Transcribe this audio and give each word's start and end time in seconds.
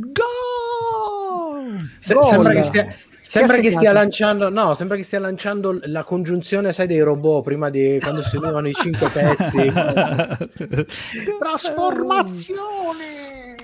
Gol! 0.00 1.88
Se- 1.98 2.14
sembra 2.22 2.52
che 2.52 2.62
stia, 2.62 2.86
sembra 3.20 3.56
che 3.58 3.70
stia 3.72 3.90
lanciando, 3.92 4.48
no, 4.48 4.74
sembra 4.74 4.96
che 4.96 5.02
stia 5.02 5.18
lanciando 5.18 5.80
la 5.86 6.04
congiunzione, 6.04 6.72
sai, 6.72 6.86
dei 6.86 7.00
robot 7.00 7.42
prima 7.42 7.68
di 7.68 7.98
quando 8.00 8.22
si 8.22 8.36
univano 8.36 8.68
i 8.68 8.74
cinque 8.74 9.08
pezzi. 9.08 9.72
Trasformazione! 11.38 13.56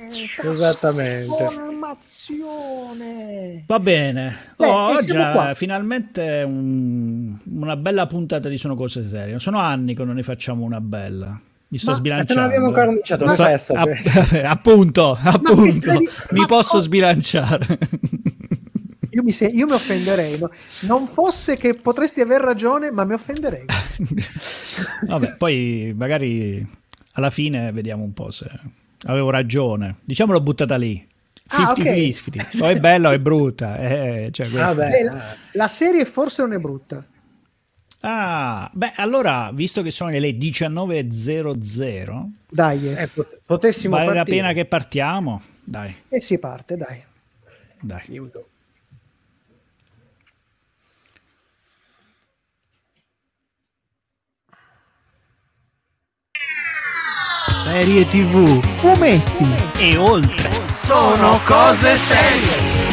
Esattamente. 0.42 1.36
Trasformazione! 1.36 3.62
Va 3.66 3.78
bene. 3.80 4.37
Beh, 4.56 4.66
Oh, 4.66 4.88
oggi 4.96 5.10
è 5.12 5.30
qua. 5.32 5.54
finalmente 5.54 6.42
un- 6.44 7.38
una 7.44 7.76
bella 7.76 8.06
puntata 8.08 8.48
di 8.48 8.58
Sono 8.58 8.74
cose 8.74 9.06
serie. 9.06 9.38
Sono 9.38 9.58
anni 9.58 9.94
che 9.94 10.03
non 10.04 10.16
ne 10.16 10.22
facciamo 10.22 10.64
una 10.64 10.80
bella. 10.80 11.38
Mi 11.75 11.81
sto 11.81 11.91
Ma 11.91 11.97
sbilanciando. 11.97 12.35
non 12.35 12.45
abbiamo 12.45 12.67
ancora 12.67 12.87
cominciato 12.87 13.27
sto- 13.27 13.43
festa, 13.45 13.81
app- 13.81 13.97
cioè. 14.29 14.43
appunto, 14.45 15.19
appunto. 15.21 15.91
di- 15.99 16.09
Mi 16.30 16.41
ma 16.41 16.47
posso 16.47 16.79
sbilanciare. 16.79 17.78
Io 19.10 19.23
mi, 19.24 19.32
se- 19.32 19.46
io 19.46 19.66
mi 19.66 19.73
offenderei. 19.73 20.38
no? 20.38 20.51
Non 20.82 21.09
fosse 21.09 21.56
che 21.56 21.74
potresti 21.74 22.20
aver 22.20 22.41
ragione, 22.42 22.92
ma 22.92 23.02
mi 23.05 23.15
offenderei. 23.15 23.65
Vabbè, 25.09 25.34
poi 25.37 25.92
magari 25.96 26.65
alla 27.15 27.30
fine 27.30 27.73
vediamo 27.73 28.04
un 28.04 28.12
po' 28.12 28.30
se 28.30 28.46
avevo 29.06 29.30
ragione. 29.30 29.96
Diciamo 30.04 30.32
l'ho 30.32 30.41
buttata 30.41 30.77
lì. 30.77 31.04
Ah, 31.48 31.70
ok. 31.73 31.79
50-50. 31.80 32.62
O 32.62 32.66
è 32.68 32.79
bella 32.79 33.09
o 33.09 33.12
è 33.12 33.18
brutta. 33.18 33.77
Eh, 33.79 34.29
cioè 34.32 34.48
questo. 34.48 34.77
Vabbè. 34.80 34.95
Eh, 34.96 35.02
la, 35.04 35.24
la 35.52 35.68
serie 35.68 36.04
forse 36.04 36.43
non 36.43 36.52
è 36.52 36.59
brutta. 36.59 37.04
Ah, 38.06 38.68
beh, 38.70 38.92
allora, 38.96 39.50
visto 39.54 39.80
che 39.80 39.90
sono 39.90 40.10
le 40.10 40.36
19.00, 40.36 42.30
Dai, 42.50 42.88
eh. 42.88 43.02
Eh, 43.04 43.08
pot- 43.08 43.40
potessimo 43.46 43.95
vale 43.96 44.08
la 44.08 44.14
partire. 44.16 44.36
pena 44.36 44.52
che 44.52 44.66
partiamo? 44.66 45.40
Dai, 45.64 45.95
e 46.10 46.20
si 46.20 46.38
parte, 46.38 46.76
dai. 46.76 47.02
dai. 47.80 48.02
Aiuto. 48.09 48.48
Serie 57.62 58.04
TV, 58.07 58.60
fumetti, 58.79 59.46
E 59.80 59.96
oltre. 59.96 60.51
Sono 60.84 61.40
cose 61.46 61.96
serie. 61.96 62.84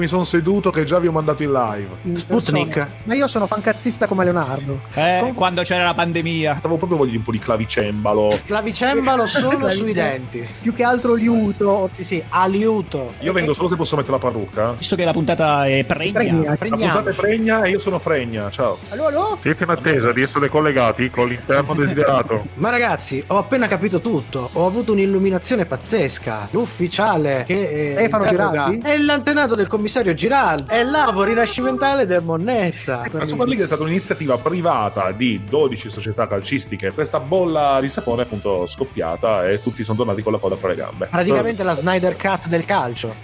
Mi 0.00 0.06
sono 0.08 0.24
seduto 0.24 0.70
che 0.70 0.84
già 0.84 0.98
vi 0.98 1.06
ho 1.06 1.12
mandato 1.12 1.42
in 1.44 1.52
live. 1.52 2.18
Sputnik. 2.18 2.66
persona. 2.66 2.88
Ma 3.04 3.14
io 3.14 3.28
sono 3.28 3.46
fancazzista 3.46 4.06
come 4.06 4.24
Leonardo. 4.24 4.80
Eh, 4.94 5.18
Com- 5.20 5.34
quando 5.34 5.62
c'era 5.62 5.84
la 5.84 5.94
pandemia. 5.94 6.56
Avevo 6.58 6.76
proprio 6.78 6.98
voglia 6.98 7.12
di 7.12 7.16
un 7.18 7.22
po' 7.22 7.30
di 7.30 7.38
clavicembalo. 7.38 8.40
Clavicembalo 8.44 9.26
solo 9.28 9.70
sui 9.70 9.92
denti. 9.92 10.46
Più 10.60 10.72
che 10.72 10.82
altro 10.82 11.14
liuto. 11.14 11.88
Sì, 11.92 12.02
sì, 12.02 12.24
aliuto. 12.30 13.12
Io 13.20 13.32
vengo 13.32 13.54
solo 13.54 13.68
se 13.68 13.76
posso 13.76 13.94
mettere 13.94 14.14
la 14.14 14.18
parrucca. 14.18 14.72
Visto 14.72 14.96
che 14.96 15.04
la 15.04 15.12
puntata 15.12 15.66
è 15.66 15.84
pregna. 15.84 16.12
Pregna. 16.12 16.46
La 16.48 16.56
puntata 16.56 17.10
è 17.10 17.12
pregna 17.12 17.62
e 17.62 17.70
io 17.70 17.78
sono 17.78 17.98
fregna. 17.98 18.50
Ciao. 18.50 18.78
Allora, 18.88 19.08
allora? 19.08 19.36
Siete 19.40 19.64
in 19.64 19.70
attesa 19.70 20.12
di 20.12 20.22
essere 20.22 20.48
collegati 20.48 21.10
con 21.10 21.28
l'interno 21.28 21.74
desiderato. 21.74 22.46
Ma 22.56 22.70
ragazzi, 22.70 23.22
ho 23.28 23.38
appena 23.38 23.68
capito 23.68 24.00
tutto. 24.00 24.48
Ho 24.54 24.66
avuto 24.66 24.92
un'illuminazione 24.92 25.66
pazzesca. 25.66 26.48
L'ufficiale 26.52 27.44
che 27.46 27.68
eh, 27.68 27.92
Stefano 27.92 28.80
è 28.82 28.96
l'antenato 28.96 29.54
del 29.54 29.66
commissario 29.66 29.88
Giraldi. 30.14 30.64
È 30.68 30.82
l'avo 30.84 31.24
rinascimentale 31.24 32.06
del 32.06 32.22
Monnezza. 32.22 33.04
La 33.10 33.26
Super 33.26 33.46
League 33.46 33.64
è 33.64 33.66
stata 33.66 33.82
un'iniziativa 33.82 34.38
privata 34.38 35.10
di 35.10 35.42
12 35.48 35.90
società 35.90 36.26
calcistiche. 36.26 36.92
Questa 36.92 37.18
bolla 37.18 37.78
di 37.80 37.88
sapone 37.88 38.22
è 38.22 38.24
appunto 38.24 38.66
scoppiata 38.66 39.48
e 39.48 39.60
tutti 39.60 39.82
sono 39.82 39.98
tornati 39.98 40.22
con 40.22 40.32
la 40.32 40.38
coda 40.38 40.56
fra 40.56 40.68
le 40.68 40.76
gambe. 40.76 41.08
Praticamente 41.10 41.62
la 41.64 41.74
Snyder 41.74 42.16
Cut 42.16 42.46
del 42.46 42.64
calcio. 42.64 43.14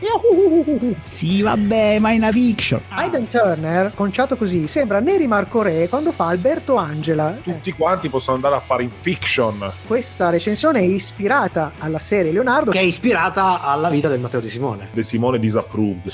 Sì, 1.04 1.42
vabbè, 1.42 1.98
ma 2.00 2.10
è 2.10 2.16
una 2.16 2.32
fiction. 2.32 2.80
Aiden 2.88 3.28
Turner, 3.28 3.92
conciato 3.94 4.36
così, 4.36 4.66
sembra 4.66 5.00
Neri 5.00 5.26
Marco 5.26 5.62
Re 5.62 5.88
quando 5.88 6.10
fa 6.12 6.26
Alberto 6.26 6.76
Angela. 6.76 7.36
Tutti 7.42 7.72
quanti 7.72 8.08
possono 8.08 8.36
andare 8.36 8.56
a 8.56 8.60
fare 8.60 8.82
in 8.82 8.90
fiction. 8.90 9.72
questa 9.86 10.30
recensione 10.30 10.80
è 10.80 10.82
ispirata 10.82 11.72
alla 11.78 11.98
serie 11.98 12.32
Leonardo. 12.32 12.70
Che 12.72 12.78
è 12.78 12.82
ispirata 12.82 13.62
alla 13.62 13.88
vita 13.88 14.08
del 14.08 14.20
Matteo 14.20 14.40
Di 14.40 14.50
Simone. 14.50 14.88
De 14.92 15.04
Simone 15.04 15.38
disapproved. 15.38 16.10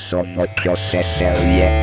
Cose 0.60 1.04
serie. 1.16 1.80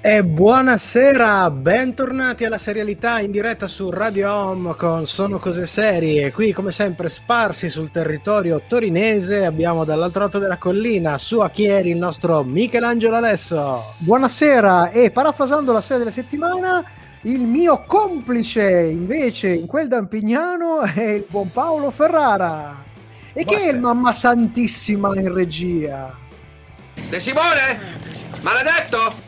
E 0.00 0.22
buonasera, 0.22 1.50
bentornati 1.50 2.44
alla 2.44 2.58
serialità 2.58 3.20
in 3.20 3.30
diretta 3.30 3.66
su 3.66 3.90
Radio 3.90 4.32
Home 4.32 4.74
con 4.76 5.06
Sono 5.06 5.38
Cose 5.38 5.66
Serie. 5.66 6.30
Qui, 6.30 6.52
come 6.52 6.70
sempre, 6.70 7.08
sparsi 7.08 7.68
sul 7.68 7.90
territorio 7.90 8.60
torinese, 8.68 9.44
abbiamo 9.44 9.84
dall'altro 9.84 10.24
lato 10.24 10.38
della 10.38 10.58
collina, 10.58 11.18
su 11.18 11.40
Achieri, 11.40 11.90
il 11.90 11.96
nostro 11.96 12.44
Michelangelo 12.44 13.16
Alesso. 13.16 13.94
Buonasera 13.96 14.90
e 14.90 15.10
parafrasando 15.10 15.72
la 15.72 15.80
serie 15.80 15.98
della 15.98 16.10
settimana, 16.10 16.84
il 17.22 17.40
mio 17.40 17.82
complice 17.86 18.82
invece 18.82 19.48
in 19.48 19.66
quel 19.66 19.88
Dampignano 19.88 20.82
è 20.82 21.02
il 21.02 21.24
buon 21.26 21.50
Paolo 21.50 21.90
Ferrara. 21.90 22.83
E 23.36 23.44
che 23.44 23.56
è 23.70 23.76
mamma 23.76 24.12
santissima 24.12 25.12
in 25.16 25.32
regia? 25.32 26.16
De 27.08 27.18
Simone? 27.20 27.78
Maledetto? 28.42 29.22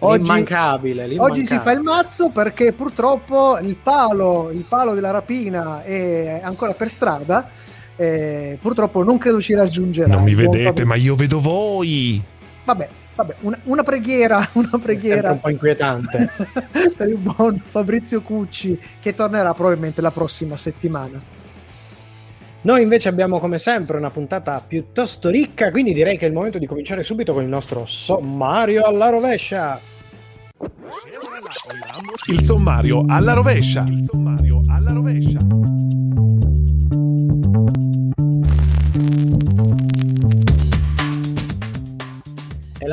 Oggi, 0.00 0.18
L'immancabile, 0.18 1.04
oggi 1.18 1.46
si 1.46 1.58
fa 1.58 1.70
il 1.72 1.78
l'immancabile. 1.78 1.82
mazzo 1.82 2.30
perché 2.30 2.72
purtroppo 2.74 3.58
il 3.58 3.76
palo, 3.76 4.50
il 4.50 4.64
palo 4.64 4.92
della 4.92 5.10
rapina 5.10 5.82
è 5.82 6.40
ancora 6.44 6.74
per 6.74 6.90
strada. 6.90 7.48
eh, 7.96 8.58
purtroppo 8.60 9.02
non 9.02 9.16
credo 9.18 9.40
ci 9.40 9.54
raggiungerà. 9.54 10.08
Non 10.08 10.22
mi 10.24 10.34
buon 10.34 10.50
vedete, 10.50 10.84
ma 10.84 10.94
io 10.96 11.14
vedo 11.16 11.40
voi. 11.40 12.22
Vabbè, 12.64 12.88
vabbè 13.14 13.36
una, 13.40 13.58
una 13.64 13.82
preghiera, 13.82 14.46
una 14.52 14.70
È 14.74 14.78
preghiera 14.78 15.30
un 15.30 15.40
po' 15.40 15.48
inquietante. 15.48 16.30
per 16.96 17.08
il 17.08 17.16
buon 17.16 17.62
Fabrizio 17.64 18.20
Cucci 18.20 18.78
che 19.00 19.14
tornerà 19.14 19.54
probabilmente 19.54 20.02
la 20.02 20.10
prossima 20.10 20.56
settimana. 20.56 21.18
Noi 22.64 22.80
invece 22.80 23.10
abbiamo 23.10 23.40
come 23.40 23.58
sempre 23.58 23.98
una 23.98 24.08
puntata 24.08 24.62
piuttosto 24.66 25.28
ricca, 25.28 25.70
quindi 25.70 25.92
direi 25.92 26.16
che 26.16 26.24
è 26.24 26.28
il 26.28 26.34
momento 26.34 26.58
di 26.58 26.64
cominciare 26.64 27.02
subito 27.02 27.34
con 27.34 27.42
il 27.42 27.48
nostro 27.48 27.84
sommario 27.84 28.84
alla 28.84 29.10
rovescia. 29.10 29.78
Il 32.30 32.40
sommario 32.40 33.02
alla 33.06 33.34
rovescia. 33.34 33.84
Il 33.86 34.08
sommario 34.10 34.62
alla 34.66 34.92
rovescia. 34.92 35.93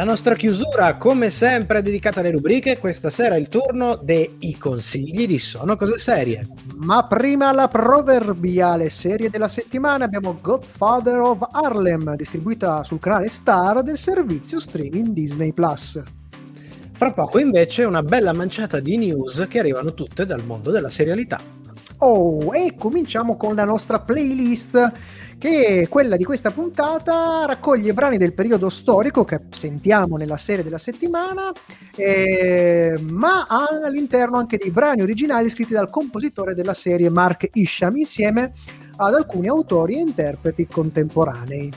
La 0.02 0.08
nostra 0.08 0.34
chiusura, 0.34 0.96
come 0.96 1.30
sempre, 1.30 1.84
dedicata 1.84 2.22
alle 2.22 2.32
rubriche. 2.32 2.80
Questa 2.80 3.12
sera 3.12 3.36
è 3.36 3.38
il 3.38 3.50
turno 3.50 4.00
dei 4.02 4.58
consigli 4.58 5.28
di 5.28 5.38
Sono 5.38 5.76
Cose 5.76 6.00
Serie. 6.00 6.48
Ma 6.78 7.06
prima 7.06 7.52
la 7.52 7.68
proverbiale 7.68 8.90
serie 8.90 9.30
della 9.30 9.48
settimana 9.48 10.06
abbiamo 10.06 10.40
Godfather 10.42 11.20
of 11.20 11.48
Harlem, 11.52 12.16
distribuita 12.16 12.82
sul 12.82 12.98
canale 12.98 13.30
Star 13.30 13.84
del 13.84 14.00
servizio 14.00 14.60
streaming 14.60 15.10
Disney 15.10 15.54
Plus. 15.54 16.02
Fra 16.94 17.14
poco 17.14 17.38
invece 17.38 17.84
una 17.84 18.02
bella 18.02 18.34
manciata 18.34 18.80
di 18.80 18.98
news 18.98 19.46
che 19.48 19.60
arrivano 19.60 19.94
tutte 19.94 20.26
dal 20.26 20.44
mondo 20.44 20.72
della 20.72 20.90
serialità. 20.90 21.40
Oh, 22.00 22.56
e 22.56 22.74
cominciamo 22.76 23.38
con 23.38 23.54
la 23.54 23.66
nostra 23.66 24.00
playlist, 24.00 24.92
che 25.42 25.88
quella 25.90 26.18
di 26.18 26.24
questa 26.24 26.52
puntata 26.52 27.46
raccoglie 27.48 27.94
brani 27.94 28.18
del 28.18 28.36
periodo 28.36 28.70
storico 28.70 29.24
che 29.24 29.40
sentiamo 29.50 30.16
nella 30.16 30.38
serie 30.38 30.64
della 30.64 30.78
settimana, 30.78 31.52
eh, 31.96 32.96
ma 33.10 33.48
ha 33.48 33.66
all'interno 33.84 34.38
anche 34.38 34.58
dei 34.58 34.70
brani 34.70 35.02
originali 35.02 35.50
scritti 35.50 35.74
dal 35.74 35.90
compositore 35.90 36.54
della 36.54 36.76
serie 36.76 37.10
Mark 37.10 37.50
Isham 37.54 37.98
insieme 37.98 38.54
ad 38.98 39.16
alcuni 39.16 39.48
autori 39.48 39.96
e 39.96 40.02
interpreti 40.02 40.68
contemporanei. 40.68 41.74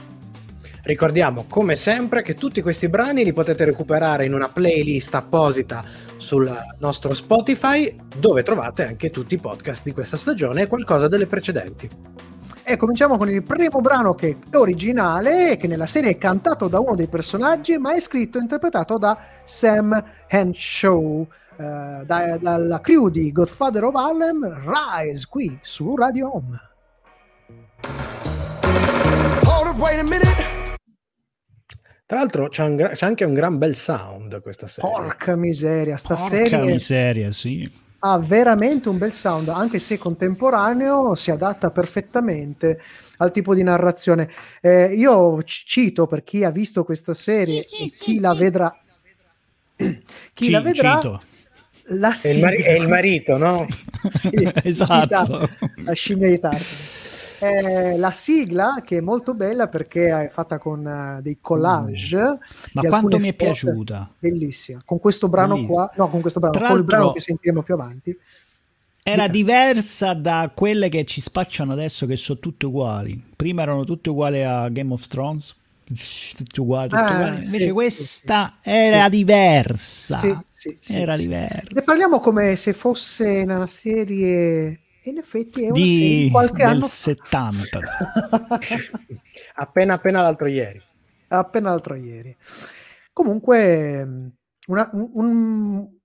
Ricordiamo 0.83 1.45
come 1.49 1.75
sempre 1.75 2.21
che 2.21 2.35
tutti 2.35 2.61
questi 2.61 2.87
brani 2.87 3.23
li 3.23 3.33
potete 3.33 3.65
recuperare 3.65 4.27
in 4.27 4.35
una 4.35 4.47
playlist 4.47 5.15
apposita 5.15 5.83
sul 6.17 6.55
nostro 6.77 7.15
Spotify 7.15 7.95
dove 8.15 8.43
trovate 8.43 8.85
anche 8.85 9.09
tutti 9.09 9.33
i 9.33 9.39
podcast 9.39 9.81
di 9.83 9.91
questa 9.91 10.17
stagione 10.17 10.61
e 10.61 10.67
qualcosa 10.67 11.07
delle 11.07 11.25
precedenti. 11.25 12.34
E 12.67 12.77
cominciamo 12.77 13.15
con 13.17 13.29
il 13.29 13.43
primo 13.43 13.79
brano 13.79 14.15
che 14.15 14.37
è 14.49 14.55
originale, 14.55 15.55
che 15.55 15.67
nella 15.67 15.85
serie 15.85 16.09
è 16.09 16.17
cantato 16.17 16.67
da 16.67 16.79
uno 16.79 16.95
dei 16.95 17.07
personaggi, 17.07 17.77
ma 17.77 17.93
è 17.93 17.99
scritto 17.99 18.39
e 18.39 18.41
interpretato 18.41 18.97
da 18.97 19.15
Sam 19.43 20.03
Henshaw, 20.25 21.27
eh, 21.57 22.01
da- 22.03 22.37
dalla 22.39 22.81
crew 22.81 23.09
di 23.09 23.31
Godfather 23.31 23.83
of 23.83 23.93
Harlem, 23.93 24.63
Rise, 24.65 25.27
qui 25.29 25.55
su 25.61 25.95
Radio 25.95 26.35
Home. 26.35 26.59
Tra 32.07 32.17
l'altro 32.17 32.47
c'è, 32.47 32.63
un 32.63 32.91
c'è 32.93 33.05
anche 33.05 33.25
un 33.25 33.33
gran 33.35 33.59
bel 33.59 33.75
sound 33.75 34.41
questa 34.41 34.65
serie. 34.65 34.89
Porca 34.89 35.35
miseria, 35.35 35.97
sta 35.97 36.15
Porca 36.15 36.29
serie 36.29 36.63
miseria, 36.63 37.31
sì. 37.31 37.83
Ha 38.07 38.19
veramente 38.19 38.87
un 38.87 38.99
bel 38.99 39.11
sound, 39.11 39.47
anche 39.49 39.79
se 39.79 39.97
contemporaneo 39.97 41.15
si 41.15 41.31
adatta 41.31 41.71
perfettamente 41.71 42.79
al 43.17 43.31
tipo 43.31 43.55
di 43.55 43.63
narrazione. 43.63 44.29
Eh, 44.61 44.93
io 44.93 45.41
ci- 45.41 45.63
cito 45.65 46.05
per 46.05 46.23
chi 46.23 46.43
ha 46.43 46.51
visto 46.51 46.83
questa 46.83 47.15
serie 47.15 47.61
e 47.65 47.91
chi 47.97 48.19
la 48.19 48.35
vedrà. 48.35 48.71
Chi 50.33 50.45
Ci- 50.45 50.51
la 50.51 50.61
vedrà, 50.61 50.93
cito. 50.95 51.21
la 51.87 52.13
È 52.21 52.27
il, 52.29 52.39
mari- 52.41 52.61
è 52.61 52.71
il 52.73 52.87
marito, 52.87 53.37
no? 53.37 53.65
Sì, 54.07 54.29
Esatto. 54.63 55.47
cita 55.47 55.49
La 55.83 55.93
scimmia 55.93 56.29
di 56.29 56.39
Tarzan. 56.39 56.77
Eh, 57.39 57.97
la 57.97 58.11
sigla 58.11 58.81
che 58.85 58.97
è 58.97 59.01
molto 59.01 59.33
bella 59.33 59.67
perché 59.67 60.07
è 60.25 60.29
fatta 60.29 60.57
con 60.57 60.85
eh, 60.87 61.21
dei 61.21 61.37
collage 61.41 62.17
Ma 62.73 62.81
di 62.81 62.87
quanto 62.87 63.19
mi 63.19 63.27
è 63.29 63.33
piaciuta. 63.33 64.09
bellissima 64.19 64.81
con 64.85 64.99
questo 64.99 65.27
brano 65.27 65.55
Bellissima. 65.55 65.73
qua 65.87 65.91
no 65.97 66.09
con 66.09 66.21
questo 66.21 66.39
brano 66.39 66.55
Tra 66.57 66.67
col 66.69 66.83
brano 66.83 67.11
che 67.11 67.19
sentiremo 67.19 67.61
più 67.61 67.73
avanti 67.73 68.17
Era 69.03 69.27
diversa 69.27 70.13
da 70.13 70.51
quelle 70.55 70.89
che 70.89 71.03
ci 71.05 71.21
spacciano 71.21 71.73
adesso, 71.73 72.05
che 72.07 72.15
sono 72.15 72.39
tutte 72.39 72.65
uguali. 72.65 73.21
Prima 73.35 73.61
erano 73.61 73.83
tutte 73.83 74.09
uguali 74.09 74.41
a 74.43 74.67
Game 74.69 74.91
of 74.93 75.05
Thrones. 75.07 75.55
Tutte 76.35 76.59
uguali, 76.61 76.89
tutte 76.89 77.01
Ah, 77.03 77.11
uguali. 77.13 77.45
Invece 77.45 77.65
sì, 77.65 77.71
questa 77.71 78.57
sì. 78.61 78.69
era 78.71 79.03
Sì. 79.03 79.09
diversa. 79.09 80.19
Era 80.89 81.15
diversa. 81.17 81.61
Ne 81.69 81.81
parliamo 81.83 82.19
come 82.19 82.55
se 82.55 82.73
fosse 82.73 83.43
una 83.45 83.67
serie. 83.67 84.79
In 85.05 85.17
effetti 85.17 85.63
è 85.63 85.69
una 85.69 85.85
serie 85.87 86.15
Di, 86.15 86.23
di 86.23 86.29
qualche 86.29 86.63
del 86.63 86.71
anno 86.71 86.81
fa. 86.81 86.87
70. 86.87 87.79
appena 89.55 89.93
appena 89.95 90.21
l'altro 90.21 90.47
ieri. 90.47 90.81
appena 91.27 91.69
l'altro 91.69 91.95
ieri. 91.95 92.35
Comunque, 93.13 94.05
mh, 94.05 94.33
una, 94.67 94.89
un- 94.93 95.09
un- 95.13 95.97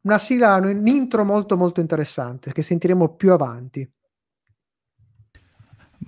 una 0.00 0.18
sigla, 0.18 0.56
un 0.56 0.86
intro 0.86 1.24
molto 1.24 1.56
molto 1.56 1.80
interessante 1.80 2.52
che 2.52 2.62
sentiremo 2.62 3.14
più 3.14 3.32
avanti. 3.32 3.88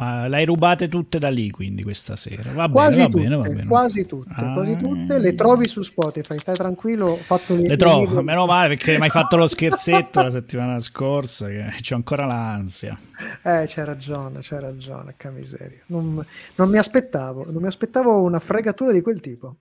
Ma 0.00 0.28
l'hai 0.28 0.46
rubate 0.46 0.88
tutte 0.88 1.18
da 1.18 1.28
lì, 1.28 1.50
quindi 1.50 1.82
questa 1.82 2.16
sera. 2.16 2.52
Va 2.54 2.70
quasi, 2.70 3.06
bene, 3.06 3.06
va 3.06 3.10
tutte, 3.10 3.22
bene, 3.22 3.36
va 3.36 3.48
bene. 3.48 3.66
quasi 3.68 4.06
tutte, 4.06 4.32
Ah. 4.34 4.52
quasi 4.54 4.76
tutte 4.76 5.18
le 5.18 5.34
trovi 5.34 5.68
su 5.68 5.82
Spotify. 5.82 6.38
Stai 6.38 6.56
tranquillo, 6.56 7.08
ho 7.08 7.16
fatto 7.16 7.54
Le 7.54 7.68
le 7.68 7.76
trovo, 7.76 8.22
meno 8.22 8.46
male 8.46 8.68
perché 8.68 8.96
mi 8.96 9.04
hai 9.04 9.10
fatto 9.10 9.36
lo 9.36 9.46
scherzetto 9.46 10.22
la 10.22 10.30
settimana 10.30 10.78
scorsa, 10.80 11.48
che 11.48 11.74
c'ho 11.82 11.96
ancora 11.96 12.24
l'ansia. 12.24 12.98
Eh, 13.42 13.64
c'hai 13.68 13.84
ragione, 13.84 14.38
c'hai 14.40 14.60
ragione, 14.60 15.14
che 15.18 15.28
miseria. 15.28 15.80
Non, 15.86 16.24
non 16.54 16.70
mi 16.70 16.78
aspettavo, 16.78 17.44
non 17.52 17.60
mi 17.60 17.68
aspettavo 17.68 18.22
una 18.22 18.38
fregatura 18.40 18.92
di 18.92 19.02
quel 19.02 19.20
tipo. 19.20 19.56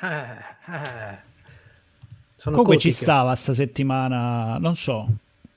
Ah, 0.00 0.36
ah. 0.66 1.18
Sono 2.36 2.54
Comunque 2.56 2.74
cose 2.76 2.90
ci 2.90 2.94
stava 2.94 3.34
sta 3.34 3.54
settimana, 3.54 4.58
non 4.58 4.76
so, 4.76 5.08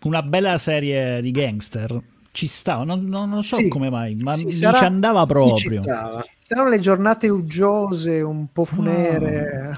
una 0.03 0.21
bella 0.23 0.57
serie 0.57 1.21
di 1.21 1.31
gangster. 1.31 2.01
Ci 2.31 2.47
stava, 2.47 2.83
non, 2.83 3.03
non- 3.05 3.29
non 3.29 3.43
so 3.43 3.57
Sì, 3.57 3.67
come 3.67 3.89
mai, 3.89 4.15
ma 4.15 4.33
sì, 4.33 4.45
mi 4.45 4.51
sarà- 4.51 4.77
ci 4.77 4.83
andava 4.85 5.21
Ci 5.21 5.27
proprio. 5.27 5.81
stava. 5.81 6.25
Saranno 6.39 6.69
le 6.69 6.79
giornate 6.79 7.27
uggiose, 7.29 8.21
un 8.21 8.47
po' 8.51 8.65
funere. 8.65 9.67
Un 9.67 9.75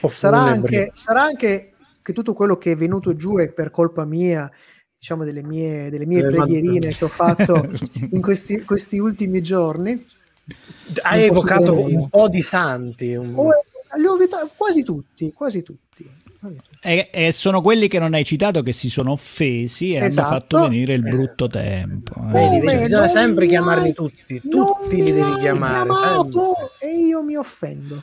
po' 0.00 0.08
sarà, 0.08 0.38
anche, 0.42 0.90
sarà 0.92 1.22
anche 1.22 1.72
che 2.02 2.12
tutto 2.12 2.34
quello 2.34 2.56
che 2.56 2.72
è 2.72 2.76
venuto 2.76 3.14
giù 3.16 3.36
è 3.38 3.48
per 3.48 3.70
colpa 3.70 4.04
mia, 4.04 4.50
diciamo 4.96 5.24
delle 5.24 5.42
mie, 5.42 5.90
delle 5.90 6.06
mie 6.06 6.22
preghierine 6.26 6.94
che 6.94 7.04
ho 7.04 7.08
fatto 7.08 7.66
in 8.10 8.20
questi, 8.22 8.62
questi 8.62 8.98
ultimi 8.98 9.42
giorni. 9.42 10.06
Hai 11.02 11.24
evocato 11.24 11.84
un 11.84 12.08
po' 12.08 12.28
di 12.28 12.42
santi. 12.42 13.14
un- 13.14 13.34
Oh, 13.36 13.50
li 13.98 14.06
ho 14.06 14.16
vita- 14.16 14.48
quasi 14.56 14.82
tutti, 14.82 15.32
quasi 15.32 15.62
tutti. 15.62 16.08
E, 16.82 17.10
e 17.12 17.32
sono 17.32 17.60
quelli 17.60 17.86
che 17.88 17.98
non 17.98 18.14
hai 18.14 18.24
citato 18.24 18.62
che 18.62 18.72
si 18.72 18.88
sono 18.88 19.10
offesi 19.12 19.92
e 19.94 20.04
Esatto. 20.04 20.26
hanno 20.28 20.38
fatto 20.40 20.60
venire 20.68 20.94
il 20.94 21.02
brutto 21.02 21.46
tempo. 21.48 22.14
eh. 22.16 22.32
Vedi, 22.32 22.60
vedi, 22.60 22.82
bisogna 22.84 23.08
sempre 23.08 23.44
mi 23.44 23.50
chiamarli 23.50 23.84
hai- 23.88 23.92
tutti. 23.92 24.40
non 24.44 24.64
Tutti 24.64 24.96
mi 24.96 25.02
li 25.04 25.12
devi 25.12 25.20
hai 25.32 25.40
chiamare. 25.40 25.88
e 26.78 26.88
io 26.96 27.22
mi 27.22 27.36
offendo. 27.36 28.02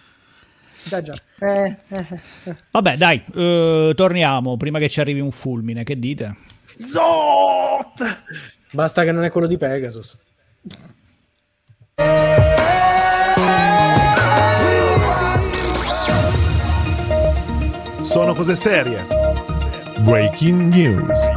Già, 0.84 1.02
già. 1.02 1.16
Eh, 1.40 1.76
eh, 1.88 2.08
eh. 2.46 2.56
Vabbè, 2.72 2.96
dai, 2.98 3.22
eh, 3.36 3.94
torniamo 3.96 4.56
prima 4.56 4.78
che 4.80 4.88
ci 4.90 5.00
arrivi 5.02 5.20
un 5.20 5.32
fulmine. 5.32 5.84
Che 5.84 5.98
dite? 5.98 6.36
Zot! 6.80 8.24
Basta 8.72 9.04
che 9.04 9.12
non 9.12 9.24
è 9.24 9.32
quello 9.32 9.48
di 9.48 9.58
Pegasus. 9.58 10.16
Sono 18.18 18.34
cose 18.34 18.56
serie. 18.56 19.06
Breaking 20.00 20.74
news. 20.74 21.30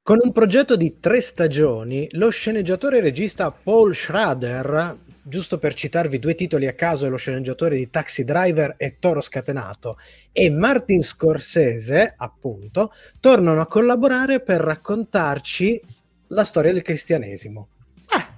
Con 0.00 0.18
un 0.22 0.30
progetto 0.30 0.76
di 0.76 1.00
tre 1.00 1.20
stagioni, 1.20 2.06
lo 2.12 2.30
sceneggiatore 2.30 2.98
e 2.98 3.00
regista 3.00 3.50
Paul 3.50 3.92
Schrader, 3.92 4.96
giusto 5.20 5.58
per 5.58 5.74
citarvi 5.74 6.20
due 6.20 6.36
titoli 6.36 6.68
a 6.68 6.74
caso, 6.74 7.06
è 7.06 7.08
lo 7.08 7.16
sceneggiatore 7.16 7.74
di 7.74 7.90
Taxi 7.90 8.22
Driver 8.22 8.74
e 8.76 8.98
Toro 9.00 9.20
Scatenato, 9.20 9.98
e 10.30 10.48
Martin 10.48 11.02
Scorsese, 11.02 12.14
appunto, 12.16 12.92
tornano 13.18 13.62
a 13.62 13.66
collaborare 13.66 14.38
per 14.38 14.60
raccontarci 14.60 15.82
la 16.28 16.44
storia 16.44 16.72
del 16.72 16.82
cristianesimo. 16.82 17.66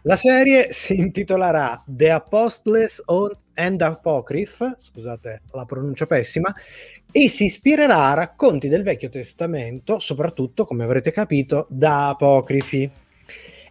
La 0.05 0.17
serie 0.17 0.69
si 0.71 0.97
intitolerà 0.97 1.83
The 1.85 2.13
Apostles 2.13 3.03
and 3.57 3.81
Apocryph, 3.81 4.75
scusate 4.77 5.43
la 5.53 5.65
pronuncia 5.65 6.07
pessima, 6.07 6.55
e 7.11 7.29
si 7.29 7.45
ispirerà 7.45 8.11
a 8.11 8.15
racconti 8.15 8.69
del 8.69 8.83
Vecchio 8.83 9.09
Testamento, 9.09 9.99
soprattutto, 9.99 10.65
come 10.65 10.85
avrete 10.85 11.11
capito, 11.11 11.67
da 11.69 12.09
apocrifi. 12.09 12.91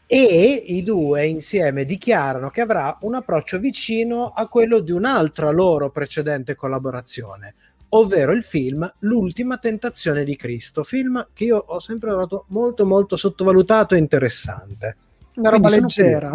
E 0.08 0.64
i 0.68 0.84
due 0.84 1.26
insieme 1.26 1.86
dichiarano 1.86 2.50
che 2.50 2.62
avrà 2.62 2.98
un 3.02 3.16
approccio 3.16 3.60
vicino 3.60 4.34
a 4.36 4.48
quello 4.48 4.80
di 4.80 4.92
un'altra 4.92 5.50
loro 5.50 5.90
precedente 5.90 6.56
collaborazione, 6.56 7.56
ovvero 7.90 8.32
il 8.32 8.44
film 8.44 8.92
L'ultima 9.00 9.58
tentazione 9.58 10.24
di 10.24 10.36
Cristo, 10.36 10.84
film 10.84 11.28
che 11.34 11.46
io 11.46 11.58
ho 11.58 11.80
sempre 11.80 12.10
trovato 12.10 12.46
molto 12.50 12.86
molto 12.86 13.16
sottovalutato 13.16 13.96
e 13.96 14.00
interessante. 14.00 14.98
Una 15.36 15.50
roba 15.50 15.70
Quindi 15.70 15.70
leggera. 15.70 16.32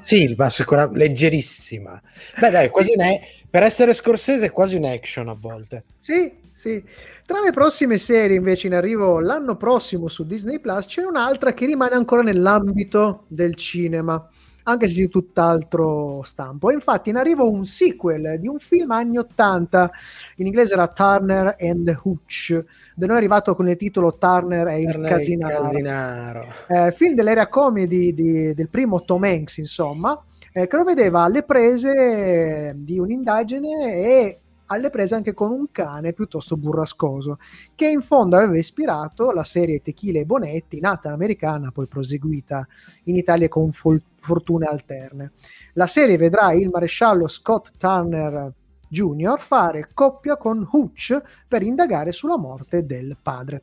Sì, 0.00 0.34
ma 0.36 0.48
sicuramente 0.50 0.98
leggerissima. 0.98 2.00
Beh, 2.38 2.50
dai, 2.50 2.70
quasi 2.70 2.92
è- 2.92 3.20
per 3.48 3.62
essere 3.62 3.92
scorsese 3.92 4.46
è 4.46 4.50
quasi 4.50 4.76
un 4.76 4.84
action 4.84 5.28
a 5.28 5.34
volte. 5.34 5.84
Sì, 5.96 6.32
sì. 6.50 6.82
Tra 7.26 7.40
le 7.40 7.50
prossime 7.52 7.98
serie 7.98 8.36
invece 8.36 8.66
in 8.66 8.74
arrivo 8.74 9.20
l'anno 9.20 9.56
prossimo 9.56 10.08
su 10.08 10.24
Disney 10.26 10.60
Plus 10.60 10.86
c'è 10.86 11.04
un'altra 11.04 11.52
che 11.54 11.66
rimane 11.66 11.94
ancora 11.94 12.22
nell'ambito 12.22 13.24
del 13.28 13.54
cinema, 13.54 14.26
anche 14.64 14.86
se 14.86 14.94
di 14.94 15.08
tutt'altro 15.08 16.22
stampo. 16.24 16.70
E 16.70 16.74
infatti 16.74 17.10
in 17.10 17.16
arrivo 17.16 17.50
un 17.50 17.64
sequel 17.64 18.38
di 18.38 18.48
un 18.48 18.58
film 18.58 18.90
anni 18.90 19.18
80, 19.18 19.90
in 20.36 20.46
inglese 20.46 20.74
era 20.74 20.88
Turner 20.88 21.56
and 21.60 22.00
Hooch, 22.02 22.64
da 22.94 23.06
noi 23.06 23.16
è 23.16 23.18
arrivato 23.18 23.54
con 23.54 23.68
il 23.68 23.76
titolo 23.76 24.16
Turner 24.18 24.68
e 24.68 24.80
il 24.80 24.90
Turner 24.90 25.10
il 25.10 25.16
Casinaro. 25.16 25.62
Casinaro. 25.62 26.46
Eh, 26.68 26.92
film 26.92 27.14
dell'area 27.14 27.48
comedy 27.48 28.12
di- 28.12 28.54
del 28.54 28.68
primo 28.68 29.02
Tom 29.02 29.22
Hanks, 29.24 29.58
insomma, 29.58 30.20
eh, 30.52 30.66
che 30.66 30.76
lo 30.76 30.84
vedeva 30.84 31.22
alle 31.22 31.42
prese 31.42 32.74
di 32.76 32.98
un'indagine 32.98 33.94
e 33.94 34.41
alle 34.72 34.90
prese 34.90 35.14
anche 35.14 35.34
con 35.34 35.50
un 35.50 35.70
cane 35.70 36.12
piuttosto 36.12 36.56
burrascoso, 36.56 37.38
che 37.74 37.88
in 37.88 38.00
fondo 38.02 38.36
aveva 38.36 38.56
ispirato 38.56 39.30
la 39.30 39.44
serie 39.44 39.80
Tequila 39.80 40.20
e 40.20 40.24
Bonetti, 40.24 40.80
nata 40.80 41.12
americana, 41.12 41.70
poi 41.70 41.86
proseguita 41.86 42.66
in 43.04 43.16
Italia 43.16 43.48
con 43.48 43.72
fol- 43.72 44.02
fortune 44.16 44.66
alterne. 44.66 45.32
La 45.74 45.86
serie 45.86 46.16
vedrà 46.16 46.52
il 46.52 46.70
maresciallo 46.70 47.28
Scott 47.28 47.72
Turner 47.76 48.52
Jr. 48.88 49.38
fare 49.38 49.88
coppia 49.94 50.36
con 50.36 50.66
Hooch 50.70 51.20
per 51.48 51.62
indagare 51.62 52.12
sulla 52.12 52.36
morte 52.36 52.84
del 52.84 53.16
padre. 53.20 53.62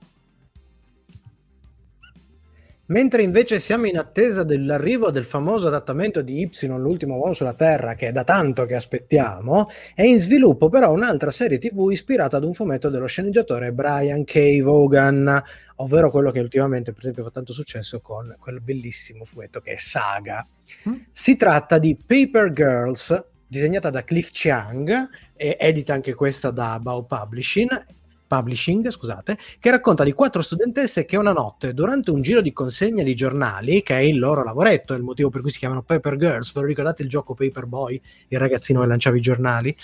Mentre 2.90 3.22
invece 3.22 3.60
siamo 3.60 3.86
in 3.86 4.00
attesa 4.00 4.44
dell'arrivo 4.44 5.12
del 5.12 5.24
famoso 5.24 5.68
adattamento 5.68 6.24
di 6.24 6.42
Y, 6.42 6.68
l'ultimo 6.70 7.18
uomo 7.18 7.34
sulla 7.34 7.54
Terra, 7.54 7.94
che 7.94 8.08
è 8.08 8.12
da 8.12 8.24
tanto 8.24 8.66
che 8.66 8.74
aspettiamo, 8.74 9.70
è 9.94 10.02
in 10.02 10.20
sviluppo 10.20 10.70
però 10.70 10.92
un'altra 10.92 11.30
serie 11.30 11.60
TV 11.60 11.92
ispirata 11.92 12.38
ad 12.38 12.44
un 12.44 12.54
fumetto 12.56 12.90
dello 12.90 13.06
sceneggiatore 13.06 13.74
Brian 13.74 14.24
K. 14.24 14.60
Vaughan, 14.64 15.44
ovvero 15.76 16.10
quello 16.10 16.32
che 16.32 16.40
ultimamente, 16.40 16.92
per 16.92 17.02
esempio, 17.02 17.24
fa 17.26 17.30
tanto 17.30 17.54
successo 17.54 18.02
con 18.02 18.36
quel 18.40 18.60
bellissimo 18.60 19.24
fumetto 19.24 19.60
che 19.60 19.74
è 19.74 19.78
Saga. 19.78 20.44
Mm. 20.90 20.94
Si 21.12 21.36
tratta 21.36 21.78
di 21.78 21.96
Paper 21.96 22.52
Girls, 22.52 23.28
disegnata 23.46 23.92
da 23.92 24.04
Cliff 24.04 24.32
Chiang 24.32 25.10
e 25.36 25.58
edita 25.60 25.94
anche 25.94 26.16
questa 26.16 26.50
da 26.50 26.80
Bao 26.82 27.04
Publishing, 27.04 27.98
Publishing, 28.30 28.92
scusate, 28.92 29.40
che 29.60 29.72
racconta 29.72 30.04
di 30.04 30.12
quattro 30.14 30.44
studentesse 30.44 31.04
che 31.04 31.18
una 31.18 31.34
notte, 31.34 31.74
durante 31.74 32.12
un 32.12 32.22
giro 32.22 32.42
di 32.42 32.54
consegna 32.54 33.02
di 33.02 33.16
giornali, 33.16 33.82
che 33.82 33.96
è 33.96 34.02
il 34.02 34.20
loro 34.20 34.44
lavoretto, 34.44 34.94
è 34.94 34.98
il 34.98 35.04
motivo 35.04 35.30
per 35.30 35.42
cui 35.42 35.50
si 35.50 35.58
chiamano 35.58 35.82
Paper 35.82 36.16
Girls, 36.16 36.54
ve 36.54 36.62
lo 36.62 36.68
ricordate 36.68 37.02
il 37.02 37.10
gioco 37.10 37.34
Paper 37.34 37.66
Boy, 37.66 38.00
il 38.28 38.38
ragazzino 38.38 38.82
che 38.82 38.86
lanciava 38.86 39.18
i 39.18 39.22
giornali? 39.22 39.76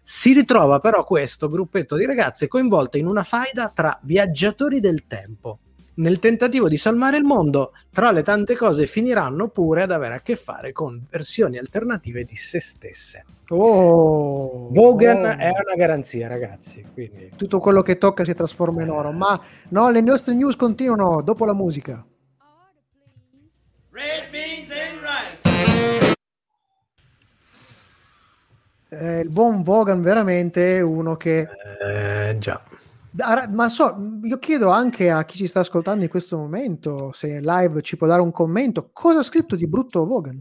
Si 0.00 0.32
ritrova 0.32 0.78
però 0.78 1.02
questo 1.02 1.48
gruppetto 1.48 1.96
di 1.96 2.06
ragazze 2.06 2.46
coinvolte 2.46 2.98
in 2.98 3.06
una 3.06 3.24
faida 3.24 3.72
tra 3.74 3.98
viaggiatori 4.02 4.78
del 4.78 5.04
tempo. 5.08 5.58
Nel 5.98 6.20
tentativo 6.20 6.68
di 6.68 6.76
salvare 6.76 7.16
il 7.16 7.24
mondo, 7.24 7.72
tra 7.90 8.12
le 8.12 8.22
tante 8.22 8.54
cose 8.54 8.86
finiranno 8.86 9.48
pure 9.48 9.82
ad 9.82 9.90
avere 9.90 10.14
a 10.14 10.20
che 10.20 10.36
fare 10.36 10.70
con 10.70 11.04
versioni 11.10 11.58
alternative 11.58 12.22
di 12.22 12.36
se 12.36 12.60
stesse. 12.60 13.24
Oh, 13.48 14.68
Vaughan 14.70 15.24
oh. 15.24 15.36
è 15.36 15.48
una 15.48 15.74
garanzia, 15.76 16.28
ragazzi. 16.28 16.86
Quindi 16.94 17.32
tutto 17.34 17.58
quello 17.58 17.82
che 17.82 17.98
tocca 17.98 18.22
si 18.22 18.32
trasforma 18.32 18.82
in 18.82 18.90
oro. 18.90 19.10
Ma 19.10 19.40
no, 19.70 19.90
le 19.90 20.00
nostre 20.00 20.34
news 20.34 20.54
continuano 20.54 21.20
dopo 21.20 21.44
la 21.44 21.54
musica. 21.54 22.06
Eh, 28.90 29.18
il 29.18 29.28
buon 29.30 29.62
Vaughan 29.64 30.00
veramente 30.00 30.76
è 30.76 30.80
uno 30.80 31.16
che 31.16 31.48
Eh, 31.80 32.38
già. 32.38 32.62
Ma 33.50 33.68
so, 33.68 33.96
io 34.22 34.38
chiedo 34.38 34.70
anche 34.70 35.10
a 35.10 35.24
chi 35.24 35.36
ci 35.38 35.46
sta 35.46 35.60
ascoltando 35.60 36.04
in 36.04 36.10
questo 36.10 36.36
momento, 36.36 37.10
se 37.12 37.40
live 37.40 37.82
ci 37.82 37.96
può 37.96 38.06
dare 38.06 38.22
un 38.22 38.30
commento, 38.30 38.90
cosa 38.92 39.20
ha 39.20 39.22
scritto 39.24 39.56
di 39.56 39.66
brutto 39.66 40.06
Vaughan? 40.06 40.40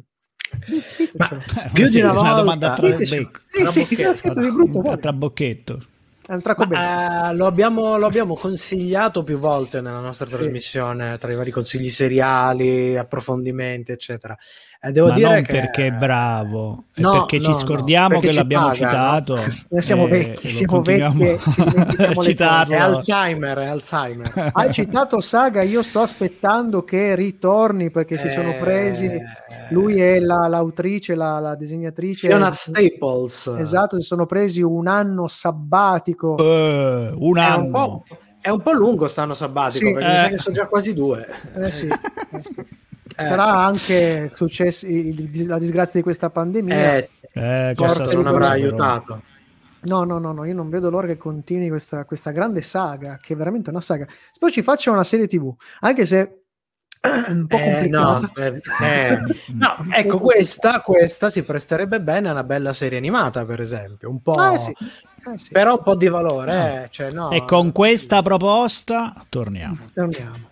Di- 0.66 0.82
Ditecelo. 0.98 1.44
Più 1.74 1.84
di 1.86 1.90
Sì, 1.90 2.00
una 2.00 2.12
una 2.12 2.22
volta. 2.22 2.36
domanda 2.36 2.74
tra 2.74 2.88
Ditecelo. 2.90 3.32
Sì, 3.48 4.04
ha 4.04 4.14
scritto 4.14 4.42
di 4.42 4.52
brutto 4.52 4.80
a 4.80 4.82
Vaughan? 4.82 5.00
trabocchetto. 5.00 5.86
Ma, 6.30 7.32
eh, 7.32 7.36
lo, 7.38 7.46
abbiamo, 7.46 7.98
lo 7.98 8.06
abbiamo 8.06 8.36
consigliato 8.36 9.24
più 9.24 9.38
volte 9.38 9.80
nella 9.80 10.02
nostra 10.02 10.28
Sì. 10.28 10.36
trasmissione, 10.36 11.18
tra 11.18 11.32
i 11.32 11.36
vari 11.36 11.52
consigli 11.52 11.90
seriali, 11.90 12.98
approfondimenti, 12.98 13.94
eccetera. 13.94 14.38
E 14.88 14.91
devo 14.91 15.08
Ma 15.08 15.13
dire 15.15 15.34
non 15.34 15.41
che 15.44 15.51
perché 15.53 15.86
è 15.88 15.91
bravo, 15.91 16.84
è 16.94 17.01
No, 17.01 17.12
perché 17.12 17.38
no, 17.38 17.44
ci 17.44 17.50
no, 17.50 17.56
scordiamo 17.56 18.08
perché 18.08 18.25
che 18.27 18.32
ci 18.32 18.38
l'abbiamo 18.38 18.65
paga, 18.67 18.75
citato. 18.75 19.36
Noi 19.70 19.82
siamo 19.82 20.08
vecchi, 20.08 20.50
siamo 20.50 20.82
vecchi 20.82 21.24
a 22.03 22.13
citarlo. 22.22 22.74
è 22.74 22.77
Alzheimer, 22.77 23.58
è 23.58 23.65
Alzheimer. 23.65 24.50
Hai 24.53 24.72
citato 24.72 25.20
Saga, 25.20 25.62
io 25.62 25.82
sto 25.84 26.01
aspettando 26.01 26.84
che 26.84 27.15
ritorni 27.15 27.91
perché 27.91 28.17
si 28.17 28.29
sono 28.29 28.51
Eh, 28.51 28.60
presi. 28.60 29.10
Lui 29.72 30.00
è 30.00 30.20
la- 30.20 30.48
l'autrice, 30.48 31.13
la, 31.15 31.39
la 31.39 31.56
disegnatrice. 31.56 32.27
Fiona 32.27 32.51
Staples. 32.53 33.48
Esatto, 33.58 33.98
si 34.00 34.06
sono 34.06 34.25
presi 34.25 34.62
un 34.62 34.88
anno 34.88 35.27
sabbatico. 35.27 36.38
Eh, 36.38 37.12
un 37.13 37.38
È 37.38 37.41
anno. 37.41 37.63
un, 37.65 37.72
po', 37.72 38.03
è 38.39 38.50
un 38.50 38.62
po' 38.62 38.72
lungo 38.72 39.08
stanno 39.08 39.34
sabbatico, 39.34 39.86
Sì, 39.88 39.94
perché 39.94 40.08
mi 40.10 40.15
sa 40.17 40.25
eh. 40.27 40.29
che 40.29 40.38
sono 40.38 40.56
già 40.56 40.67
quasi 40.67 40.94
due. 40.94 41.25
Eh 41.58 41.70
sì, 41.72 41.88
eh. 43.18 43.24
Sarà 43.26 43.46
anche 43.66 44.32
successo 44.34 44.86
il- 44.86 45.48
la 45.48 45.58
disgrazia 45.60 46.00
di 46.00 46.04
questa 46.04 46.30
pandemia. 46.30 46.96
Eh, 46.98 47.10
Eh, 47.34 47.74
forse 47.76 47.98
questa 48.00 48.16
non 48.18 48.28
avrà 48.28 48.50
aiutato. 48.50 49.22
No, 49.82 50.04
no, 50.04 50.18
no, 50.18 50.32
no, 50.34 50.44
io 50.44 50.54
non 50.56 50.70
vedo 50.70 50.90
l'ora 50.90 51.08
che 51.08 51.18
continui 51.18 51.70
questa, 51.70 52.04
questa 52.06 52.32
grande 52.32 52.62
saga, 52.62 53.20
che 53.22 53.34
è 53.34 53.36
veramente 53.38 53.70
una 53.70 53.80
saga. 53.82 54.06
Spero 54.32 54.52
ci 54.52 54.64
faccia 54.64 54.92
una 54.92 55.04
serie 55.04 55.28
TV, 55.28 55.54
anche 55.82 56.06
se 56.06 56.42
un 57.30 57.46
po' 57.48 57.58
Eh, 57.58 57.88
no, 57.88 58.20
complicata. 58.20 58.86
eh, 58.86 59.18
no, 59.54 59.86
ecco, 59.92 60.20
questa, 60.20 60.82
questa 60.82 61.30
si 61.30 61.44
presterebbe 61.44 62.02
bene 62.02 62.28
a 62.30 62.32
una 62.32 62.44
bella 62.44 62.74
serie 62.74 62.98
animata, 62.98 63.46
per 63.46 63.62
esempio. 63.62 64.10
Un 64.10 64.22
po', 64.22 64.34
Ah, 64.34 64.58
sì. 64.58 64.72
eh 64.72 65.38
sì. 65.38 65.52
Però 65.52 65.74
un 65.78 65.84
po' 65.84 65.96
di 65.96 66.08
valore, 66.08 66.84
eh, 66.86 66.88
cioè, 66.90 67.12
no. 67.12 67.30
E 67.30 67.46
con 67.46 67.72
questa 67.72 68.22
proposta 68.24 69.14
torniamo. 69.30 69.78
Torniamo. 69.94 70.50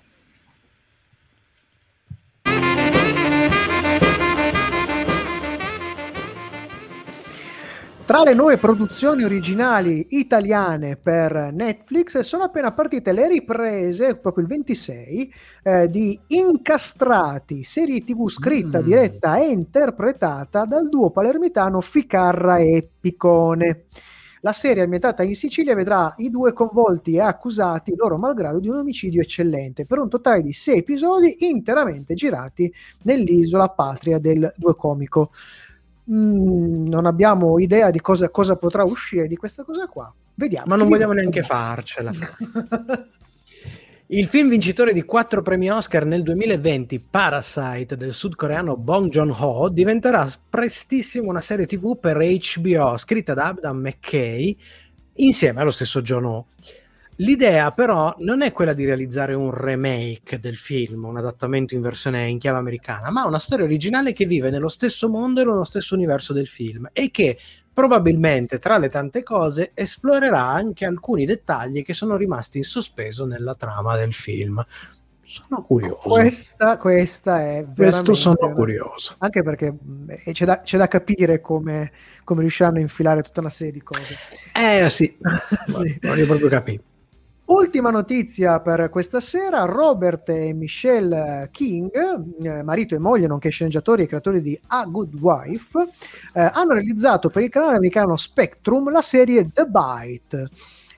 Tra 8.06 8.22
le 8.22 8.36
nuove 8.36 8.58
produzioni 8.58 9.24
originali 9.24 10.06
italiane 10.12 10.96
per 10.96 11.50
Netflix 11.52 12.20
sono 12.20 12.44
appena 12.44 12.72
partite 12.72 13.12
le 13.12 13.28
riprese, 13.28 14.18
proprio 14.18 14.44
il 14.44 14.50
26, 14.50 15.34
eh, 15.64 15.90
di 15.90 16.18
Incastrati, 16.28 17.64
serie 17.64 18.04
tv 18.04 18.30
scritta, 18.30 18.80
Mm. 18.80 18.84
diretta 18.84 19.38
e 19.38 19.48
interpretata 19.50 20.66
dal 20.66 20.88
duo 20.88 21.10
palermitano 21.10 21.82
Ficarra 21.82 22.58
e 22.58 22.88
Picone. 23.00 23.86
La 24.46 24.54
serie 24.54 24.84
ambientata 24.84 25.24
in 25.24 25.34
Sicilia 25.34 25.74
vedrà 25.74 26.14
i 26.18 26.30
due 26.30 26.54
coinvolti 26.54 27.16
e 27.16 27.20
accusati, 27.20 27.96
loro 27.96 28.20
malgrado, 28.20 28.60
di 28.60 28.70
un 28.70 28.78
omicidio 28.78 29.20
eccellente, 29.20 29.88
per 29.88 29.98
un 29.98 30.08
totale 30.08 30.44
di 30.44 30.54
sei 30.54 30.78
episodi 30.78 31.48
interamente 31.50 32.14
girati 32.14 32.72
nell'isola 33.06 33.70
patria 33.70 34.20
del 34.20 34.54
due 34.56 34.76
comico. 34.76 35.32
Mm, 36.12 36.86
non 36.86 37.08
abbiamo 37.08 37.58
idea 37.58 37.90
di 37.90 38.00
cosa, 38.00 38.30
cosa 38.30 38.56
potrà 38.56 38.84
uscire 38.84 39.28
di 39.28 39.36
questa 39.36 39.64
cosa 39.64 39.88
qua. 39.88 40.14
Vediamo. 40.36 40.68
Ma 40.68 40.76
non 40.76 40.90
vogliamo 40.90 41.14
neanche 41.14 41.42
farcela. 41.42 42.12
Il 44.10 44.28
film 44.28 44.50
vincitore 44.50 44.94
di 44.94 45.02
quattro 45.02 45.42
premi 45.42 45.72
Oscar 45.72 46.06
nel 46.06 46.22
2020, 46.22 47.00
Parasite 47.10 47.98
del 47.98 48.14
sudcoreano 48.14 48.78
Bong 48.78 49.10
Joon-ho, 49.10 49.68
diventerà 49.70 50.30
prestissimo 50.48 51.30
una 51.30 51.42
serie 51.42 51.66
TV 51.66 51.98
per 51.98 52.18
HBO 52.18 52.98
scritta 52.98 53.34
da 53.34 53.46
Adam 53.46 53.80
McKay 53.80 54.56
insieme 55.14 55.60
allo 55.60 55.72
stesso 55.72 56.04
Joon-ho. 56.04 56.50
L'idea 57.16 57.72
però 57.72 58.14
non 58.20 58.44
è 58.44 58.52
quella 58.52 58.74
di 58.74 58.86
realizzare 58.86 59.34
un 59.34 59.50
remake 59.52 60.40
del 60.40 60.56
film, 60.56 61.06
un 61.06 61.18
adattamento 61.18 61.74
in 61.74 61.82
versione 61.82 62.28
in 62.28 62.38
chiave 62.38 62.60
americana, 62.60 63.10
ma 63.10 63.26
una 63.26 63.40
storia 63.40 63.66
originale 63.66 64.14
che 64.14 64.28
vive 64.28 64.52
nello 64.52 64.68
stesso 64.68 65.10
mondo 65.10 65.42
e 65.42 65.46
nello 65.46 65.64
stesso 65.64 65.96
universo 65.96 66.32
del 66.32 66.48
film 66.48 66.88
e 66.94 67.10
che 67.10 67.40
probabilmente 67.76 68.58
tra 68.58 68.78
le 68.78 68.88
tante 68.88 69.22
cose 69.22 69.72
esplorerà 69.74 70.48
anche 70.48 70.86
alcuni 70.86 71.26
dettagli 71.26 71.84
che 71.84 71.94
sono 71.94 72.16
rimasti 72.16 72.60
in 72.60 72.64
sospeso 72.64 73.26
nella 73.26 73.54
trama 73.54 73.98
del 73.98 74.14
film. 74.14 74.66
Sono 75.22 75.62
curioso. 75.62 76.08
Questa, 76.08 76.78
questa 76.78 77.42
è 77.42 77.66
Questo 77.76 78.14
sono 78.14 78.54
curioso. 78.54 79.16
Anche 79.18 79.44
perché 79.44 79.76
e 80.08 80.32
c'è, 80.32 80.46
da, 80.46 80.62
c'è 80.62 80.78
da 80.78 80.88
capire 80.88 81.42
come, 81.42 81.92
come 82.24 82.42
riusciranno 82.42 82.78
a 82.78 82.82
infilare 82.82 83.22
tutta 83.24 83.42
una 83.42 83.50
serie 83.50 83.74
di 83.74 83.82
cose. 83.82 84.16
Eh 84.54 84.90
sì, 84.90 85.14
Sì. 85.68 85.98
voglio 86.02 86.26
proprio 86.26 86.48
capire. 86.48 86.82
Ultima 87.48 87.92
notizia 87.92 88.60
per 88.60 88.90
questa 88.90 89.20
sera, 89.20 89.66
Robert 89.66 90.30
e 90.30 90.52
Michelle 90.54 91.50
King, 91.52 91.92
eh, 92.42 92.64
marito 92.64 92.96
e 92.96 92.98
moglie, 92.98 93.28
nonché 93.28 93.50
sceneggiatori 93.50 94.02
e 94.02 94.08
creatori 94.08 94.42
di 94.42 94.60
A 94.68 94.86
Good 94.86 95.14
Wife, 95.14 95.80
eh, 96.34 96.42
hanno 96.42 96.74
realizzato 96.74 97.30
per 97.30 97.44
il 97.44 97.50
canale 97.50 97.76
americano 97.76 98.16
Spectrum 98.16 98.90
la 98.92 99.04
serie 99.04 99.48
The 99.52 99.66
Bite. 99.66 100.50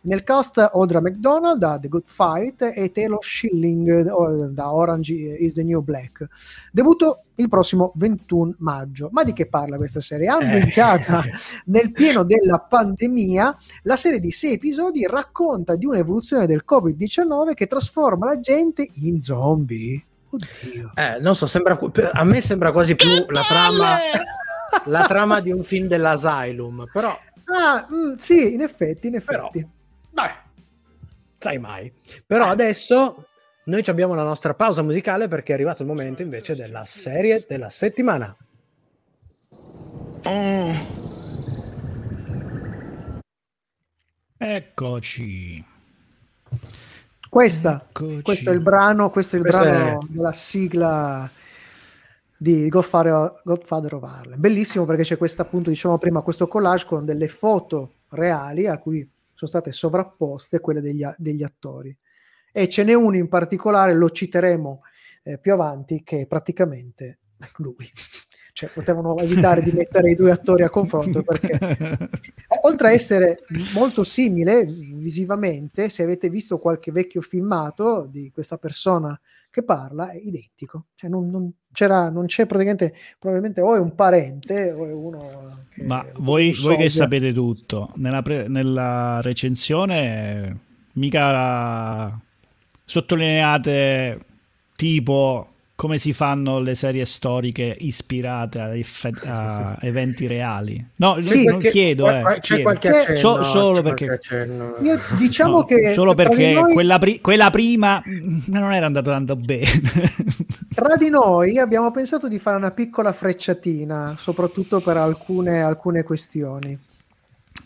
Nel 0.08 0.24
cast 0.24 0.58
Audra 0.58 1.02
McDonald 1.02 1.60
da 1.60 1.78
The 1.78 1.90
Good 1.90 2.08
Fight 2.08 2.62
e 2.74 2.92
Taylor 2.94 3.22
Schilling 3.22 3.90
eh, 3.90 4.04
da 4.52 4.74
Orange 4.74 5.14
is 5.14 5.54
the 5.54 5.64
New 5.64 5.82
Black. 5.82 6.26
Debutto 6.72 7.24
il 7.36 7.50
prossimo 7.50 7.92
21 7.96 8.56
maggio. 8.60 9.10
Ma 9.12 9.26
di 9.26 9.34
che 9.34 9.48
parla 9.48 9.76
questa 9.76 10.00
serie? 10.00 10.30
Ambientata 10.30 11.26
nel 11.68 11.92
pieno 11.92 12.24
della 12.24 12.60
pandemia, 12.60 13.58
la 13.84 13.98
serie 13.98 14.20
di 14.22 14.32
sei 14.32 14.54
episodi 14.54 15.06
racconta 15.06 15.76
di 15.76 15.86
un'evoluzione 15.86 16.48
del 16.48 16.64
Covid-19 16.66 17.54
che 17.54 17.68
trasforma 17.68 18.28
la 18.28 18.40
gente 18.40 18.88
in 19.02 19.20
zombie. 19.20 20.02
Oddio. 20.30 20.92
Eh, 20.96 21.20
non 21.20 21.36
so, 21.36 21.48
sembra, 21.48 21.78
a 22.14 22.24
me 22.24 22.40
sembra 22.40 22.72
quasi 22.72 22.96
più 22.96 23.10
la 23.28 23.42
trama, 23.42 23.98
la 24.86 25.06
trama 25.06 25.42
di 25.42 25.52
un 25.52 25.64
film 25.64 25.88
dell'Asylum, 25.88 26.86
però, 26.94 27.14
Ah, 27.50 27.88
mm, 27.90 28.16
sì, 28.16 28.54
in 28.54 28.62
effetti, 28.62 29.08
in 29.08 29.22
Però- 29.24 29.50
dai, 30.18 30.32
sai 31.38 31.60
mai. 31.60 31.94
Però 32.26 32.46
adesso 32.48 33.28
noi 33.66 33.84
ci 33.84 33.90
abbiamo 33.92 34.16
la 34.16 34.24
nostra 34.24 34.56
pausa 34.56 34.82
musicale 34.82 35.28
perché 35.28 35.52
è 35.52 35.56
arrivato 35.56 35.84
il 35.84 35.88
momento 35.88 36.24
invece 36.24 36.56
della 36.56 36.86
serie 36.86 37.46
della 37.48 37.70
settimana. 37.70 38.36
Eccoci. 44.38 45.64
Questa, 47.30 47.86
Eccoci. 47.90 48.22
questo 48.22 48.50
è 48.50 48.54
il 48.54 48.60
brano, 48.62 49.10
questo 49.10 49.36
è 49.36 49.40
il 49.40 49.46
Questo 49.46 49.62
brano 49.64 50.02
è- 50.02 50.06
della 50.10 50.32
sigla 50.32 51.30
di 52.38 52.68
Godfather, 52.70 53.42
Godfather 53.44 53.94
of 53.96 54.04
Harlem. 54.04 54.40
Bellissimo 54.40 54.86
perché 54.86 55.04
c'è 55.04 55.18
questo 55.18 55.42
appunto, 55.42 55.70
diciamo 55.70 55.98
prima, 55.98 56.22
questo 56.22 56.48
collage 56.48 56.86
con 56.86 57.06
delle 57.06 57.28
foto 57.28 57.94
reali 58.10 58.68
a 58.68 58.78
cui 58.78 59.08
sono 59.38 59.52
state 59.52 59.72
sovrapposte 59.72 60.60
quelle 60.60 60.82
degli, 60.82 61.04
a- 61.04 61.16
degli 61.16 61.44
attori. 61.44 61.96
E 62.52 62.68
ce 62.68 62.84
n'è 62.84 62.96
uno 62.96 63.16
in 63.16 63.30
particolare, 63.30 63.94
lo 63.94 64.10
citeremo 64.10 64.82
eh, 65.22 65.38
più 65.38 65.54
avanti, 65.54 66.02
che 66.04 66.22
è 66.22 66.26
praticamente 66.26 67.20
lui. 67.58 67.90
Cioè, 68.58 68.72
potevano 68.72 69.16
evitare 69.20 69.62
di 69.62 69.72
mettere 69.72 70.10
i 70.10 70.16
due 70.16 70.32
attori 70.32 70.64
a 70.64 70.70
confronto 70.72 71.22
perché 71.22 71.60
eh, 71.62 72.10
oltre 72.64 72.88
a 72.88 72.92
essere 72.92 73.42
molto 73.76 74.04
simile 74.04 74.66
visivamente, 74.66 75.90
se 75.90 76.02
avete 76.02 76.28
visto 76.28 76.58
qualche 76.58 76.92
vecchio 76.92 77.22
filmato 77.22 78.08
di 78.10 78.32
questa 78.34 78.58
persona 78.58 79.16
che 79.58 79.64
parla, 79.64 80.12
è 80.12 80.18
identico. 80.18 80.86
Cioè 80.94 81.10
non, 81.10 81.32
non 81.32 81.52
c'era, 81.72 82.10
non 82.10 82.28
c'è 82.28 82.46
praticamente, 82.46 82.94
probabilmente 83.18 83.62
o 83.62 83.76
è 83.76 83.80
un 83.80 83.96
parente 83.96 84.72
o 84.72 84.86
è 84.86 84.92
uno 84.94 85.66
che 85.74 85.84
Ma 85.84 86.06
voi, 86.18 86.56
voi 86.62 86.78
che 86.78 86.90
sapete 86.90 87.34
tutto, 87.34 87.92
nella, 87.96 88.22
pre- 88.22 88.48
nella 88.48 89.20
recensione 89.22 90.60
mica 90.94 92.20
sottolineate 92.86 94.26
tipo 94.76 95.48
come 95.78 96.00
si 96.00 96.12
fanno 96.12 96.58
le 96.60 96.74
serie 96.74 97.06
storiche 97.06 97.76
ispirate 97.82 98.60
a, 98.60 98.76
effe- 98.76 99.12
a 99.28 99.78
eventi 99.82 100.26
reali. 100.26 100.84
No, 100.96 101.22
Sì, 101.22 101.44
non 101.46 101.60
chiedo, 101.60 102.10
eh, 102.10 102.24
c'è 102.24 102.40
chiedo. 102.40 102.64
qualche 102.64 102.88
accenno, 102.90 103.16
so- 103.16 103.44
solo 103.44 103.76
c'è 103.78 103.84
perché- 103.84 104.06
qualche 104.08 104.28
accenno. 104.36 104.76
Io 104.82 105.00
diciamo 105.20 105.58
No, 105.58 105.64
che 105.66 105.94
solo 105.94 106.16
perché 106.16 106.52
noi- 106.54 106.74
quella, 106.74 106.98
pri- 106.98 107.22
quella 107.22 107.52
prima 107.52 108.02
mm, 108.04 108.40
non 108.48 108.74
era 108.74 108.88
andata 108.88 109.12
tanto 109.12 109.36
bene. 109.36 109.70
Tra 110.74 110.96
di 110.96 111.10
noi 111.10 111.60
abbiamo 111.60 111.92
pensato 111.92 112.28
di 112.28 112.40
fare 112.40 112.58
una 112.58 112.72
piccola 112.72 113.14
frecciatina, 113.14 114.16
soprattutto 114.18 114.80
per 114.80 114.98
alcune, 114.98 115.62
alcune 115.62 116.02
questioni. 116.02 116.76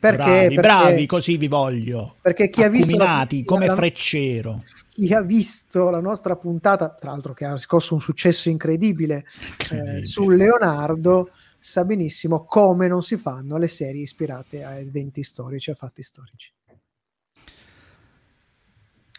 Perché, 0.01 0.17
bravi, 0.17 0.55
perché- 0.55 0.61
bravi, 0.61 1.05
così 1.05 1.37
vi 1.37 1.47
voglio. 1.47 2.15
perché 2.21 2.49
chi 2.49 2.61
ha 2.63 2.67
visto 2.69 2.97
la- 2.97 3.03
Accuminati, 3.03 3.43
come 3.45 3.67
la- 3.67 3.75
freccero. 3.75 4.63
Chi 4.93 5.13
ha 5.13 5.21
visto 5.21 5.89
la 5.89 5.99
nostra 6.01 6.35
puntata, 6.35 6.89
tra 6.89 7.11
l'altro 7.11 7.33
che 7.33 7.45
ha 7.45 7.53
riscosso 7.53 7.93
un 7.93 8.01
successo 8.01 8.49
incredibile 8.49 9.15
eh, 9.17 9.23
Incredibile. 9.51 10.03
su 10.03 10.29
Leonardo, 10.29 11.31
sa 11.57 11.85
benissimo 11.85 12.43
come 12.45 12.87
non 12.87 13.01
si 13.03 13.17
fanno 13.17 13.57
le 13.57 13.67
serie 13.67 14.01
ispirate 14.01 14.63
a 14.63 14.77
eventi 14.77 15.23
storici, 15.23 15.71
a 15.71 15.75
fatti 15.75 16.03
storici. 16.03 16.51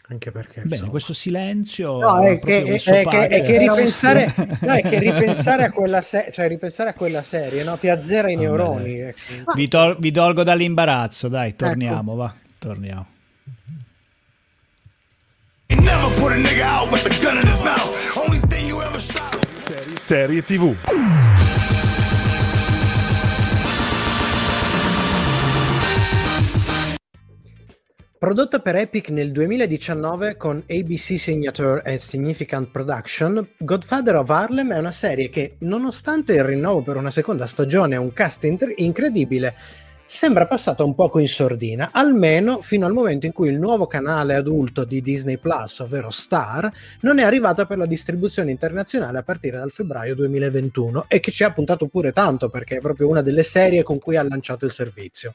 Anche 0.09 0.31
perché 0.31 0.59
Bene, 0.61 0.73
insomma. 0.75 0.91
questo 0.91 1.13
silenzio 1.13 1.97
No, 1.97 2.19
è 2.19 2.37
che- 2.37 2.63
è 2.65 3.27
è 3.41 3.57
ripensare, 3.57 4.27
sì. 4.35 4.65
no, 4.65 4.73
è 4.73 4.81
che 4.81 4.99
ripensare 4.99 5.63
a 5.63 5.71
quella 5.71 6.01
se- 6.01 6.29
cioè 6.31 6.49
ripensare 6.49 6.89
a 6.89 6.93
quella 6.93 7.23
serie 7.23 7.63
no? 7.63 7.77
ti 7.77 7.87
azzera 7.87 8.29
i 8.29 8.35
neuroni 8.35 8.99
ecco. 8.99 9.53
vi, 9.55 9.67
tol- 9.69 9.97
vi 9.97 10.11
tolgo 10.11 10.43
dall'imbarazzo, 10.43 11.29
dai, 11.29 11.55
torniamo, 11.55 12.15
va, 12.15 12.33
torniamo. 12.59 13.07
Never 15.93 16.11
put 16.19 16.31
a 16.31 16.35
nigga 16.35 16.63
out 16.63 16.91
with 16.91 17.05
a 17.05 17.21
gun 17.21 17.37
in 17.37 17.45
his 17.45 17.59
mouth. 17.59 18.17
Only 18.17 18.39
thing 18.47 18.65
you 18.65 18.81
ever 18.81 18.99
shot. 18.99 19.37
Serie 19.95 20.41
TV. 20.41 20.75
Prodotta 28.17 28.59
per 28.59 28.77
Epic 28.77 29.09
nel 29.09 29.31
2019 29.31 30.35
con 30.35 30.63
ABC 30.67 31.19
Signature 31.19 31.83
e 31.83 31.99
Significant 31.99 32.71
Production, 32.71 33.49
Godfather 33.59 34.15
of 34.15 34.29
Harlem 34.29 34.73
è 34.73 34.77
una 34.79 34.91
serie 34.91 35.29
che, 35.29 35.57
nonostante 35.59 36.33
il 36.33 36.43
rinnovo 36.43 36.81
per 36.81 36.95
una 36.95 37.11
seconda 37.11 37.45
stagione 37.45 37.93
e 37.93 37.97
un 37.97 38.13
cast 38.13 38.45
inter- 38.45 38.73
incredibile, 38.77 39.55
sembra 40.13 40.45
passata 40.45 40.83
un 40.83 40.93
poco 40.93 41.17
in 41.17 41.27
sordina, 41.27 41.89
almeno 41.91 42.61
fino 42.61 42.85
al 42.85 42.93
momento 42.93 43.25
in 43.25 43.31
cui 43.31 43.49
il 43.49 43.57
nuovo 43.57 43.87
canale 43.87 44.35
adulto 44.35 44.83
di 44.83 45.01
Disney 45.01 45.37
Plus, 45.37 45.79
ovvero 45.79 46.11
Star, 46.11 46.71
non 46.99 47.17
è 47.17 47.23
arrivata 47.23 47.65
per 47.65 47.79
la 47.79 47.87
distribuzione 47.87 48.51
internazionale 48.51 49.17
a 49.17 49.23
partire 49.23 49.57
dal 49.57 49.71
febbraio 49.71 50.13
2021 50.13 51.05
e 51.07 51.19
che 51.19 51.31
ci 51.31 51.43
ha 51.43 51.51
puntato 51.51 51.87
pure 51.87 52.11
tanto 52.11 52.47
perché 52.49 52.77
è 52.77 52.79
proprio 52.79 53.09
una 53.09 53.23
delle 53.23 53.41
serie 53.41 53.81
con 53.81 53.97
cui 53.97 54.15
ha 54.15 54.23
lanciato 54.23 54.65
il 54.65 54.71
servizio. 54.71 55.33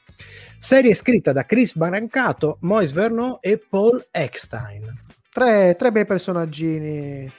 Serie 0.57 0.93
scritta 0.93 1.33
da 1.33 1.45
Chris 1.45 1.75
Brancato, 1.75 2.57
Moise 2.61 2.93
Vernon 2.93 3.37
e 3.41 3.57
Paul 3.57 4.07
Eckstein. 4.09 4.97
Tre, 5.29 5.75
tre 5.77 5.91
bei 5.91 6.05
personaggini. 6.05 7.38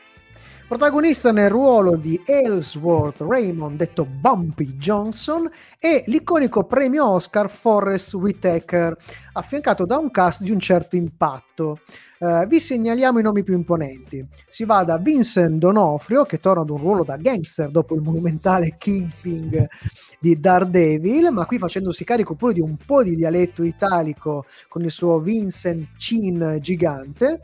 Protagonista 0.70 1.32
nel 1.32 1.50
ruolo 1.50 1.96
di 1.96 2.22
Ellsworth 2.24 3.22
Raymond, 3.22 3.76
detto 3.76 4.04
Bumpy 4.04 4.76
Johnson, 4.76 5.50
e 5.80 6.04
l'iconico 6.06 6.62
premio 6.62 7.08
Oscar 7.08 7.50
Forrest 7.50 8.14
Whitaker, 8.14 8.96
affiancato 9.32 9.84
da 9.84 9.98
un 9.98 10.12
cast 10.12 10.42
di 10.42 10.52
un 10.52 10.60
certo 10.60 10.94
impatto. 10.94 11.80
Eh, 12.20 12.46
vi 12.46 12.60
segnaliamo 12.60 13.18
i 13.18 13.22
nomi 13.22 13.42
più 13.42 13.54
imponenti. 13.54 14.24
Si 14.46 14.64
va 14.64 14.84
da 14.84 14.96
Vincent 14.98 15.58
Donofrio, 15.58 16.22
che 16.22 16.38
torna 16.38 16.62
ad 16.62 16.70
un 16.70 16.78
ruolo 16.78 17.02
da 17.02 17.16
gangster 17.16 17.68
dopo 17.72 17.96
il 17.96 18.02
monumentale 18.02 18.76
Kingpin 18.78 19.66
di 20.20 20.38
Daredevil, 20.38 21.32
ma 21.32 21.46
qui 21.46 21.58
facendosi 21.58 22.04
carico 22.04 22.36
pure 22.36 22.52
di 22.52 22.60
un 22.60 22.76
po' 22.76 23.02
di 23.02 23.16
dialetto 23.16 23.64
italico 23.64 24.44
con 24.68 24.84
il 24.84 24.92
suo 24.92 25.18
Vincent 25.18 25.96
Chin 25.96 26.58
gigante 26.60 27.40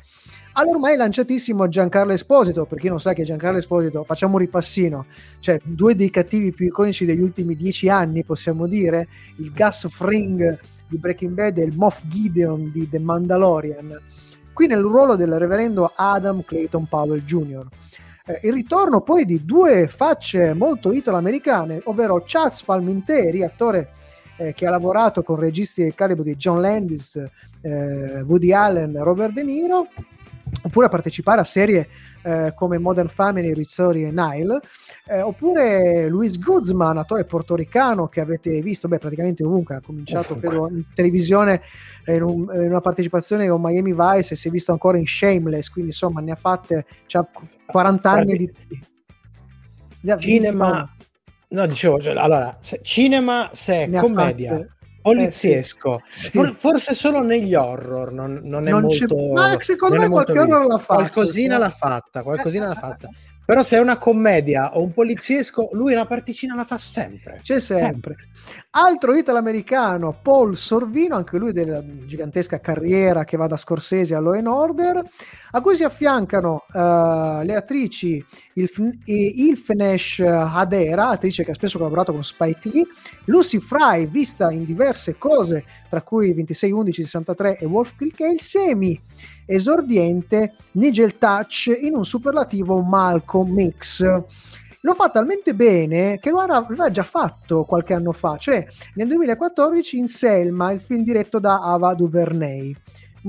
all'ormai 0.57 0.97
lanciatissimo 0.97 1.69
Giancarlo 1.69 2.13
Esposito. 2.13 2.65
Per 2.65 2.79
chi 2.79 2.89
non 2.89 3.01
sa 3.01 3.13
che 3.13 3.25
Giancarlo 3.25 3.59
Esposito, 3.59 4.05
facciamo 4.05 4.35
un 4.35 4.41
ripassino, 4.41 5.07
cioè 5.39 5.59
due 5.63 5.95
dei 5.95 6.11
cattivi 6.11 6.53
più 6.53 6.67
iconici 6.67 7.05
degli 7.05 7.21
ultimi 7.21 7.55
dieci 7.55 7.89
anni, 7.89 8.25
possiamo 8.25 8.67
dire, 8.67 9.09
il 9.37 9.53
Gus 9.53 9.87
Fring 9.89 10.59
di 10.89 10.99
Breaking 10.99 11.35
Bad 11.35 11.59
e 11.59 11.65
il 11.65 11.77
Moff 11.77 12.03
Gideon 12.07 12.71
di 12.73 12.89
The 12.89 12.99
Mandalorian. 12.99 14.01
Qui 14.53 14.67
nel 14.67 14.81
ruolo 14.81 15.17
del 15.17 15.39
reverendo 15.39 15.93
Adam 15.95 16.43
Clayton 16.43 16.87
Powell 16.89 17.23
Jr. 17.23 17.67
Eh, 18.25 18.41
il 18.45 18.53
ritorno 18.53 19.03
poi 19.03 19.25
di 19.25 19.45
due 19.45 19.87
facce 19.89 20.55
molto 20.55 20.93
italo-americane, 20.93 21.83
ovvero 21.85 22.23
Chaz 22.27 22.63
Palminteri, 22.63 23.45
attore 23.45 23.91
eh, 24.39 24.55
che 24.55 24.67
ha 24.67 24.71
lavorato 24.71 25.23
con 25.23 25.37
registi 25.37 25.83
del 25.83 25.95
calibro 25.95 26.23
di 26.23 26.37
John 26.37 26.63
Landis, 26.63 27.23
eh, 27.61 28.23
Woody 28.23 28.53
Allen, 28.53 28.97
Robert 29.03 29.33
De 29.33 29.43
Niro, 29.43 29.89
oppure 30.67 30.87
a 30.87 30.89
partecipare 30.89 31.41
a 31.41 31.45
serie 31.45 31.89
eh, 32.23 32.53
come 32.55 32.79
Modern 32.79 33.07
Family, 33.09 33.53
Rizzori 33.55 34.03
e 34.03 34.11
Nile, 34.11 34.61
eh, 35.07 35.21
oppure 35.21 36.09
Luis 36.09 36.39
Guzman, 36.39 36.99
attore 36.99 37.25
portoricano 37.25 38.09
che 38.09 38.21
avete 38.21 38.61
visto 38.63 38.89
beh, 38.89 38.99
praticamente 38.99 39.45
ovunque, 39.45 39.77
ha 39.77 39.81
cominciato 39.81 40.33
Ovunque. 40.33 40.49
credo, 40.49 40.69
in 40.69 40.85
televisione 40.93 41.63
in, 42.07 42.23
un- 42.23 42.49
in 42.53 42.69
una 42.69 42.81
partecipazione 42.81 43.49
con 43.49 43.61
Miami 43.61 43.95
Vice 43.95 44.35
e 44.35 44.37
si 44.37 44.49
è 44.49 44.51
visto 44.51 44.73
ancora 44.73 44.99
in 44.99 45.07
Shameless, 45.07 45.71
quindi 45.71 45.91
insomma 45.93 46.21
ne 46.21 46.33
ha 46.33 46.37
fatte 46.37 46.85
c'ha 47.07 47.25
40 47.67 48.11
anni 48.11 48.37
di... 48.37 48.53
di- 48.69 50.19
Cinema, 50.19 50.89
no, 51.49 51.67
dicevo, 51.67 52.01
cioè, 52.01 52.17
allora, 52.17 52.57
se- 52.61 52.81
cinema, 52.83 53.51
se 53.53 53.85
ha 53.93 54.01
commedia, 54.01 54.51
fatte- 54.51 54.76
poliziesco, 55.13 56.03
sì. 56.09 56.31
for- 56.31 56.53
forse 56.53 56.95
solo 56.95 57.23
negli 57.23 57.55
horror 57.55 58.13
non, 58.13 58.41
non 58.43 58.67
è 58.67 58.71
Non 58.71 58.83
molto... 58.83 59.17
ma 59.33 59.57
secondo 59.61 59.99
me 59.99 60.09
qualche 60.09 60.39
horror 60.39 60.67
l'ha 60.67 60.79
fatto, 60.79 61.01
Qualcosina 61.01 61.59
l'ha 61.59 61.71
fatta, 61.71 62.23
qualcosina 62.23 62.67
l'ha 62.67 62.75
fatta. 62.75 63.09
Però 63.47 63.63
se 63.63 63.77
è 63.77 63.81
una 63.81 63.97
commedia 63.97 64.77
o 64.77 64.83
un 64.83 64.93
poliziesco, 64.93 65.69
lui 65.73 65.93
una 65.93 66.05
particina 66.05 66.57
la 66.57 66.65
fa 66.65 66.79
sempre. 66.79 67.39
C'è 67.43 67.61
sempre. 67.61 68.17
Altro 68.71 69.15
italo-americano, 69.15 70.19
Paul 70.21 70.57
Sorvino, 70.57 71.15
anche 71.15 71.39
lui 71.39 71.53
della 71.53 71.81
gigantesca 72.05 72.59
carriera 72.59 73.25
che 73.25 73.37
va 73.37 73.47
da 73.47 73.57
Scorsese 73.57 74.17
a 74.17 74.21
Law 74.21 74.33
and 74.33 74.49
Order, 74.49 75.01
a 75.53 75.61
cui 75.61 75.77
si 75.77 75.85
affiancano 75.85 76.65
eh, 76.73 77.41
le 77.45 77.55
attrici 77.55 78.23
Ilf- 78.55 78.81
eh, 79.05 79.33
Ilfenesh 79.37 80.19
Hadera, 80.27 81.11
attrice 81.11 81.45
che 81.45 81.53
ha 81.53 81.55
spesso 81.55 81.79
collaborato 81.79 82.13
con 82.13 82.25
Spike 82.25 82.69
Lee, 82.69 82.85
Lucy 83.27 83.61
Fry, 83.61 84.09
vista 84.09 84.51
in 84.51 84.65
diverse 84.65 85.19
cose, 85.19 85.65
tra 85.89 86.03
cui 86.03 86.35
26, 86.35 86.73
11, 86.73 87.03
63 87.05 87.59
e 87.59 87.65
Wolf 87.67 87.95
Creek, 87.95 88.21
e 88.23 88.33
il 88.33 88.41
semi 88.41 89.01
esordiente 89.47 90.55
Nigel 90.73 91.17
Touch 91.17 91.75
in 91.81 91.95
un 91.95 92.05
superlativo 92.05 92.83
Malcolm 92.83 93.71
X. 93.71 94.03
Lo 94.81 94.95
fa 94.95 95.09
talmente 95.09 95.55
bene 95.55 96.19
che 96.19 96.31
lo 96.31 96.39
aveva 96.39 96.91
già 96.91 97.03
fatto 97.03 97.65
qualche 97.65 97.95
anno 97.95 98.13
fa, 98.13 98.37
cioè 98.37 98.65
nel 98.95 99.09
2014 99.09 99.99
in 99.99 100.07
Selma, 100.07 100.71
il 100.73 100.81
film 100.81 101.03
diretto 101.03 101.41
da 101.41 101.61
Ava 101.61 101.95
DuVernay. 101.95 102.75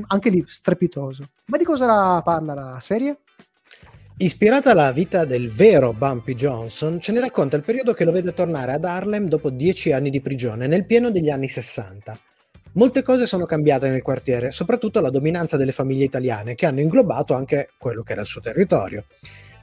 Anche 0.07 0.29
lì 0.29 0.43
strepitoso. 0.45 1.23
Ma 1.45 1.57
di 1.57 1.63
cosa 1.63 2.21
parla 2.21 2.53
la 2.53 2.79
serie? 2.79 3.19
Ispirata 4.17 4.71
alla 4.71 4.91
vita 4.91 5.25
del 5.25 5.51
vero 5.51 5.93
Bumpy 5.93 6.33
Johnson, 6.33 6.99
ce 6.99 7.11
ne 7.11 7.19
racconta 7.19 7.55
il 7.55 7.63
periodo 7.63 7.93
che 7.93 8.03
lo 8.03 8.11
vede 8.11 8.33
tornare 8.33 8.73
ad 8.73 8.83
Harlem 8.83 9.27
dopo 9.27 9.51
dieci 9.51 9.91
anni 9.91 10.09
di 10.09 10.21
prigione, 10.21 10.65
nel 10.65 10.85
pieno 10.85 11.11
degli 11.11 11.29
anni 11.29 11.47
60. 11.47 12.17
Molte 12.77 13.01
cose 13.01 13.25
sono 13.25 13.47
cambiate 13.47 13.89
nel 13.89 14.03
quartiere, 14.03 14.51
soprattutto 14.51 15.01
la 15.01 15.09
dominanza 15.09 15.57
delle 15.57 15.71
famiglie 15.71 16.03
italiane, 16.03 16.53
che 16.53 16.67
hanno 16.67 16.79
inglobato 16.79 17.33
anche 17.33 17.69
quello 17.75 18.03
che 18.03 18.11
era 18.11 18.21
il 18.21 18.27
suo 18.27 18.39
territorio. 18.39 19.05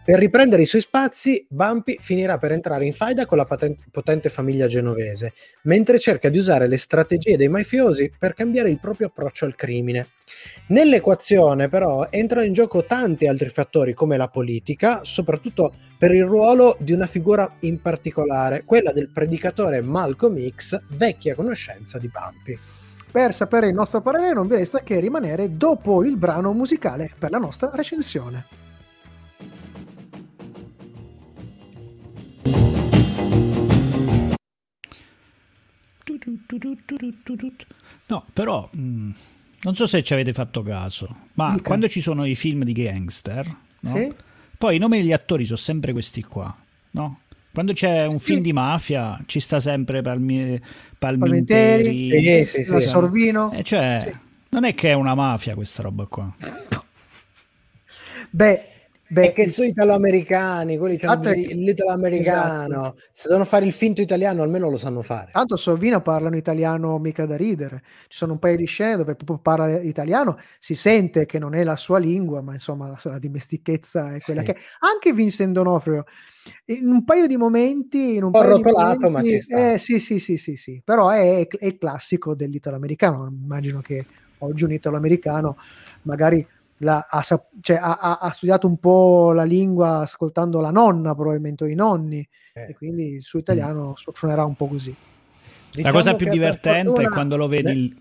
Per 0.05 0.19
riprendere 0.19 0.63
i 0.63 0.67
suoi 0.67 0.81
spazi, 0.81 1.47
Bumpy 1.49 1.97
finirà 2.01 2.39
per 2.39 2.51
entrare 2.51 2.85
in 2.85 2.93
faida 2.93 3.25
con 3.25 3.39
la 3.39 3.45
paten- 3.45 3.77
potente 3.93 4.31
famiglia 4.31 4.67
genovese, 4.67 5.33
mentre 5.63 6.01
cerca 6.01 6.29
di 6.29 6.39
usare 6.39 6.67
le 6.67 6.77
strategie 6.77 7.37
dei 7.37 7.47
mafiosi 7.47 8.11
per 8.19 8.35
cambiare 8.35 8.69
il 8.69 8.81
proprio 8.81 9.07
approccio 9.07 9.45
al 9.45 9.55
crimine. 9.55 10.09
Nell'equazione, 10.71 11.69
però, 11.69 12.09
entrano 12.11 12.45
in 12.45 12.53
gioco 12.53 12.85
tanti 12.85 13.29
altri 13.29 13.49
fattori 13.49 13.95
come 13.95 14.17
la 14.17 14.27
politica, 14.27 15.05
soprattutto 15.05 15.73
per 15.97 16.13
il 16.13 16.25
ruolo 16.25 16.77
di 16.81 16.91
una 16.91 17.07
figura 17.07 17.59
in 17.61 17.81
particolare, 17.81 18.65
quella 18.65 18.91
del 18.91 19.13
predicatore 19.13 19.83
Malcolm 19.83 20.37
X, 20.51 20.83
vecchia 20.89 21.37
conoscenza 21.37 21.99
di 21.99 22.09
Bumpy. 22.09 22.59
Per 23.15 23.33
sapere 23.33 23.69
il 23.69 23.75
nostro 23.75 24.01
parere 24.01 24.33
non 24.33 24.49
vi 24.49 24.57
resta 24.57 24.81
che 24.81 24.99
rimanere 24.99 25.57
dopo 25.57 26.03
il 26.03 26.17
brano 26.17 26.53
musicale 26.53 27.15
per 27.17 27.31
la 27.31 27.39
nostra 27.39 27.71
recensione. 27.73 28.45
No, 38.07 38.25
però 38.33 38.69
mh, 38.73 39.11
non 39.61 39.77
so 39.77 39.87
se 39.87 40.03
ci 40.03 40.13
avete 40.13 40.33
fatto 40.33 40.63
caso, 40.63 41.29
ma 41.35 41.51
Dica. 41.51 41.63
quando 41.63 41.87
ci 41.87 42.01
sono 42.01 42.25
i 42.25 42.35
film 42.35 42.65
di 42.65 42.73
gangster, 42.73 43.47
no? 43.79 43.91
Sì? 43.97 44.13
poi 44.59 44.75
i 44.75 44.79
nomi 44.81 44.99
degli 44.99 45.13
attori 45.13 45.45
sono 45.45 45.57
sempre 45.57 45.93
questi 45.93 46.25
qua, 46.25 46.53
no? 46.91 47.21
Quando 47.55 47.73
c'è 47.73 48.03
un 48.07 48.19
Sì. 48.19 48.25
film 48.25 48.41
di 48.43 48.53
mafia 48.53 49.17
ci 49.27 49.39
sta 49.39 49.61
sempre 49.61 50.03
Palmi- 50.03 50.61
Palmenteri, 50.99 52.09
Palmenteri. 52.11 52.47
Sì, 52.49 52.65
sì. 52.65 52.81
Sorvino. 52.81 53.53
Eh, 53.53 53.63
cioè, 53.63 54.13
non 54.49 54.65
è 54.65 54.75
che 54.75 54.91
è 54.91 54.93
una 54.95 55.15
mafia 55.15 55.55
questa 55.55 55.83
roba 55.83 56.05
qua. 56.07 56.35
Beh, 58.31 58.69
beh, 59.15 59.33
che 59.33 59.49
sono 59.49 59.69
italo-americani, 59.69 60.77
quelli 60.77 60.97
che 60.97 61.07
hanno 61.07 61.23
è- 61.29 61.35
bisogno- 61.35 61.61
l'italo-americano. 61.63 62.95
Se 63.13 63.29
devono 63.29 63.45
fare 63.45 63.65
il 63.65 63.73
finto 63.73 64.01
italiano, 64.01 64.43
almeno 64.43 64.69
lo 64.69 64.77
sanno 64.77 65.03
fare. 65.03 65.31
Tanto 65.33 65.57
Sorvino 65.57 66.01
parlano 66.03 66.37
italiano 66.37 66.99
mica 66.99 67.27
da 67.27 67.37
ridere. 67.37 67.83
Ci 68.09 68.17
sono 68.19 68.33
un 68.33 68.39
paio 68.39 68.57
di 68.57 68.67
scene 68.67 68.97
dove 68.97 69.15
proprio 69.15 69.39
parla 69.39 69.81
italiano, 69.81 70.39
si 70.59 70.75
sente 70.75 71.27
che 71.27 71.39
non 71.39 71.55
è 71.55 71.65
la 71.65 71.77
sua 71.77 71.99
lingua, 71.99 72.41
ma 72.43 72.53
insomma 72.53 72.89
la, 72.89 72.99
la 73.11 73.19
dimestichezza 73.19 74.15
è 74.15 74.19
quella 74.21 74.41
Sì. 74.41 74.47
che. 74.47 74.57
Anche 74.81 75.13
Vincent 75.13 75.53
D'Onofrio, 75.53 76.05
in 76.67 76.89
un 76.89 77.05
paio 77.05 77.27
di 77.27 77.37
momenti, 77.37 78.17
in 78.17 78.25
un 78.25 78.31
po' 78.31 78.41
paio 78.41 78.57
di 78.57 78.63
rotolato, 78.63 79.01
ma 79.01 79.09
momenti- 79.09 79.31
ci 79.31 79.41
sta. 79.41 79.73
eh, 79.73 79.79
sì, 79.79 79.99
sì, 79.99 80.19
sì, 80.19 80.37
sì, 80.37 80.57
sì, 80.57 80.81
però 80.85 81.09
è, 81.11 81.47
è 81.47 81.67
il 81.67 81.79
classico 81.79 82.35
dell'italo-americano. 82.35 83.27
Immagino 83.31 83.81
che 83.81 84.05
oggi 84.39 84.65
un 84.65 84.73
italo-americano 84.73 85.57
magari 86.03 86.47
la- 86.85 87.07
ha, 87.11 87.21
cioè, 87.23 87.77
ha- 87.77 88.19
ha- 88.21 88.31
studiato 88.31 88.69
un 88.69 88.77
po' 88.79 89.33
la 89.33 89.43
lingua 89.43 89.99
ascoltando 90.03 90.61
la 90.61 90.71
nonna, 90.71 91.15
probabilmente, 91.15 91.65
o 91.65 91.67
i 91.67 91.75
nonni, 91.75 92.27
Eh. 92.53 92.67
e 92.71 92.75
quindi 92.75 93.15
il 93.15 93.23
suo 93.23 93.41
italiano 93.41 93.95
su- 93.97 94.13
suonerà 94.15 94.45
un 94.45 94.55
po' 94.55 94.67
così. 94.69 94.91
la 94.95 94.97
Diciamo 95.83 95.95
cosa 95.97 96.11
più 96.15 96.27
che 96.27 96.31
per 96.31 96.33
divertente 96.41 96.85
fortuna- 96.87 97.09
è 97.09 97.11
quando 97.11 97.37
lo 97.37 97.49
vedi... 97.49 97.71
Il- 97.73 97.97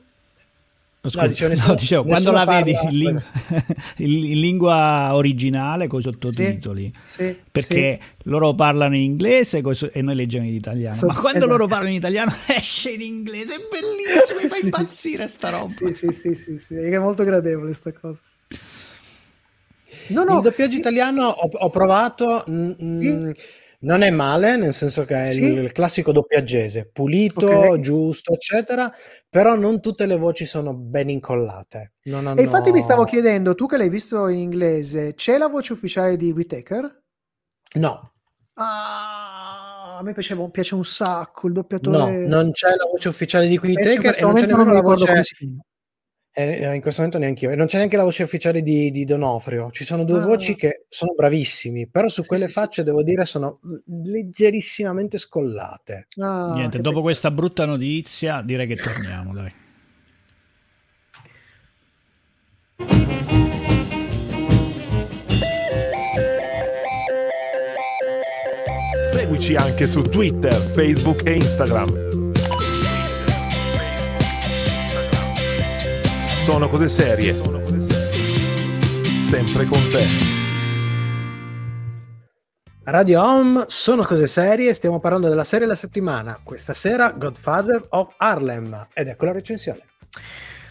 Oh, 1.06 1.10
scusa, 1.10 1.28
dicevo, 1.28 1.54
no, 1.68 1.74
dicevo, 1.76 2.04
quando 2.06 2.32
la 2.32 2.46
vedi 2.46 2.72
in, 2.72 2.90
ling- 2.98 3.24
in- 3.98 4.24
in 4.24 4.40
lingua 4.40 5.14
originale 5.16 5.88
con 5.88 6.00
i 6.00 6.02
sottotitoli. 6.02 6.94
Sì, 7.04 7.36
perché 7.52 8.00
loro 8.24 8.54
parlano 8.54 8.96
in 8.96 9.02
inglese 9.02 9.62
e 9.92 10.02
noi 10.02 10.16
leggiamo 10.16 10.46
in 10.46 10.54
italiano. 10.54 10.96
So- 10.96 11.08
Ma 11.08 11.16
quando 11.16 11.40
esatto. 11.40 11.52
loro 11.52 11.68
parlano 11.68 11.90
in 11.90 11.98
italiano 11.98 12.32
esce 12.48 12.92
in 12.92 13.02
inglese, 13.02 13.56
è 13.56 13.60
bellissimo, 13.70 14.40
mi 14.44 14.48
fa 14.48 14.56
Sì. 14.56 14.64
impazzire 14.64 15.28
sta 15.28 15.50
roba. 15.50 15.70
Sì, 15.72 15.92
sì, 15.92 16.08
sì, 16.14 16.36
sì, 16.36 16.58
sì, 16.58 16.76
è 16.76 16.98
molto 17.00 17.26
gradevole 17.26 17.74
sta 17.74 17.92
cosa. 17.92 18.22
No, 20.08 20.24
no, 20.24 20.36
il 20.38 20.42
doppiaggio 20.42 20.78
italiano 20.78 21.28
ho, 21.28 21.50
ho 21.52 21.70
provato, 21.70 22.44
mm, 22.50 22.72
mm, 22.82 23.32
non 23.80 24.02
è 24.02 24.10
male, 24.10 24.56
nel 24.58 24.74
senso 24.74 25.06
che 25.06 25.28
è 25.28 25.32
Sì. 25.32 25.42
il, 25.42 25.58
il 25.64 25.72
classico 25.72 26.12
doppiaggese, 26.12 26.90
pulito, 26.92 27.46
Ok. 27.48 27.80
giusto, 27.80 28.34
eccetera, 28.34 28.92
però 29.30 29.56
non 29.56 29.82
tutte 29.82 30.06
le 30.06 30.16
voci 30.16 30.46
sono 30.46 30.74
ben 30.74 31.10
incollate. 31.10 31.94
Hanno... 32.12 32.36
E 32.36 32.42
infatti 32.44 32.72
mi 32.72 32.82
stavo 32.82 33.04
chiedendo, 33.04 33.56
tu 33.56 33.66
che 33.66 33.78
l'hai 33.78 33.90
visto 33.90 34.28
in 34.28 34.40
inglese, 34.40 35.14
c'è 35.16 35.38
la 35.38 35.48
voce 35.48 35.74
ufficiale 35.74 36.18
di 36.18 36.32
Whittaker? 36.32 37.02
No, 37.76 38.14
Ah, 38.56 39.98
a 39.98 40.04
me 40.04 40.14
piaceva, 40.14 40.48
piace 40.50 40.76
un 40.76 40.86
sacco 40.86 41.48
il 41.48 41.54
no, 41.54 41.62
doppiatore. 41.62 42.28
non 42.28 42.52
c'è 42.52 42.70
la 42.70 42.86
voce 42.90 43.08
ufficiale 43.08 43.48
di 43.48 43.58
Whittaker 43.58 44.16
e 44.16 44.22
non 44.22 44.34
c'è 44.36 44.46
nemmeno 44.46 44.74
la 44.74 44.82
come 44.82 44.96
voce... 44.96 45.06
chiama. 45.06 45.22
Eh, 46.34 46.74
in 46.76 46.82
questo 46.82 47.02
momento 47.02 47.20
neanche 47.24 47.46
io. 47.46 47.52
E 47.52 47.56
non 47.56 47.68
c'è 47.68 47.78
neanche 47.78 47.96
la 47.98 48.04
voce 48.04 48.24
ufficiale 48.24 48.62
di, 48.62 48.90
di 48.92 49.06
Donofrio. 49.06 49.70
Ci 49.72 49.84
sono 49.84 50.04
due 50.04 50.20
Ah. 50.22 50.26
voci 50.26 50.56
che 50.56 50.86
sono 50.90 51.14
bravissimi, 51.16 51.88
però 51.88 52.08
su 52.08 52.22
Sì, 52.24 52.28
quelle 52.28 52.46
sì, 52.46 52.52
sì. 52.52 52.60
facce 52.60 52.84
devo 52.84 53.04
dire 53.04 53.26
sono 53.26 53.60
leggerissimamente 53.86 55.18
scollate. 55.18 56.08
Ah, 56.20 56.54
Niente, 56.54 56.78
dopo 56.78 56.82
peccato. 56.90 57.02
questa 57.02 57.32
brutta 57.32 57.66
notizia 57.66 58.42
direi 58.44 58.68
che 58.68 58.76
torniamo, 58.76 59.34
dai. 59.34 59.52
Seguici 69.06 69.56
anche 69.56 69.88
su 69.88 70.02
Twitter, 70.02 70.54
Facebook 70.54 71.26
e 71.26 71.34
Instagram. 71.34 72.23
Sono 76.44 76.68
cose 76.68 76.90
serie. 76.90 77.34
Sempre 79.18 79.64
con 79.66 79.80
te. 79.92 80.06
Radio 82.84 83.24
Home 83.24 83.64
sono 83.68 84.04
cose 84.04 84.28
serie, 84.28 84.74
stiamo 84.74 85.00
parlando 85.00 85.30
della 85.30 85.46
serie 85.46 85.66
della 85.66 85.78
settimana. 85.78 86.42
Questa 86.44 86.74
sera 86.74 87.12
Godfather 87.12 87.86
of 87.92 88.16
Harlem 88.18 88.90
ed 88.94 89.08
ecco 89.08 89.24
la 89.24 89.32
recensione. 89.32 89.80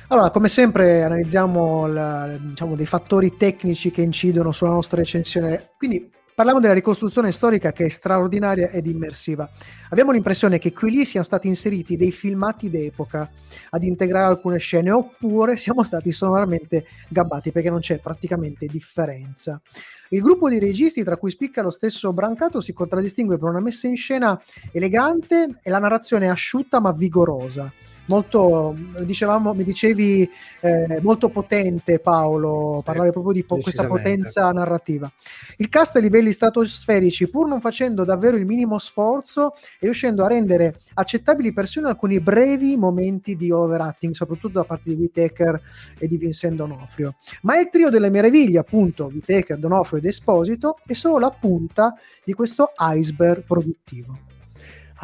Allora, 0.08 0.28
come 0.28 0.48
sempre 0.48 1.04
analizziamo 1.04 1.86
la- 1.86 2.36
diciamo, 2.38 2.76
dei 2.76 2.84
fattori 2.84 3.38
tecnici 3.38 3.90
che 3.90 4.02
incidono 4.02 4.52
sulla 4.52 4.72
nostra 4.72 4.98
recensione. 4.98 5.70
Quindi 5.78 6.06
parliamo 6.42 6.66
della 6.66 6.74
ricostruzione 6.74 7.30
storica 7.30 7.70
che 7.70 7.84
è 7.84 7.88
straordinaria 7.88 8.68
ed 8.70 8.88
immersiva. 8.88 9.48
Abbiamo 9.90 10.10
l'impressione 10.10 10.58
che 10.58 10.72
qui 10.72 10.90
lì 10.90 11.04
siano 11.04 11.24
stati 11.24 11.46
inseriti 11.46 11.94
dei 11.94 12.10
filmati 12.10 12.68
d'epoca 12.68 13.30
ad 13.70 13.84
integrare 13.84 14.26
alcune 14.26 14.58
scene, 14.58 14.90
oppure 14.90 15.56
siamo 15.56 15.84
stati 15.84 16.10
sonoramente 16.10 16.84
gabbati 17.06 17.52
perché 17.52 17.70
non 17.70 17.78
c'è 17.78 18.00
praticamente 18.00 18.66
differenza. 18.66 19.60
Il 20.08 20.20
gruppo 20.20 20.48
di 20.48 20.58
registi, 20.58 21.04
tra 21.04 21.16
cui 21.16 21.30
spicca 21.30 21.62
lo 21.62 21.70
stesso 21.70 22.10
Brancato, 22.10 22.60
si 22.60 22.72
contraddistingue 22.72 23.38
per 23.38 23.48
una 23.48 23.60
messa 23.60 23.86
in 23.86 23.96
scena 23.96 24.42
elegante 24.72 25.60
e 25.62 25.70
la 25.70 25.78
narrazione 25.78 26.28
asciutta 26.28 26.80
ma 26.80 26.90
vigorosa 26.90 27.72
molto, 28.06 28.76
dicevamo, 29.04 29.54
mi 29.54 29.64
dicevi 29.64 30.28
eh, 30.60 31.00
molto 31.02 31.28
potente 31.28 31.98
Paolo, 31.98 32.82
parlavi 32.84 33.10
proprio 33.10 33.32
di 33.32 33.44
po- 33.44 33.58
questa 33.58 33.86
potenza 33.86 34.50
narrativa. 34.50 35.10
Il 35.56 35.68
cast 35.68 35.96
a 35.96 36.00
livelli 36.00 36.32
stratosferici, 36.32 37.28
pur 37.28 37.48
non 37.48 37.60
facendo 37.60 38.04
davvero 38.04 38.36
il 38.36 38.46
minimo 38.46 38.78
sforzo, 38.78 39.54
e 39.54 39.86
riuscendo 39.86 40.24
a 40.24 40.28
rendere 40.28 40.80
accettabili 40.94 41.52
persino 41.52 41.88
alcuni 41.88 42.20
brevi 42.20 42.76
momenti 42.76 43.36
di 43.36 43.50
overacting, 43.50 44.14
soprattutto 44.14 44.58
da 44.58 44.64
parte 44.64 44.90
di 44.90 44.96
Whittaker 44.96 45.60
e 45.98 46.06
di 46.06 46.16
Vincent 46.16 46.56
D'Onofrio. 46.56 47.16
Ma 47.42 47.58
il 47.58 47.68
trio 47.70 47.90
delle 47.90 48.10
meraviglie, 48.10 48.58
appunto, 48.58 49.10
Whittaker, 49.12 49.58
D'Onofrio 49.58 49.98
ed 49.98 50.06
Esposito, 50.06 50.78
è 50.86 50.92
solo 50.92 51.18
la 51.18 51.30
punta 51.30 51.94
di 52.24 52.32
questo 52.32 52.72
iceberg 52.78 53.44
produttivo. 53.44 54.31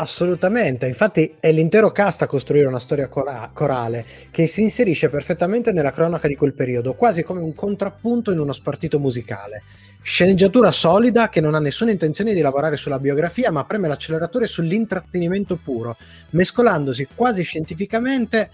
Assolutamente, 0.00 0.86
infatti 0.86 1.34
è 1.40 1.50
l'intero 1.50 1.90
cast 1.90 2.22
a 2.22 2.28
costruire 2.28 2.68
una 2.68 2.78
storia 2.78 3.08
cora- 3.08 3.50
corale 3.52 4.04
che 4.30 4.46
si 4.46 4.62
inserisce 4.62 5.08
perfettamente 5.08 5.72
nella 5.72 5.90
cronaca 5.90 6.28
di 6.28 6.36
quel 6.36 6.54
periodo, 6.54 6.94
quasi 6.94 7.24
come 7.24 7.40
un 7.40 7.52
contrappunto 7.52 8.30
in 8.30 8.38
uno 8.38 8.52
spartito 8.52 9.00
musicale. 9.00 9.64
Sceneggiatura 10.00 10.70
solida 10.70 11.28
che 11.28 11.40
non 11.40 11.56
ha 11.56 11.58
nessuna 11.58 11.90
intenzione 11.90 12.32
di 12.32 12.40
lavorare 12.40 12.76
sulla 12.76 13.00
biografia, 13.00 13.50
ma 13.50 13.64
preme 13.64 13.88
l'acceleratore 13.88 14.46
sull'intrattenimento 14.46 15.56
puro, 15.56 15.96
mescolandosi 16.30 17.08
quasi 17.16 17.42
scientificamente 17.42 18.50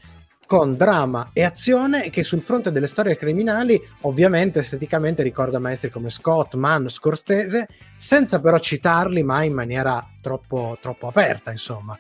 con 0.47 0.77
dramma 0.77 1.31
e 1.33 1.43
azione 1.43 2.11
che 2.11 2.23
sul 2.23 2.41
fronte 2.41 2.71
delle 2.71 2.87
storie 2.87 3.17
criminali 3.17 3.81
ovviamente 4.03 4.61
esteticamente 4.61 5.23
ricorda 5.23 5.59
maestri 5.59 5.91
come 5.91 6.11
Scott, 6.11 6.55
Mann, 6.55 6.87
Scorsese, 6.87 7.69
senza 7.97 8.41
però 8.41 8.59
citarli 8.59 9.23
mai 9.23 9.49
in 9.49 9.55
maniera 9.55 10.07
troppo, 10.21 10.79
troppo 10.81 11.09
aperta, 11.09 11.51
insomma. 11.51 11.99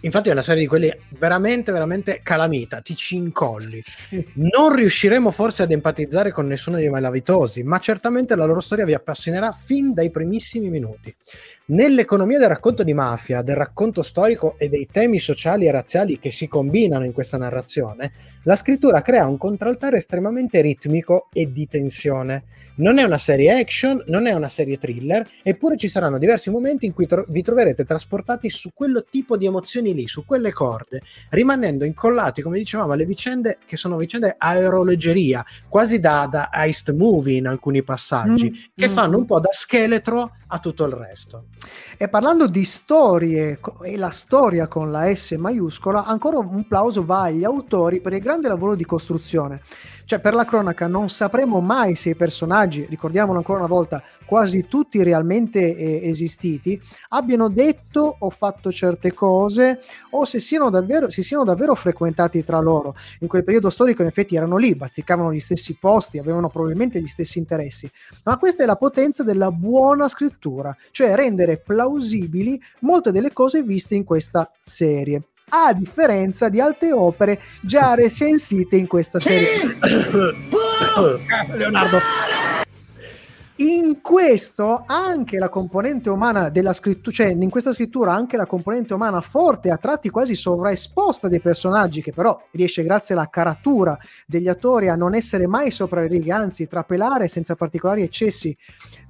Infatti 0.00 0.28
è 0.28 0.32
una 0.32 0.42
serie 0.42 0.62
di 0.62 0.68
quelli 0.68 0.92
veramente, 1.18 1.72
veramente 1.72 2.20
calamita, 2.22 2.80
ti 2.80 2.94
ci 2.94 3.16
incolli. 3.16 3.82
Non 4.34 4.74
riusciremo 4.74 5.30
forse 5.30 5.64
ad 5.64 5.72
empatizzare 5.72 6.30
con 6.30 6.46
nessuno 6.46 6.76
dei 6.76 6.88
malavitosi, 6.88 7.62
ma 7.64 7.78
certamente 7.78 8.36
la 8.36 8.44
loro 8.44 8.60
storia 8.60 8.84
vi 8.84 8.94
appassionerà 8.94 9.50
fin 9.50 9.94
dai 9.94 10.10
primissimi 10.10 10.68
minuti. 10.68 11.14
Nell'economia 11.68 12.38
del 12.38 12.46
racconto 12.46 12.84
di 12.84 12.94
mafia, 12.94 13.42
del 13.42 13.56
racconto 13.56 14.02
storico 14.02 14.54
e 14.56 14.68
dei 14.68 14.86
temi 14.88 15.18
sociali 15.18 15.66
e 15.66 15.72
razziali 15.72 16.20
che 16.20 16.30
si 16.30 16.46
combinano 16.46 17.04
in 17.04 17.12
questa 17.12 17.38
narrazione, 17.38 18.12
la 18.44 18.54
scrittura 18.54 19.02
crea 19.02 19.26
un 19.26 19.36
contraltare 19.36 19.96
estremamente 19.96 20.60
ritmico 20.60 21.26
e 21.32 21.50
di 21.50 21.66
tensione. 21.66 22.44
Non 22.76 22.98
è 22.98 23.02
una 23.02 23.18
serie 23.18 23.58
action, 23.58 24.04
non 24.08 24.26
è 24.26 24.32
una 24.32 24.50
serie 24.50 24.76
thriller, 24.76 25.26
eppure 25.42 25.76
ci 25.76 25.88
saranno 25.88 26.18
diversi 26.18 26.50
momenti 26.50 26.86
in 26.86 26.92
cui 26.92 27.06
tro- 27.06 27.24
vi 27.28 27.42
troverete 27.42 27.84
trasportati 27.84 28.50
su 28.50 28.70
quello 28.72 29.02
tipo 29.02 29.36
di 29.36 29.46
emozioni 29.46 29.94
lì, 29.94 30.06
su 30.06 30.24
quelle 30.26 30.52
corde, 30.52 31.00
rimanendo 31.30 31.84
incollati, 31.84 32.42
come 32.42 32.58
dicevamo, 32.58 32.92
alle 32.92 33.06
vicende 33.06 33.58
che 33.66 33.76
sono 33.76 33.96
vicende 33.96 34.36
a 34.38 34.50
aeroleggeria, 34.50 35.44
quasi 35.68 35.98
da, 35.98 36.28
da 36.30 36.50
heist 36.52 36.92
movie 36.92 37.38
in 37.38 37.46
alcuni 37.48 37.82
passaggi, 37.82 38.50
Mm, 38.50 38.54
che 38.76 38.88
mm. 38.88 38.92
fanno 38.92 39.16
un 39.16 39.24
po' 39.24 39.40
da 39.40 39.48
scheletro 39.50 40.36
a 40.48 40.58
tutto 40.58 40.84
il 40.84 40.92
resto. 40.92 41.46
E 41.96 42.08
parlando 42.08 42.46
di 42.46 42.64
storie 42.64 43.58
e 43.82 43.96
la 43.96 44.10
storia 44.10 44.68
con 44.68 44.90
la 44.90 45.12
S 45.14 45.32
maiuscola, 45.32 46.04
ancora 46.04 46.38
un 46.38 46.66
plauso 46.66 47.04
va 47.04 47.22
agli 47.22 47.44
autori 47.44 48.00
per 48.00 48.12
il 48.12 48.20
grande 48.20 48.48
lavoro 48.48 48.74
di 48.74 48.84
costruzione. 48.84 49.60
Cioè, 50.04 50.20
per 50.20 50.34
la 50.34 50.44
cronaca 50.44 50.86
non 50.86 51.08
sapremo 51.08 51.60
mai 51.60 51.96
se 51.96 52.10
i 52.10 52.14
personaggi, 52.14 52.86
ricordiamolo 52.88 53.38
ancora 53.38 53.58
una 53.58 53.66
volta, 53.66 54.02
quasi 54.26 54.66
tutti 54.66 55.02
realmente 55.02 55.76
eh, 55.76 56.08
esistiti, 56.08 56.80
abbiano 57.10 57.48
detto 57.48 58.16
o 58.18 58.30
fatto 58.30 58.70
certe 58.72 59.12
cose 59.12 59.80
o 60.10 60.24
se 60.24 60.40
siano 60.40 60.68
davvero, 60.68 61.08
si 61.08 61.22
siano 61.22 61.44
davvero 61.44 61.74
frequentati 61.74 62.44
tra 62.44 62.60
loro. 62.60 62.94
In 63.20 63.28
quel 63.28 63.44
periodo 63.44 63.70
storico, 63.70 64.02
in 64.02 64.08
effetti, 64.08 64.36
erano 64.36 64.56
lì, 64.56 64.74
bazzicavano 64.74 65.32
gli 65.32 65.40
stessi 65.40 65.76
posti, 65.78 66.18
avevano 66.18 66.48
probabilmente 66.48 67.00
gli 67.00 67.06
stessi 67.06 67.38
interessi. 67.38 67.90
Ma 68.24 68.36
questa 68.36 68.64
è 68.64 68.66
la 68.66 68.76
potenza 68.76 69.22
della 69.22 69.50
buona 69.50 70.08
scrittura, 70.08 70.76
cioè 70.90 71.14
rendere 71.14 71.58
plausibili 71.58 72.60
molte 72.80 73.12
delle 73.12 73.32
cose 73.32 73.62
viste 73.62 73.94
in 73.94 74.04
questa 74.04 74.50
serie. 74.62 75.22
A 75.48 75.72
differenza 75.72 76.48
di 76.48 76.60
altre 76.60 76.90
opere 76.90 77.40
già 77.62 77.94
recensite 77.96 78.76
in 78.76 78.88
questa 78.88 79.20
serie. 79.20 79.76
Leonardo. 81.54 81.98
In 83.58 84.02
questo 84.02 84.84
anche 84.84 85.38
la 85.38 85.48
componente 85.48 86.10
umana 86.10 86.50
della 86.50 86.74
scrittura, 86.74 87.16
cioè 87.16 87.28
in 87.28 87.48
questa 87.48 87.72
scrittura 87.72 88.12
anche 88.12 88.36
la 88.36 88.44
componente 88.44 88.92
umana 88.92 89.22
forte, 89.22 89.70
a 89.70 89.78
tratti 89.78 90.10
quasi 90.10 90.34
sovraesposta 90.34 91.26
dei 91.26 91.40
personaggi, 91.40 92.02
che 92.02 92.12
però 92.12 92.38
riesce 92.50 92.82
grazie 92.82 93.14
alla 93.14 93.30
caratura 93.30 93.96
degli 94.26 94.48
attori 94.48 94.90
a 94.90 94.94
non 94.94 95.14
essere 95.14 95.46
mai 95.46 95.70
sopra 95.70 96.02
le 96.02 96.08
righe, 96.08 96.32
anzi 96.32 96.66
trapelare 96.66 97.28
senza 97.28 97.54
particolari 97.54 98.02
eccessi, 98.02 98.54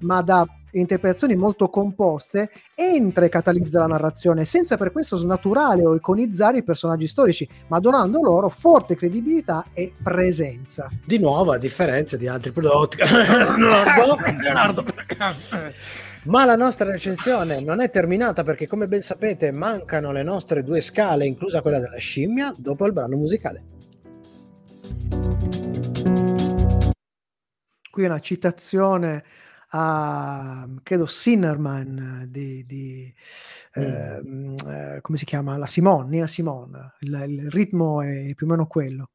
ma 0.00 0.22
da 0.22 0.46
interpretazioni 0.80 1.36
molto 1.36 1.68
composte, 1.68 2.50
entra 2.74 3.24
e 3.24 3.28
catalizza 3.28 3.80
la 3.80 3.86
narrazione, 3.86 4.44
senza 4.44 4.76
per 4.76 4.92
questo 4.92 5.16
snaturare 5.16 5.86
o 5.86 5.94
iconizzare 5.94 6.58
i 6.58 6.64
personaggi 6.64 7.06
storici, 7.06 7.48
ma 7.68 7.80
donando 7.80 8.20
loro 8.22 8.48
forte 8.48 8.96
credibilità 8.96 9.66
e 9.72 9.92
presenza. 10.02 10.88
Di 11.04 11.18
nuovo, 11.18 11.52
a 11.52 11.58
differenza 11.58 12.16
di 12.16 12.28
altri 12.28 12.52
prodotti. 12.52 12.98
Leonardo, 13.06 14.16
Leonardo. 14.40 14.84
Ma 16.24 16.44
la 16.44 16.56
nostra 16.56 16.90
recensione 16.90 17.60
non 17.60 17.80
è 17.80 17.90
terminata 17.90 18.42
perché, 18.42 18.66
come 18.66 18.88
ben 18.88 19.02
sapete, 19.02 19.52
mancano 19.52 20.12
le 20.12 20.22
nostre 20.22 20.62
due 20.62 20.80
scale, 20.80 21.26
inclusa 21.26 21.62
quella 21.62 21.78
della 21.78 21.98
scimmia, 21.98 22.52
dopo 22.56 22.84
il 22.86 22.92
brano 22.92 23.16
musicale. 23.16 23.64
Qui 27.90 28.04
una 28.04 28.18
citazione 28.18 29.24
a 29.78 30.66
credo 30.82 31.04
Sinnerman 31.04 32.26
di, 32.28 32.64
di 32.64 33.12
eh, 33.74 34.54
eh, 34.66 34.98
come 35.02 35.18
si 35.18 35.24
chiama? 35.26 35.58
La 35.58 35.66
Simone, 35.66 36.08
Nina 36.08 36.26
Simone 36.26 36.94
il, 37.00 37.24
il 37.28 37.50
ritmo 37.50 38.00
è 38.00 38.32
più 38.34 38.46
o 38.46 38.50
meno 38.50 38.66
quello. 38.66 39.10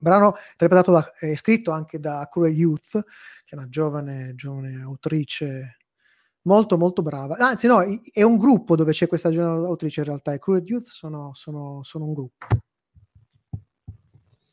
Brano 0.00 0.34
interpretato 0.52 0.92
da, 0.92 1.12
è 1.14 1.34
scritto 1.34 1.70
anche 1.72 1.98
da 2.00 2.28
Cruel 2.30 2.54
Youth 2.54 2.90
che 3.44 3.54
è 3.54 3.56
una 3.56 3.68
giovane, 3.68 4.34
giovane 4.34 4.80
autrice 4.82 5.78
molto 6.42 6.76
molto 6.78 7.02
brava. 7.02 7.36
Anzi 7.36 7.66
no 7.68 7.82
i- 7.82 8.00
è 8.12 8.22
un 8.22 8.36
gruppo 8.36 8.76
dove 8.76 8.92
c'è 8.92 9.06
questa 9.06 9.30
giovane 9.30 9.66
autrice 9.66 10.00
in 10.00 10.06
realtà 10.06 10.32
e 10.32 10.38
Cruel 10.38 10.64
Youth 10.64 10.86
sono, 10.86 11.30
sono, 11.34 11.82
sono 11.82 12.04
un 12.06 12.12
gruppo 12.14 12.46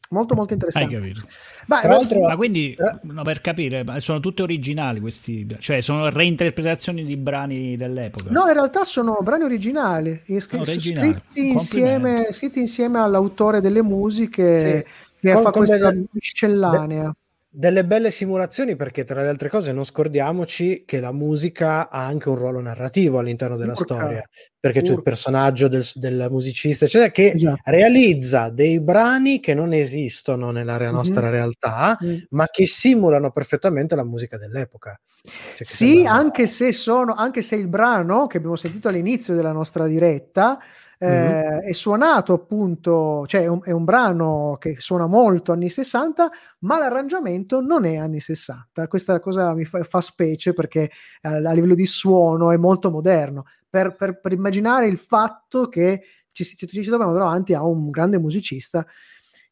molto 0.09 0.35
molto 0.35 0.53
Hai 0.53 0.59
interessante 0.59 0.95
capito? 0.95 1.25
Beh, 1.65 1.79
Tra 1.81 1.89
l'altro- 1.89 2.19
Ma 2.19 2.35
quindi, 2.35 2.75
no, 3.03 3.21
per 3.23 3.41
capire, 3.41 3.83
sono 3.97 4.19
tutte 4.19 4.41
originali 4.43 4.99
questi, 4.99 5.47
cioè 5.59 5.81
sono 5.81 6.09
reinterpretazioni 6.09 7.03
di 7.03 7.17
brani 7.17 7.75
dell'epoca. 7.77 8.29
No, 8.31 8.45
in 8.47 8.53
realtà 8.53 8.83
sono 8.83 9.17
brani 9.21 9.43
originali, 9.43 10.21
eh, 10.25 10.39
scri- 10.39 10.59
Originali. 10.59 11.09
scritti, 11.09 11.47
insieme, 11.49 12.27
scritti 12.31 12.59
insieme 12.59 12.99
all'autore 12.99 13.61
delle 13.61 13.81
musiche 13.81 14.85
che 15.19 15.33
Con- 15.33 15.41
fa 15.41 15.51
con 15.51 15.63
questa 15.65 15.89
delle- 15.89 16.05
miscellanea. 16.11 17.15
Delle 17.57 17.85
belle 17.85 18.11
simulazioni 18.11 18.75
perché 18.75 19.05
tra 19.05 19.21
le 19.21 19.29
altre 19.29 19.47
cose 19.47 19.71
non 19.71 19.85
scordiamoci 19.85 20.83
che 20.85 20.99
la 20.99 21.13
musica 21.13 21.89
ha 21.89 22.05
anche 22.05 22.27
un 22.27 22.35
ruolo 22.35 22.59
narrativo 22.59 23.17
all'interno 23.19 23.55
della 23.55 23.71
Urca. 23.71 23.95
storia, 23.95 24.21
perché 24.59 24.81
c'è 24.81 24.87
il 24.91 24.97
Urca. 24.97 25.03
personaggio 25.11 25.69
del, 25.69 25.85
del 25.93 26.27
musicista, 26.29 26.83
eccetera, 26.83 27.11
che 27.11 27.31
Esatto. 27.31 27.61
realizza 27.63 28.49
dei 28.49 28.81
brani 28.81 29.39
che 29.39 29.53
non 29.53 29.71
esistono 29.71 30.51
nella 30.51 30.75
re- 30.75 30.87
Mhm. 30.89 30.93
nostra 30.95 31.29
realtà, 31.29 31.97
Mm. 32.03 32.15
ma 32.31 32.45
che 32.51 32.67
simulano 32.67 33.31
perfettamente 33.31 33.95
la 33.95 34.03
musica 34.03 34.35
dell'epoca. 34.35 34.99
Cioè, 35.23 35.63
Sì, 35.65 35.93
sembra- 35.93 36.11
anche 36.11 36.47
se, 36.47 36.73
sono, 36.73 37.13
anche 37.13 37.41
se 37.41 37.55
il 37.55 37.69
brano 37.69 38.27
che 38.27 38.35
abbiamo 38.37 38.57
sentito 38.57 38.89
all'inizio 38.89 39.33
della 39.33 39.53
nostra 39.53 39.87
diretta 39.87 40.59
eh, 40.97 41.07
Mhm. 41.07 41.59
è 41.61 41.71
suonato 41.73 42.33
appunto, 42.33 43.25
cioè 43.27 43.41
è 43.41 43.47
un, 43.47 43.59
è 43.63 43.71
un 43.71 43.83
brano 43.83 44.57
che 44.59 44.75
suona 44.79 45.05
molto 45.07 45.51
anni 45.51 45.69
60, 45.69 46.29
ma 46.59 46.77
l'arrangiamento 46.79 47.59
non 47.61 47.85
è 47.85 47.97
anni 47.97 48.19
60. 48.19 48.87
Questa 48.87 49.19
cosa 49.19 49.53
mi 49.53 49.65
fa, 49.65 49.83
fa 49.83 50.01
specie 50.01 50.53
perché 50.53 50.83
eh, 51.21 51.27
a 51.27 51.51
livello 51.51 51.75
di 51.75 51.85
suono 51.85 52.51
è 52.51 52.57
molto 52.57 52.89
moderno. 52.91 53.45
Per, 53.69 53.95
per- 53.95 54.19
per 54.21 54.31
immaginare 54.31 54.87
il 54.87 54.97
fatto 54.97 55.67
che 55.67 56.01
ci, 56.31 56.43
ci 56.45 56.67
ci 56.67 56.83
troviamo 56.83 57.13
davanti 57.13 57.53
a 57.53 57.63
un 57.65 57.89
grande 57.89 58.17
musicista 58.19 58.85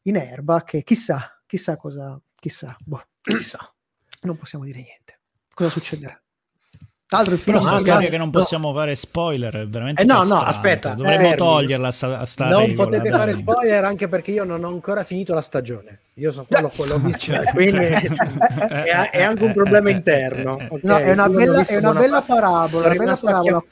in 0.02 0.16
erba 0.16 0.62
che 0.64 0.82
chissà, 0.82 1.42
chissà 1.46 1.76
cosa, 1.76 2.18
chissà, 2.38 2.74
boh, 2.84 3.02
chissà, 3.20 3.58
non 4.22 4.36
possiamo 4.36 4.64
dire 4.64 4.78
niente. 4.82 5.20
Cosa 5.52 5.68
succederà? 5.70 6.18
Tra 7.06 7.18
l'altro 7.18 7.34
il 7.34 7.40
film 7.40 7.58
Però 7.58 7.58
No, 7.58 7.70
una 7.70 7.70
no, 7.72 7.78
storia 7.78 8.08
no, 8.08 8.10
che 8.10 8.18
non 8.18 8.30
no. 8.30 8.32
possiamo 8.32 8.72
fare 8.72 8.94
spoiler, 8.94 9.54
è 9.56 9.66
veramente 9.68 10.02
Eh, 10.02 10.04
no, 10.04 10.22
no, 10.24 10.40
aspetta, 10.40 10.94
Dovremmo 10.94 11.28
fermi. 11.28 11.36
toglierla 11.36 11.90
sta, 11.90 12.24
sta 12.26 12.48
non 12.48 12.66
regola, 12.66 12.84
potete 12.84 13.08
dai. 13.08 13.18
fare 13.18 13.32
spoiler 13.34 13.84
anche 13.84 14.08
perché 14.08 14.30
io 14.32 14.44
non 14.44 14.64
ho 14.64 14.68
ancora 14.68 15.02
finito 15.04 15.34
la 15.34 15.42
stagione. 15.42 16.00
Io 16.14 16.32
so 16.32 16.44
quello, 16.46 16.68
quello 16.74 16.94
ho 16.94 16.98
visto, 16.98 17.32
Certo. 17.32 17.50
quindi 17.52 17.84
è, 17.84 19.10
è 19.10 19.22
anche 19.22 19.44
un 19.44 19.52
problema 19.52 19.90
interno. 19.90 20.64
ok? 20.68 20.82
No, 20.82 20.96
è 20.96 21.12
una 21.12 21.26
l'ho 21.26 21.32
bella, 21.34 21.64
è 21.64 21.76
una 21.76 21.92
bella 21.92 22.22
parabola. 22.22 22.86
Una 22.86 22.94
bella 22.94 23.16
parabola. 23.16 23.64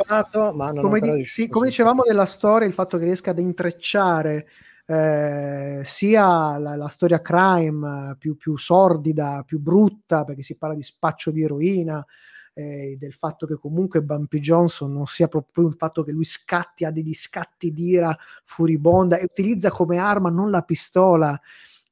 come, 0.80 1.00
di- 1.00 1.24
sì, 1.24 1.48
come 1.48 1.66
a- 1.66 1.68
dicevamo 1.68 2.02
della 2.04 2.26
storia, 2.26 2.66
il 2.66 2.74
fatto 2.74 2.98
che 2.98 3.04
riesca 3.04 3.30
ad 3.30 3.38
intrecciare 3.38 4.46
eh, 4.86 5.80
sia 5.84 6.58
la, 6.58 6.76
la 6.76 6.88
storia 6.88 7.20
crime 7.20 8.10
eh, 8.12 8.16
più, 8.16 8.36
più 8.36 8.56
sordida, 8.56 9.42
più 9.46 9.60
brutta, 9.60 10.24
perché 10.24 10.42
si 10.42 10.56
parla 10.56 10.74
di 10.74 10.82
spaccio 10.82 11.30
di 11.30 11.42
eroina, 11.42 12.04
eh, 12.54 12.96
del 12.98 13.12
fatto 13.12 13.46
che 13.46 13.54
comunque 13.54 14.02
Bumpy 14.02 14.38
Johnson 14.40 14.92
non 14.92 15.06
sia 15.06 15.28
proprio 15.28 15.68
il 15.68 15.74
fatto 15.78 16.02
che 16.02 16.12
lui 16.12 16.24
scatti, 16.24 16.84
ha 16.84 16.90
degli 16.90 17.14
scatti 17.14 17.72
di 17.72 17.88
ira 17.88 18.16
furibonda 18.44 19.18
e 19.18 19.24
utilizza 19.24 19.70
come 19.70 19.96
arma 19.98 20.28
non 20.30 20.50
la 20.50 20.62
pistola, 20.62 21.38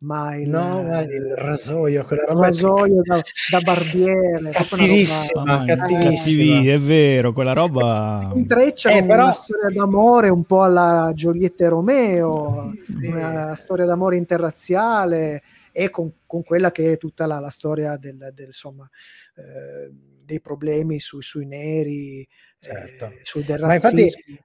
ma 0.03 0.35
il, 0.37 0.49
No, 0.49 0.81
il 1.03 1.35
rasoio, 1.37 2.05
quella 2.05 2.25
roba 2.25 2.47
rasoio 2.47 3.03
da, 3.03 3.21
da 3.51 3.61
barbiere. 3.63 4.39
una 4.39 4.51
roba- 4.51 4.53
cattivissima, 4.53 5.65
cattivissima. 5.67 6.01
cattivi, 6.17 6.69
è 6.69 6.79
vero, 6.79 7.33
quella 7.33 7.53
roba... 7.53 8.31
intreccia 8.35 8.91
Eh, 8.91 8.99
con 9.01 9.09
però- 9.09 9.23
una 9.25 9.33
storia 9.33 9.69
d'amore 9.71 10.29
un 10.31 10.45
po' 10.45 10.63
alla 10.63 11.13
Giulietta 11.15 11.65
e 11.65 11.69
Romeo, 11.69 12.73
una 13.03 13.55
storia 13.57 13.85
d'amore 13.85 14.17
interrazziale 14.17 15.43
e 15.73 15.91
con, 15.91 16.11
con 16.27 16.43
quella 16.43 16.73
che 16.73 16.93
è 16.93 16.97
tutta 16.99 17.27
la, 17.27 17.39
la 17.39 17.51
storia 17.51 17.97
del, 17.97 18.17
del, 18.35 18.47
insomma, 18.47 18.89
eh, 19.37 19.93
dei 20.31 20.41
problemi 20.41 21.01
sui, 21.01 21.23
sui 21.23 21.47
neri, 21.47 22.27
Certo. 22.61 23.07
eh, 23.07 23.21
sul 23.25 23.43
del 23.45 23.59
Ma 23.61 23.75
infatti- 23.75 24.03
razzismo. 24.03 24.39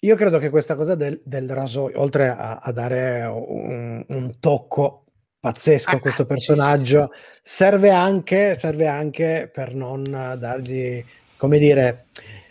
Io 0.00 0.14
credo 0.14 0.38
che 0.38 0.50
questa 0.50 0.74
cosa 0.76 0.94
del, 0.94 1.20
del 1.24 1.48
rasoio, 1.48 1.98
oltre 2.00 2.28
a, 2.28 2.58
a 2.58 2.70
dare 2.70 3.22
un, 3.24 4.04
un 4.06 4.38
tocco 4.38 5.04
pazzesco 5.40 5.90
a 5.90 5.94
Ah, 5.94 5.98
questo 6.00 6.22
sì, 6.22 6.28
personaggio, 6.28 7.10
serve 7.42 7.90
anche, 7.90 8.56
serve 8.56 8.86
anche 8.86 9.50
per 9.52 9.74
non 9.74 10.02
dargli, 10.04 11.02
come 11.36 11.58
dire, 11.58 12.04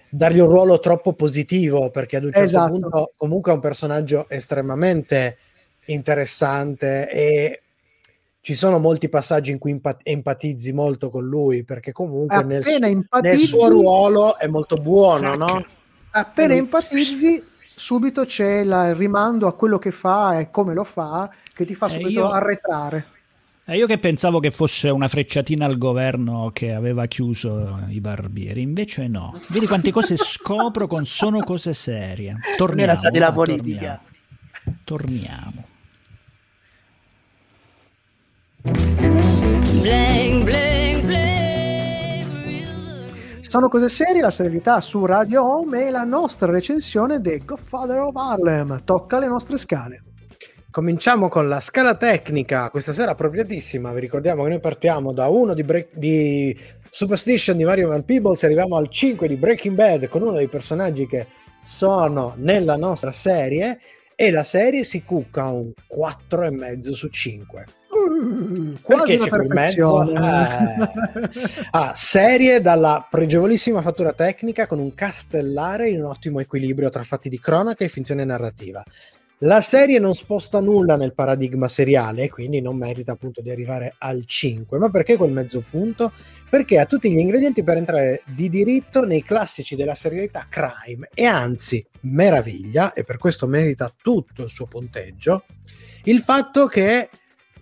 dargli 0.10 0.40
un 0.40 0.48
ruolo 0.48 0.80
troppo 0.80 1.14
positivo 1.14 1.92
perché 1.92 2.18
ad 2.18 2.24
un 2.26 2.32
certo 2.32 2.46
Esatto. 2.48 2.72
punto 2.72 3.14
comunque 3.16 3.52
è 3.52 3.56
un 3.56 3.62
personaggio 3.62 4.28
estremamente 4.28 5.38
interessante 5.86 7.10
e 7.10 7.62
ci 8.46 8.54
sono 8.54 8.78
molti 8.78 9.10
passaggi 9.10 9.50
in 9.50 9.58
cui 9.58 9.72
empa- 9.72 9.98
empatizzi 10.04 10.72
molto 10.72 11.10
con 11.10 11.26
lui 11.26 11.64
perché 11.64 11.92
comunque 11.92 12.44
nel, 12.44 12.64
nel 13.22 13.38
suo 13.40 13.68
ruolo 13.70 14.38
è 14.38 14.46
molto 14.46 14.80
buono, 14.80 15.30
Zac. 15.30 15.38
no? 15.38 15.66
appena 16.12 16.54
Quindi- 16.54 16.58
empatizzi, 16.58 17.44
subito 17.76 18.24
c'è 18.26 18.64
la- 18.64 18.90
il 18.90 18.96
rimando 18.96 19.48
a 19.48 19.54
quello 19.56 19.80
che 19.80 19.90
fa 19.90 20.38
e 20.38 20.52
come 20.52 20.76
lo 20.76 20.84
fa, 20.84 21.28
che 21.56 21.66
ti 21.66 21.74
fa 21.74 21.88
Eh, 21.88 21.90
subito 21.90 22.10
io- 22.12 22.30
arretrare. 22.30 23.06
E 23.66 23.78
io 23.78 23.88
che 23.88 23.98
pensavo 23.98 24.40
che 24.40 24.52
fosse 24.52 24.90
una 24.90 25.08
frecciatina 25.08 25.66
al 25.66 25.80
governo 25.80 26.52
che 26.54 26.72
aveva 26.72 27.08
chiuso 27.08 27.80
i 27.90 28.00
barbieri, 28.00 28.62
invece 28.62 29.08
no. 29.08 29.34
Vedi 29.50 29.66
quante 29.66 29.92
cose 29.92 30.16
scopro 30.18 30.86
con 30.86 31.04
sono 31.06 31.40
cose 31.40 31.74
serie. 31.74 32.38
Torniamo. 32.58 32.84
era 32.84 32.94
stata 32.96 33.18
la 33.18 33.30
eh, 33.30 33.34
politica. 33.34 34.00
Torniamo. 34.84 35.64
Bling, 38.65 40.43
bling, 40.43 41.06
bling. 41.06 42.25
Sono 43.39 43.69
cose 43.69 43.89
serie, 43.89 44.23
la 44.23 44.32
serialità 44.32 44.82
su 44.82 45.06
Radio 45.06 45.45
Home 45.45 45.86
e 45.86 45.91
la 45.91 46.04
nostra 46.04 46.51
recensione 46.51 47.21
di 47.21 47.43
Godfather 47.45 47.99
of 47.99 48.15
Harlem. 48.15 48.84
Tocca 48.84 49.19
le 49.19 49.28
nostre 49.28 49.58
scale. 49.58 50.01
Cominciamo 50.71 51.30
con 51.30 51.47
la 51.47 51.60
scala 51.60 51.93
tecnica, 51.93 52.71
questa 52.71 52.91
sera 52.91 53.12
appropriatissima. 53.12 53.93
Vi 53.93 53.99
ricordiamo 53.99 54.41
che 54.43 54.49
noi 54.49 54.60
partiamo 54.60 55.13
da 55.13 55.28
uno 55.28 55.54
di, 55.54 55.62
Break- 55.63 55.95
di 55.95 56.58
Superstition 56.89 57.58
di 57.58 57.65
Mario 57.65 57.89
Van 57.89 58.04
Peebles 58.04 58.41
e 58.41 58.47
arriviamo 58.47 58.78
al 58.78 58.89
5 58.89 59.28
di 59.28 59.36
Breaking 59.36 59.75
Bad 59.75 60.08
con 60.08 60.23
uno 60.23 60.32
dei 60.32 60.47
personaggi 60.47 61.06
che 61.06 61.28
sono 61.63 62.34
nella 62.38 62.78
nostra 62.78 63.12
serie 63.12 63.78
e 64.15 64.32
la 64.32 64.43
serie 64.43 64.84
si 64.84 65.04
cucca 65.04 65.49
un 65.49 65.71
4,5 65.95 66.91
su 66.93 67.10
5. 67.10 67.65
Uh, 68.06 68.78
quasi 68.82 69.15
una 69.15 69.28
perfezione. 69.28 70.13
Ah, 71.72 71.94
serie 71.96 72.62
dalla 72.62 73.08
pregevolissima 73.10 73.82
fattura 73.82 74.13
tecnica 74.13 74.68
con 74.68 74.80
un 74.80 74.94
castellare 74.94 75.89
in 75.89 76.00
un 76.00 76.06
ottimo 76.06 76.39
equilibrio 76.39 76.89
tra 76.89 77.04
fatti 77.04 77.30
di 77.30 77.39
cronaca 77.39 77.84
e 77.84 77.89
finzione 77.89 78.24
narrativa. 78.24 78.84
La 79.39 79.60
serie 79.60 80.00
non 80.00 80.15
sposta 80.15 80.62
nulla 80.62 80.96
nel 80.96 81.13
paradigma 81.13 81.68
seriale 81.68 82.30
quindi 82.30 82.62
non 82.62 82.78
merita 82.78 83.12
appunto 83.12 83.41
di 83.41 83.50
arrivare 83.50 83.96
al 83.98 84.24
5. 84.26 84.78
Ma 84.78 84.89
perché 84.89 85.18
quel 85.18 85.32
mezzo 85.32 85.62
punto? 85.70 86.13
Perché 86.50 86.80
ha 86.80 86.86
tutti 86.86 87.12
gli 87.12 87.18
ingredienti 87.18 87.62
per 87.62 87.76
entrare 87.76 88.22
di 88.26 88.48
diritto 88.48 89.04
nei 89.04 89.22
classici 89.22 89.76
della 89.76 89.94
serialità 89.94 90.48
crime 90.50 91.10
e 91.13 91.26
anzi, 91.26 91.86
meraviglia, 92.02 92.94
e 92.94 93.04
per 93.04 93.18
questo 93.18 93.46
merita 93.46 93.94
tutto 94.02 94.44
il 94.44 94.50
suo 94.50 94.68
punteggio, 94.68 95.44
il 96.04 96.22
fatto 96.22 96.68
che 96.68 97.10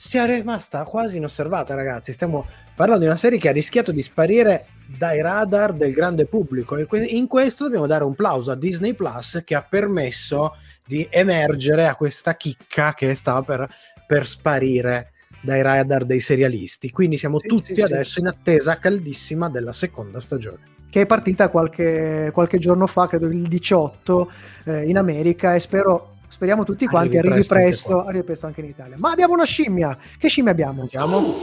sia 0.05 0.25
rimasta 0.25 0.83
quasi 0.83 1.15
inosservata, 1.17 1.75
ragazzi. 1.75 2.11
Stiamo 2.11 2.45
parlando 2.75 3.03
di 3.03 3.07
una 3.09 3.17
serie 3.17 3.39
che 3.39 3.47
ha 3.47 3.53
rischiato 3.53 3.91
di 3.93 4.01
sparire 4.01 4.65
dai 4.85 5.21
radar 5.21 5.73
del 5.73 5.93
grande 5.93 6.25
pubblico 6.25 6.75
e 6.75 6.85
in 7.05 7.27
questo 7.27 7.63
dobbiamo 7.63 7.87
dare 7.87 8.03
un 8.03 8.13
plauso 8.13 8.51
a 8.51 8.55
Disney 8.55 8.93
Plus 8.93 9.41
che 9.45 9.55
ha 9.55 9.63
permesso 9.67 10.57
di 10.85 11.07
emergere 11.09 11.87
a 11.87 11.95
questa 11.95 12.35
chicca 12.35 12.93
che 12.93 13.15
stava 13.15 13.41
per, 13.43 13.67
per 14.05 14.27
sparire 14.27 15.11
dai 15.41 15.61
radar 15.61 16.03
dei 16.03 16.19
serialisti. 16.19 16.91
Quindi 16.91 17.17
siamo 17.17 17.39
Sì, 17.39 17.47
tutti 17.47 17.73
sì, 17.73 17.75
sì. 17.75 17.81
adesso 17.81 18.19
in 18.19 18.27
attesa 18.27 18.77
caldissima 18.79 19.49
della 19.49 19.71
seconda 19.71 20.19
stagione. 20.19 20.71
che 20.89 21.01
è 21.01 21.05
partita 21.07 21.47
qualche, 21.49 22.29
qualche 22.33 22.59
giorno 22.59 22.85
fa, 22.87 23.07
credo 23.07 23.25
il 23.27 23.47
18 23.47 24.31
eh, 24.65 24.83
in 24.83 24.97
America 24.97 25.55
e 25.55 25.59
spero, 25.59 26.12
speriamo 26.33 26.63
tutti 26.63 26.87
quanti 26.87 27.17
Arrivi 27.17 27.33
arrivi 27.33 27.45
presto 27.47 27.53
anche 27.53 27.93
presto, 27.93 28.09
arrivi 28.09 28.23
presto 28.23 28.45
anche 28.47 28.61
in 28.61 28.67
Italia. 28.67 28.95
Ma 28.97 29.11
abbiamo 29.11 29.33
una 29.33 29.45
scimmia, 29.45 29.95
che 30.17 30.29
scimmia 30.29 30.51
abbiamo? 30.51 30.79
Sentiamo. 30.79 31.35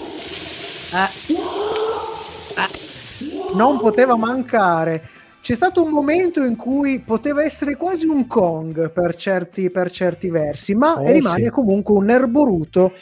Non 3.55 3.79
poteva 3.79 4.17
mancare. 4.17 5.09
C'è 5.43 5.55
stato 5.55 5.83
un 5.83 5.91
momento 5.91 6.45
in 6.45 6.55
cui 6.55 7.01
poteva 7.01 7.43
essere 7.43 7.75
quasi 7.75 8.07
un 8.07 8.27
Kong 8.27 8.91
per 8.93 9.15
certi, 9.15 9.71
per 9.71 9.91
certi 9.91 10.29
versi, 10.29 10.75
ma 10.75 10.99
Oh, 11.01 11.11
rimane 11.11 11.45
sì. 11.45 11.51
comunque 11.51 11.95
un 11.97 12.11
erboruto 12.11 12.93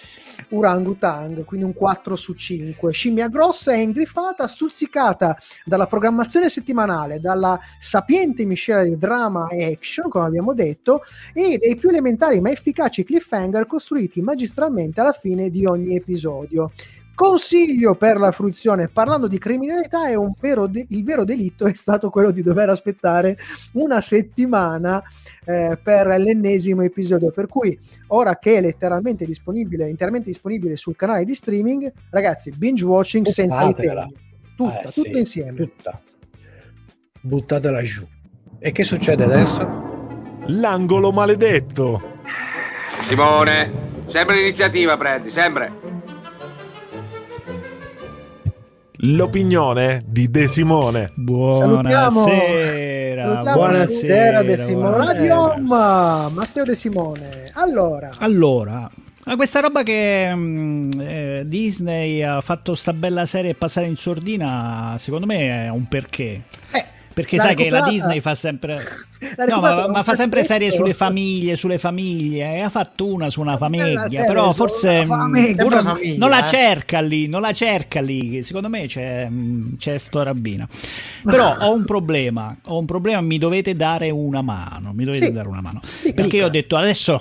orangutang, 0.50 1.44
quindi 1.44 1.66
un 1.66 1.74
4 1.74 2.14
su 2.14 2.34
5. 2.34 2.92
Scimmia 2.92 3.28
grossa 3.28 3.72
e 3.72 3.82
ingrifata, 3.82 4.46
stuzzicata 4.46 5.36
dalla 5.64 5.86
programmazione 5.86 6.48
settimanale, 6.48 7.18
dalla 7.18 7.58
sapiente 7.80 8.44
miscela 8.46 8.84
di 8.84 8.96
drama 8.96 9.48
e 9.48 9.72
action, 9.72 10.08
come 10.08 10.26
abbiamo 10.26 10.54
detto, 10.54 11.02
e 11.34 11.58
dei 11.60 11.74
più 11.74 11.88
elementari 11.88 12.40
ma 12.40 12.50
efficaci 12.50 13.02
cliffhanger 13.02 13.66
costruiti 13.66 14.22
magistralmente 14.22 15.00
alla 15.00 15.12
fine 15.12 15.50
di 15.50 15.66
ogni 15.66 15.96
episodio. 15.96 16.70
Consiglio 17.18 17.96
per 17.96 18.16
la 18.16 18.30
fruizione, 18.30 18.86
parlando 18.86 19.26
di 19.26 19.38
criminalità, 19.40 20.06
è 20.06 20.14
un 20.14 20.32
vero 20.38 20.68
de- 20.68 20.86
il 20.90 21.02
vero 21.02 21.24
delitto 21.24 21.66
è 21.66 21.74
stato 21.74 22.10
quello 22.10 22.30
di 22.30 22.42
dover 22.42 22.68
aspettare 22.68 23.36
una 23.72 24.00
settimana 24.00 25.02
eh, 25.44 25.76
per 25.82 26.06
l'ennesimo 26.06 26.82
episodio. 26.82 27.32
Per 27.32 27.48
cui, 27.48 27.76
ora 28.08 28.38
che 28.38 28.58
è 28.58 28.60
letteralmente 28.60 29.24
disponibile, 29.26 29.88
interamente 29.88 30.28
disponibile 30.28 30.76
sul 30.76 30.94
canale 30.94 31.24
di 31.24 31.34
streaming, 31.34 31.92
ragazzi, 32.10 32.52
binge 32.56 32.84
watching 32.84 33.26
senza 33.26 33.64
Buttatela. 33.66 34.04
ritegno. 34.04 34.20
Tutta, 34.54 34.80
Eh, 34.82 34.86
sì, 34.86 35.02
tutta 35.02 35.18
insieme. 35.18 35.54
Tutta. 35.56 36.00
Buttatela 37.20 37.82
giù. 37.82 38.06
E 38.60 38.70
che 38.70 38.84
succede 38.84 39.24
adesso? 39.24 39.68
L'angolo 40.46 41.10
maledetto. 41.10 42.00
Simone, 43.02 43.72
sempre 44.06 44.36
l'iniziativa 44.36 44.96
prendi, 44.96 45.30
sempre. 45.30 45.97
L'opinione 49.02 50.02
di 50.06 50.28
De 50.28 50.48
Simone. 50.48 51.12
Buonasera. 51.14 51.92
Salutiamo. 53.32 53.52
Buonasera, 53.56 54.42
De 54.42 54.56
Simone. 54.56 54.96
Radio 54.96 55.40
Home, 55.40 56.32
Matteo 56.34 56.64
De 56.64 56.74
Simone. 56.74 57.50
Allora, 57.54 58.10
Allora, 58.18 58.90
ma 59.24 59.36
questa 59.36 59.60
roba 59.60 59.84
che 59.84 60.34
mm, 60.34 60.90
eh, 60.98 61.42
Disney 61.46 62.22
ha 62.22 62.40
fatto 62.40 62.74
sta 62.74 62.92
bella 62.92 63.24
serie 63.24 63.54
passare 63.54 63.86
in 63.86 63.96
sordina, 63.96 64.96
secondo 64.98 65.26
me 65.26 65.66
è 65.66 65.68
un 65.68 65.86
perché. 65.86 66.42
eh, 66.72 66.84
Perché 67.18 67.36
l'ha 67.36 67.42
sai 67.42 67.54
che 67.56 67.68
la 67.68 67.80
Disney 67.80 68.20
fa 68.20 68.34
sempre. 68.34 68.86
No, 69.48 69.58
ma, 69.60 69.88
ma 69.88 70.04
fa 70.04 70.14
sempre 70.14 70.44
serie 70.44 70.70
sulle 70.70 70.94
famiglie, 70.94 71.56
sulle 71.56 71.78
famiglie. 71.78 72.54
E 72.54 72.60
ha 72.60 72.68
fatto 72.70 73.04
una 73.06 73.28
su 73.30 73.40
una 73.40 73.56
famiglia. 73.56 74.06
serie 74.08 74.26
Però 74.26 74.52
forse 74.52 75.04
mm, 75.04 75.08
famiglia. 75.08 75.64
uno 75.64 75.82
famiglia, 75.82 76.18
non 76.18 76.30
la 76.30 76.44
eh. 76.44 76.48
cerca 76.48 77.00
lì, 77.00 77.26
non 77.26 77.40
la 77.40 77.52
cerca 77.52 78.00
lì. 78.00 78.40
Secondo 78.44 78.68
me 78.68 78.86
c'è, 78.86 79.26
mm, 79.28 79.74
c'è 79.76 79.98
sto 79.98 80.22
rabbina. 80.22 80.68
Però 81.24 81.56
ho 81.58 81.74
un 81.74 81.84
problema. 81.84 82.56
Ho 82.66 82.78
un 82.78 82.84
problema, 82.86 83.20
mi 83.20 83.38
dovete 83.38 83.74
dare 83.74 84.10
una 84.10 84.40
mano. 84.40 84.92
Mi 84.92 85.04
dovete 85.04 85.26
Sì. 85.26 85.32
dare 85.32 85.48
una 85.48 85.60
mano. 85.60 85.80
Dica, 85.82 86.14
Perché 86.14 86.22
dica. 86.22 86.36
io 86.36 86.46
ho 86.46 86.50
detto 86.50 86.76
adesso. 86.76 87.20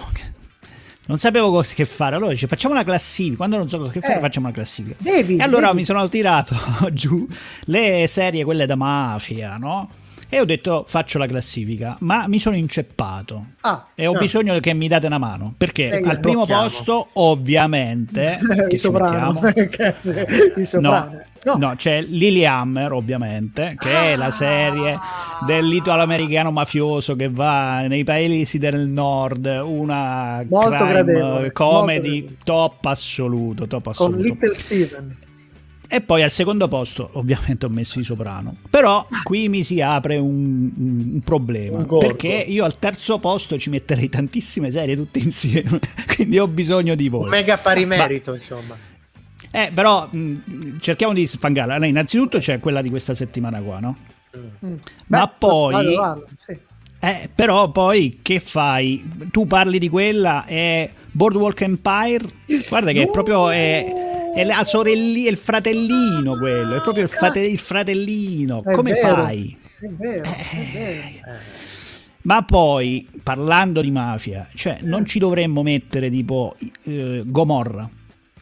Non 1.08 1.18
sapevo 1.18 1.50
cosa 1.52 1.74
che 1.74 1.86
fare, 1.86 2.16
allora 2.16 2.32
dice 2.32 2.48
facciamo 2.48 2.74
una 2.74 2.84
classifica. 2.84 3.38
Quando 3.38 3.58
non 3.58 3.68
so 3.70 3.82
che 3.88 4.02
fare, 4.02 4.18
Eh. 4.18 4.20
facciamo 4.20 4.48
una 4.48 4.56
classifica. 4.56 4.96
Devi, 5.00 5.38
E 5.38 5.42
allora 5.42 5.68
devi. 5.68 5.78
mi 5.80 5.84
sono 5.86 6.08
tirato 6.10 6.56
giù 6.94 7.26
le 7.66 8.06
serie, 8.08 8.44
quelle 8.44 8.66
da 8.66 8.76
mafia, 8.76 9.58
no? 9.58 9.90
E 10.30 10.40
ho 10.42 10.46
detto 10.46 10.84
faccio 10.88 11.18
la 11.18 11.26
classifica, 11.26 11.96
ma 12.02 12.28
mi 12.28 12.40
sono 12.40 12.56
inceppato. 12.58 13.46
Ah, 13.62 13.86
E 13.96 14.08
ho 14.08 14.14
Ah. 14.14 14.18
bisogno 14.18 14.60
che 14.60 14.74
mi 14.74 14.88
date 14.88 15.06
una 15.08 15.18
mano. 15.18 15.54
Perché 15.58 15.88
Eh, 15.90 16.08
al 16.08 16.20
primo 16.20 16.46
posto, 16.46 17.08
ovviamente, 17.14 18.38
il 18.70 18.78
soprano. 18.78 19.40
Cazzo, 19.72 20.12
il 20.56 20.66
soprano. 20.68 21.22
No, 21.46 21.56
no, 21.56 21.76
c'è 21.78 22.02
Lily 22.02 22.44
Hammer, 22.44 22.92
ovviamente, 22.92 23.76
che 23.80 24.12
è 24.14 24.16
la 24.18 24.32
serie 24.32 25.00
dell'italo-americano 25.46 26.52
mafioso 26.52 27.16
che 27.16 27.30
va 27.30 27.82
nei 27.88 28.04
paesi 28.04 28.58
del 28.58 28.88
nord, 28.88 29.46
una 29.64 30.44
Molto 30.50 30.70
crime 30.72 30.90
gradevole, 30.90 31.52
comedy 31.54 32.22
molto 32.22 32.36
top 32.44 32.86
assoluto, 32.86 33.66
top 33.68 33.84
Con 33.84 33.92
assoluto. 33.92 34.22
Little 34.24 34.54
Steven. 34.54 35.18
E 35.90 36.02
poi 36.02 36.22
al 36.24 36.32
secondo 36.32 36.68
posto, 36.68 37.10
ovviamente, 37.14 37.66
ho 37.66 37.70
messo 37.70 38.00
i 38.00 38.04
soprano. 38.04 38.56
Però 38.70 39.08
qui 39.24 39.48
mi 39.50 39.64
si 39.64 39.80
apre 39.82 40.18
un, 40.18 40.72
un- 40.76 41.20
problema. 41.24 41.78
Un 41.78 41.98
perché 42.00 42.28
io 42.28 42.66
al 42.66 42.78
terzo 42.78 43.20
posto 43.20 43.58
ci 43.58 43.70
metterei 43.70 44.10
tantissime 44.10 44.70
serie 44.70 44.96
tutte 44.96 45.20
insieme. 45.20 45.80
Quindi 46.14 46.38
ho 46.40 46.48
bisogno 46.48 46.94
di 46.96 47.08
voi. 47.10 47.24
Un 47.24 47.30
mega 47.30 47.58
pari 47.58 47.86
merito, 47.86 48.34
insomma. 48.36 48.76
Eh, 49.50 49.72
però 49.74 50.10
mh, 50.12 50.80
cerchiamo 50.82 51.14
di 51.14 51.26
sfangarla. 51.26 51.74
Allora, 51.76 51.88
innanzitutto 51.90 52.38
c'è 52.40 52.60
quella 52.60 52.82
di 52.82 52.90
questa 52.90 53.14
settimana 53.14 53.62
qua, 53.62 53.80
no? 53.80 53.98
Mm. 54.38 54.74
Ma 55.08 55.26
Beh, 55.26 55.32
poi- 55.40 55.74
vado, 55.74 55.96
vado, 55.96 56.28
sì. 56.38 56.60
Eh, 57.00 57.30
però 57.34 57.70
poi 57.70 58.20
che 58.24 58.40
fai? 58.40 59.08
Tu 59.32 59.46
parli 59.46 59.78
di 59.78 59.88
quella 59.88 60.46
e 60.46 60.90
Boardwalk 61.12 61.62
Empire? 61.62 62.26
Guarda 62.68 62.92
che 62.92 63.04
è 63.04 63.10
proprio 63.10 63.50
è, 63.52 63.86
è 64.42 64.44
la 64.46 64.64
sorellina, 64.64 65.30
il 65.30 65.38
fratellino 65.38 66.38
quello, 66.38 66.76
è 66.76 66.82
proprio 66.82 67.04
il, 67.04 67.10
frate- 67.10 67.40
il 67.42 67.58
fratellino. 67.60 68.64
È 68.64 68.74
Come 68.74 68.94
vero. 68.94 69.08
fai? 69.16 69.58
È 69.80 69.88
vero, 69.90 70.24
è 70.24 70.72
vero. 70.74 71.38
Ma 72.24 72.44
poi, 72.44 73.08
parlando 73.24 73.80
di 73.82 73.90
mafia, 73.92 74.48
cioè, 74.54 74.80
non 74.82 75.06
ci 75.06 75.18
dovremmo 75.20 75.62
mettere 75.64 76.10
tipo 76.10 76.56
eh, 76.84 77.22
Gomorra. 77.26 77.90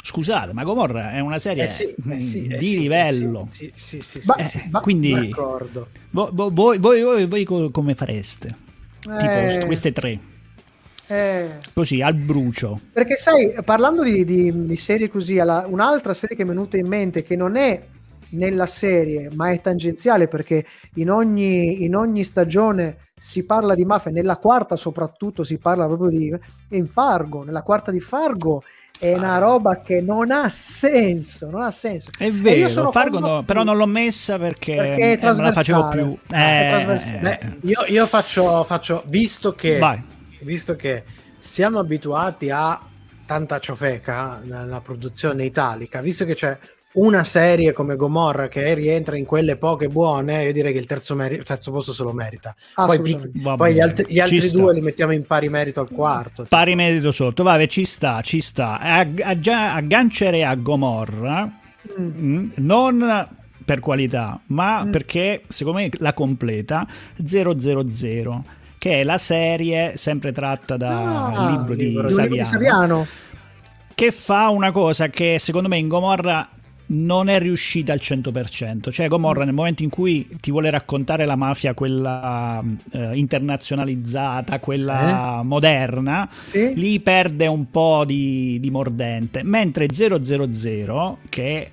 Scusate, 0.01 0.53
ma 0.53 0.63
Gomorra 0.63 1.13
è 1.13 1.19
una 1.19 1.39
serie 1.39 1.63
Eh 1.63 1.67
sì, 1.67 1.83
eh 2.09 2.21
sì, 2.21 2.45
eh 2.47 2.57
di 2.57 2.65
sì, 2.73 2.79
livello. 2.79 3.47
Sì, 3.51 3.71
sì, 3.75 4.01
sì, 4.01 4.19
Ma- 4.25 4.35
Eh, 4.35 4.69
quindi 4.81 5.11
d'accordo. 5.11 5.87
vo- 6.11 6.29
vo- 6.31 6.51
voi, 6.53 6.77
voi- 6.77 7.01
voi- 7.01 7.25
voi 7.25 7.43
co- 7.43 7.71
come 7.71 7.95
fareste? 7.95 8.55
Tipo 9.01 9.13
Eh, 9.39 9.63
queste 9.65 9.91
tre, 9.93 10.19
eh, 11.07 11.49
così 11.73 12.01
al 12.01 12.15
brucio. 12.15 12.79
Perché 12.91 13.15
sai, 13.15 13.53
parlando 13.63 14.03
di, 14.03 14.23
di- 14.25 14.65
di 14.65 14.75
serie 14.75 15.07
così, 15.09 15.39
alla- 15.39 15.65
un'altra 15.67 16.13
serie 16.13 16.35
che 16.35 16.43
mi 16.43 16.51
è 16.51 16.53
venuta 16.53 16.77
in 16.77 16.87
mente 16.87 17.23
che 17.23 17.35
non 17.35 17.55
è 17.55 17.81
nella 18.29 18.65
serie, 18.65 19.29
ma 19.33 19.51
è 19.51 19.61
tangenziale 19.61 20.27
perché 20.27 20.65
in 20.95 21.09
ogni, 21.11 21.83
in 21.83 21.95
ogni 21.95 22.23
stagione 22.23 22.97
si 23.15 23.45
parla 23.45 23.75
di 23.75 23.85
mafia, 23.85 24.11
nella 24.11 24.37
quarta 24.37 24.75
soprattutto 24.75 25.43
si 25.43 25.57
parla 25.57 25.85
proprio 25.85 26.09
di 26.09 26.29
è 26.29 26.75
in 26.75 26.87
Fargo, 26.89 27.43
nella 27.43 27.61
quarta 27.61 27.91
di 27.91 27.99
Fargo 27.99 28.63
è 28.99 29.13
una 29.13 29.37
roba 29.37 29.81
che 29.81 30.01
non 30.01 30.31
ha 30.31 30.49
senso, 30.49 31.49
non 31.49 31.61
ha 31.61 31.71
senso. 31.71 32.09
È 32.17 32.23
E 32.23 32.27
io 32.29 32.41
vero, 32.41 32.69
sono 32.69 32.91
Fargo 32.91 33.19
no, 33.19 33.43
però 33.43 33.63
non 33.63 33.77
l'ho 33.77 33.85
messa 33.85 34.37
perché, 34.39 34.75
Perché 34.75 35.11
eh, 35.11 35.19
non 35.21 35.35
la 35.35 35.51
facevo 35.53 35.87
più. 35.89 36.17
Ah, 36.29 36.37
è 36.37 36.65
Eh, 36.65 36.69
trasversale. 36.69 37.19
Beh, 37.19 37.67
io, 37.69 37.85
io 37.87 38.07
faccio, 38.07 38.63
faccio 38.63 39.03
visto 39.07 39.53
che 39.53 39.77
Vai. 39.77 40.01
Visto 40.45 40.75
che 40.75 41.03
siamo 41.37 41.79
abituati 41.79 42.49
a 42.49 42.79
tanta 43.25 43.59
ciofeca 43.59 44.39
nella 44.43 44.79
produzione 44.81 45.43
italica, 45.45 46.01
visto 46.01 46.23
che 46.25 46.35
c'è 46.35 46.57
una 46.93 47.25
serie 47.25 47.73
come 47.73 47.97
Gomorra 47.97 48.47
che 48.47 48.73
rientra 48.73 49.17
in 49.17 49.25
quelle 49.25 49.57
poche 49.57 49.89
buone, 49.89 50.45
io 50.45 50.53
direi 50.53 50.71
che 50.71 50.79
il 50.79 50.85
terzo, 50.85 51.13
meri- 51.13 51.43
terzo 51.43 51.71
posto 51.71 51.91
se 51.91 52.03
lo 52.03 52.13
merita. 52.13 52.55
Poi, 52.73 53.19
Va 53.41 53.55
poi 53.57 53.73
gli 53.73 53.81
altri, 53.81 54.05
gli 54.07 54.19
altri 54.19 54.39
sta. 54.39 54.57
due 54.57 54.73
li 54.73 54.79
mettiamo 54.79 55.11
in 55.11 55.25
pari 55.25 55.49
merito 55.49 55.81
al 55.81 55.89
quarto. 55.89 56.45
Pari 56.47 56.73
merito 56.75 57.11
sotto, 57.11 57.43
vabbè, 57.43 57.67
ci 57.67 57.83
sta, 57.83 58.21
ci 58.21 58.39
sta. 58.39 58.79
Ag- 58.79 59.19
aggia- 59.21 59.73
aggancerei 59.73 60.43
a 60.43 60.55
Gomorra, 60.55 61.51
mm, 61.99 62.49
non 62.59 63.27
per 63.65 63.79
qualità, 63.81 64.39
ma 64.47 64.85
Mm. 64.85 64.91
perché 64.91 65.41
secondo 65.49 65.79
me 65.79 65.89
la 65.97 66.13
completa 66.13 66.87
000, 67.21 68.31
che 68.85 68.99
è 68.99 69.03
la 69.03 69.17
serie 69.17 69.97
sempre 69.97 70.31
tratta 70.31 70.77
dal 70.77 70.91
Ah, 70.93 71.49
libro 71.57 71.73
di 71.73 71.85
libro 71.85 72.05
di 72.05 72.13
Saviano, 72.13 72.45
Saviano. 72.45 73.07
che 73.95 74.11
fa 74.11 74.49
una 74.49 74.69
cosa 74.71 75.07
che 75.09 75.37
secondo 75.39 75.67
me 75.67 75.77
in 75.79 75.87
Gomorra 75.87 76.47
non 76.89 77.27
è 77.27 77.39
riuscita 77.39 77.93
al 77.93 77.99
100%, 77.99 78.91
cioè 78.91 79.07
Gomorra 79.07 79.43
nel 79.43 79.55
momento 79.55 79.81
in 79.81 79.89
cui 79.89 80.27
ti 80.39 80.51
vuole 80.51 80.69
raccontare 80.69 81.25
la 81.25 81.35
mafia 81.35 81.73
quella 81.73 82.61
eh, 82.91 83.17
internazionalizzata, 83.17 84.59
quella 84.59 85.41
moderna, 85.43 86.29
Sì. 86.51 86.73
lì 86.75 86.99
perde 86.99 87.47
un 87.47 87.71
po' 87.71 88.03
di, 88.05 88.59
di 88.59 88.69
mordente, 88.69 89.41
mentre 89.41 89.87
000 89.91 91.17
che 91.27 91.71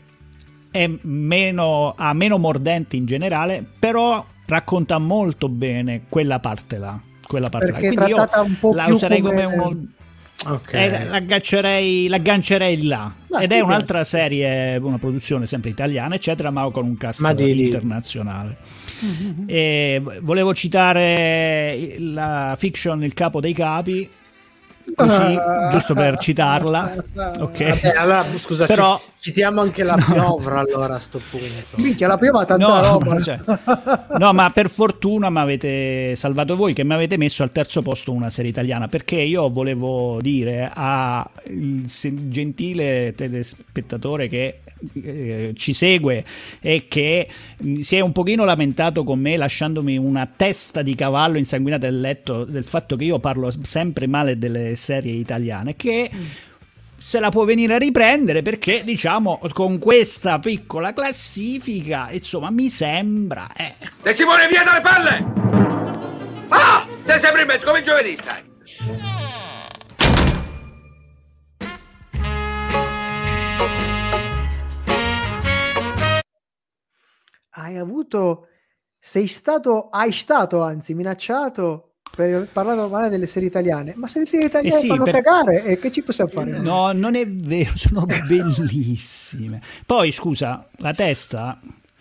è 0.70 0.90
meno, 1.02 1.92
ha 1.94 2.14
meno 2.14 2.38
mordente 2.38 2.96
in 2.96 3.04
generale, 3.04 3.62
però 3.78 4.24
racconta 4.52 4.98
molto 4.98 5.48
bene 5.48 6.02
quella 6.08 6.38
parte 6.38 6.76
là. 6.78 7.00
Quella 7.26 7.48
parte 7.48 7.72
là. 7.72 7.78
Perché 7.78 7.88
è 7.88 7.94
Quindi 7.94 8.10
io 8.10 8.28
un 8.42 8.58
po' 8.58 8.74
la 8.74 8.84
più 8.84 8.94
userei 8.94 9.20
come, 9.20 9.44
come- 9.44 9.54
uno, 9.54 9.86
Ok. 10.46 10.74
eh, 10.74 11.04
l'aggancerei, 11.06 12.08
l'aggancerei 12.08 12.86
là. 12.86 13.12
Ma 13.30 13.40
Ed 13.40 13.52
è 13.52 13.60
un'altra 13.60 14.04
serie, 14.04 14.76
una 14.76 14.98
produzione 14.98 15.46
sempre 15.46 15.70
italiana, 15.70 16.14
eccetera, 16.16 16.50
ma 16.50 16.68
con 16.70 16.84
un 16.84 16.96
cast 16.98 17.20
internazionale. 17.38 18.58
E 19.46 20.02
volevo 20.20 20.54
citare 20.54 21.94
la 21.98 22.54
fiction 22.58 23.02
Il 23.02 23.14
capo 23.14 23.40
dei 23.40 23.54
capi, 23.54 24.08
così, 24.94 25.38
giusto 25.70 25.94
per 25.94 26.18
citarla. 26.18 26.92
Ok. 27.40 27.64
Vabbè, 27.80 27.96
allora 27.96 28.24
scusa, 28.38 28.66
Però- 28.66 28.98
ci- 28.98 29.30
citiamo 29.30 29.60
anche 29.60 29.82
la 29.82 29.94
piovra 29.94 30.60
allora 30.60 30.96
a 30.96 30.98
sto 30.98 31.20
punto. 31.30 31.46
Minchia, 31.76 32.08
la 32.08 32.16
prima 32.18 32.44
tanta 32.44 32.66
No, 32.66 32.80
roba. 32.82 33.20
cioè, 33.22 33.38
no, 34.18 34.32
ma 34.32 34.50
per 34.50 34.68
fortuna 34.68 35.30
mi 35.30 35.38
avete 35.38 36.14
salvato 36.16 36.56
voi 36.56 36.72
che 36.74 36.84
mi 36.84 36.94
avete 36.94 37.16
messo 37.16 37.42
al 37.42 37.52
terzo 37.52 37.82
posto 37.82 38.12
una 38.12 38.30
serie 38.30 38.50
italiana 38.50 38.88
perché 38.88 39.16
io 39.16 39.48
volevo 39.50 40.18
dire 40.20 40.70
al 40.72 41.24
gentile 41.84 43.14
telespettatore 43.16 44.28
che 44.28 44.60
eh, 45.02 45.52
ci 45.56 45.72
segue 45.72 46.24
e 46.60 46.86
che 46.88 47.28
mh, 47.56 47.80
si 47.80 47.96
è 47.96 48.00
un 48.00 48.12
pochino 48.12 48.44
lamentato 48.44 49.04
con 49.04 49.20
me 49.20 49.36
lasciandomi 49.36 49.96
una 49.96 50.26
testa 50.26 50.82
di 50.82 50.94
cavallo 50.94 51.38
insanguinata 51.38 51.86
nel 51.86 52.00
letto 52.00 52.44
del 52.44 52.64
fatto 52.64 52.96
che 52.96 53.04
io 53.04 53.18
parlo 53.18 53.50
sempre 53.62 54.06
male 54.06 54.38
delle 54.38 54.76
serie 54.76 55.12
italiane 55.12 55.76
che 55.76 56.10
se 56.96 57.18
la 57.18 57.30
può 57.30 57.44
venire 57.44 57.74
a 57.74 57.78
riprendere 57.78 58.42
perché 58.42 58.82
diciamo 58.84 59.40
con 59.52 59.78
questa 59.78 60.38
piccola 60.38 60.92
classifica 60.92 62.08
insomma 62.10 62.50
mi 62.50 62.68
sembra 62.68 63.48
eh, 63.56 63.74
De 64.02 64.12
Simone, 64.12 64.46
via 64.48 64.62
dalle 64.62 64.80
palle! 64.80 65.70
Ah! 66.48 66.86
Sei 67.04 67.18
sempre 67.18 67.42
in 67.42 67.48
mezzo, 67.48 67.66
come 67.66 67.82
giovedì 67.82 68.16
stai. 68.16 68.51
Hai 77.54 77.76
avuto. 77.76 78.46
Sei 78.98 79.26
stato. 79.26 79.88
Hai 79.90 80.12
stato 80.12 80.62
anzi 80.62 80.94
minacciato 80.94 81.94
per 82.14 82.48
parlato 82.52 82.88
male 82.88 83.08
delle 83.08 83.26
serie 83.26 83.48
italiane. 83.48 83.94
Ma 83.96 84.06
se 84.06 84.20
le 84.20 84.26
serie 84.26 84.46
italiane 84.46 84.76
Eh 84.76 84.78
sì, 84.80 84.86
fanno 84.88 85.04
per- 85.04 85.22
cagare, 85.22 85.64
e 85.64 85.78
che 85.78 85.90
ci 85.90 86.02
possiamo 86.02 86.30
fare? 86.30 86.58
no 86.58 86.92
non 86.92 87.14
è 87.14 87.26
vero 87.26 87.72
sono 87.76 88.04
bellissime 88.04 89.60
poi 89.86 90.12
scusa 90.12 90.66
la 90.78 90.92
testa 90.92 91.58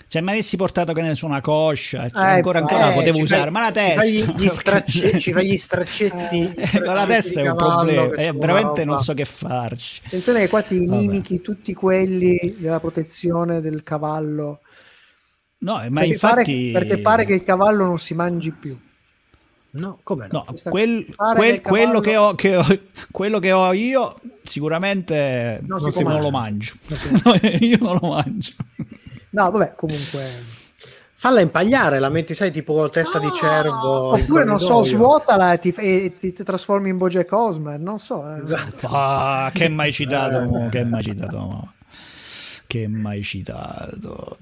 se 0.08 0.20
mi 0.20 0.32
avessi 0.32 0.58
portato 0.58 0.92
che 0.92 1.02
ne 1.02 1.16
so 1.16 1.26
una 1.28 1.40
coscia 1.40 2.10
cioè, 2.10 2.20
Eh, 2.22 2.28
ancora 2.36 2.60
ancora 2.60 2.80
la 2.88 2.92
Eh, 2.92 2.96
potevo 2.96 3.16
ci 3.18 3.24
usare 3.24 3.44
fai- 3.44 3.52
ma 3.52 3.60
la 3.62 3.72
ci 3.72 3.74
fai 3.74 3.96
testa 4.26 4.32
gli 4.44 4.50
stracce- 4.50 5.20
ci 5.20 5.32
fai 5.32 5.48
gli 5.48 5.56
straccetti, 5.58 6.42
Eh, 6.42 6.80
ma 6.82 6.94
la 6.94 7.04
straccetti 7.04 7.08
testa 7.08 7.40
è 7.40 7.50
un 7.50 7.56
problema 7.56 8.14
eh, 8.16 8.32
veramente 8.34 8.84
non 8.84 8.98
so 8.98 9.14
che 9.14 9.24
farci 9.24 10.02
Attenzione 10.06 10.40
che 10.42 10.50
qua 10.50 10.62
ti 10.62 10.86
Vabbè. 10.86 10.98
inimichi 11.00 11.40
tutti 11.40 11.74
quelli 11.74 12.56
della 12.60 12.82
protezione 12.82 13.62
del 13.62 13.84
cavallo. 13.84 14.60
No 15.62 15.82
eh, 15.82 15.90
ma 15.90 16.00
perché, 16.02 16.14
infatti 16.14 16.72
pare, 16.72 16.86
perché 16.86 17.02
pare 17.02 17.26
che 17.26 17.34
il 17.34 17.44
cavallo 17.44 17.86
non 17.86 17.98
si 18.00 18.14
mangi 18.14 18.52
più. 18.52 18.78
No, 19.74 20.00
come 20.04 20.28
no? 20.30 20.44
No, 20.48 20.54
quel- 20.70 21.06
quel- 21.16 21.62
quello, 21.62 21.62
cavallo- 21.62 22.00
che 22.02 22.18
ho, 22.18 22.36
che 22.36 22.56
ho- 22.58 22.80
quello 23.10 23.40
che 23.40 23.52
ho 23.54 23.72
io 23.72 24.16
sicuramente 24.42 25.60
Non 25.66 25.80
non, 25.82 25.92
si 25.92 26.04
può 26.04 26.20
lo 26.20 26.30
mangio. 26.30 26.74
io 27.62 27.78
non 27.80 27.98
lo 28.02 28.10
mangio. 28.10 28.52
No, 29.30 29.50
vabbè, 29.50 29.74
comunque. 29.76 30.60
Falla 31.14 31.40
impagliare, 31.40 32.00
la 32.00 32.10
metti, 32.10 32.34
sai, 32.34 32.52
tipo 32.52 32.90
testa 32.90 33.20
di 33.20 33.30
cervo. 33.34 34.18
in 34.18 34.24
Oppure 34.24 34.44
non 34.44 34.60
so, 34.60 34.84
svuotala 34.84 35.54
e 35.54 35.60
ti, 35.60 35.70
e 35.78 36.16
ti 36.20 36.34
trasformi 36.34 36.90
in 36.90 36.98
Bojack 36.98 37.32
Horseman, 37.32 37.80
non 37.82 38.00
so. 38.00 38.28
eh. 38.28 38.42
Esatto. 38.42 38.88
Ah, 38.90 39.52
che 39.54 39.70
mai 39.70 39.94
citato, 39.94 40.42
mo, 40.42 40.68
che 40.70 40.84
mai 40.84 41.04
citato, 41.04 41.74
che 42.68 42.88
mai 42.88 43.22
citato. 43.24 44.38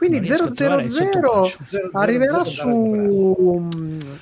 Quindi 0.00 0.16
Non 0.20 0.26
riesco 0.26 0.44
a 0.44 0.50
trovare 0.50 0.82
il 0.84 0.90
000 0.90 1.10
sottobraccio. 1.12 1.58
arriverà 1.92 2.42
000 2.42 2.44
su 2.46 3.68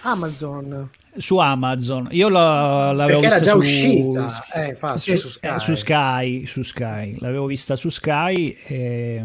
Amazon. 0.03 0.89
Su 1.16 1.37
Amazon, 1.39 2.09
io 2.11 2.29
lo- 2.29 2.39
l'avevo 2.93 3.20
Perché 3.20 3.26
era 3.26 3.35
vista 3.37 3.45
già 3.45 3.51
su, 3.53 3.59
uscita. 3.59 4.26
Eh, 4.55 4.68
infatti, 4.70 4.99
su, 4.99 5.16
su 5.16 5.29
Sky. 5.29 5.49
eh, 5.55 5.59
su 5.59 5.74
Sky, 5.74 6.47
su 6.47 6.62
Sky. 6.62 7.16
l'avevo 7.20 7.47
vista 7.47 7.76
su 7.76 7.89
Sky 7.91 8.57
e, 8.66 9.24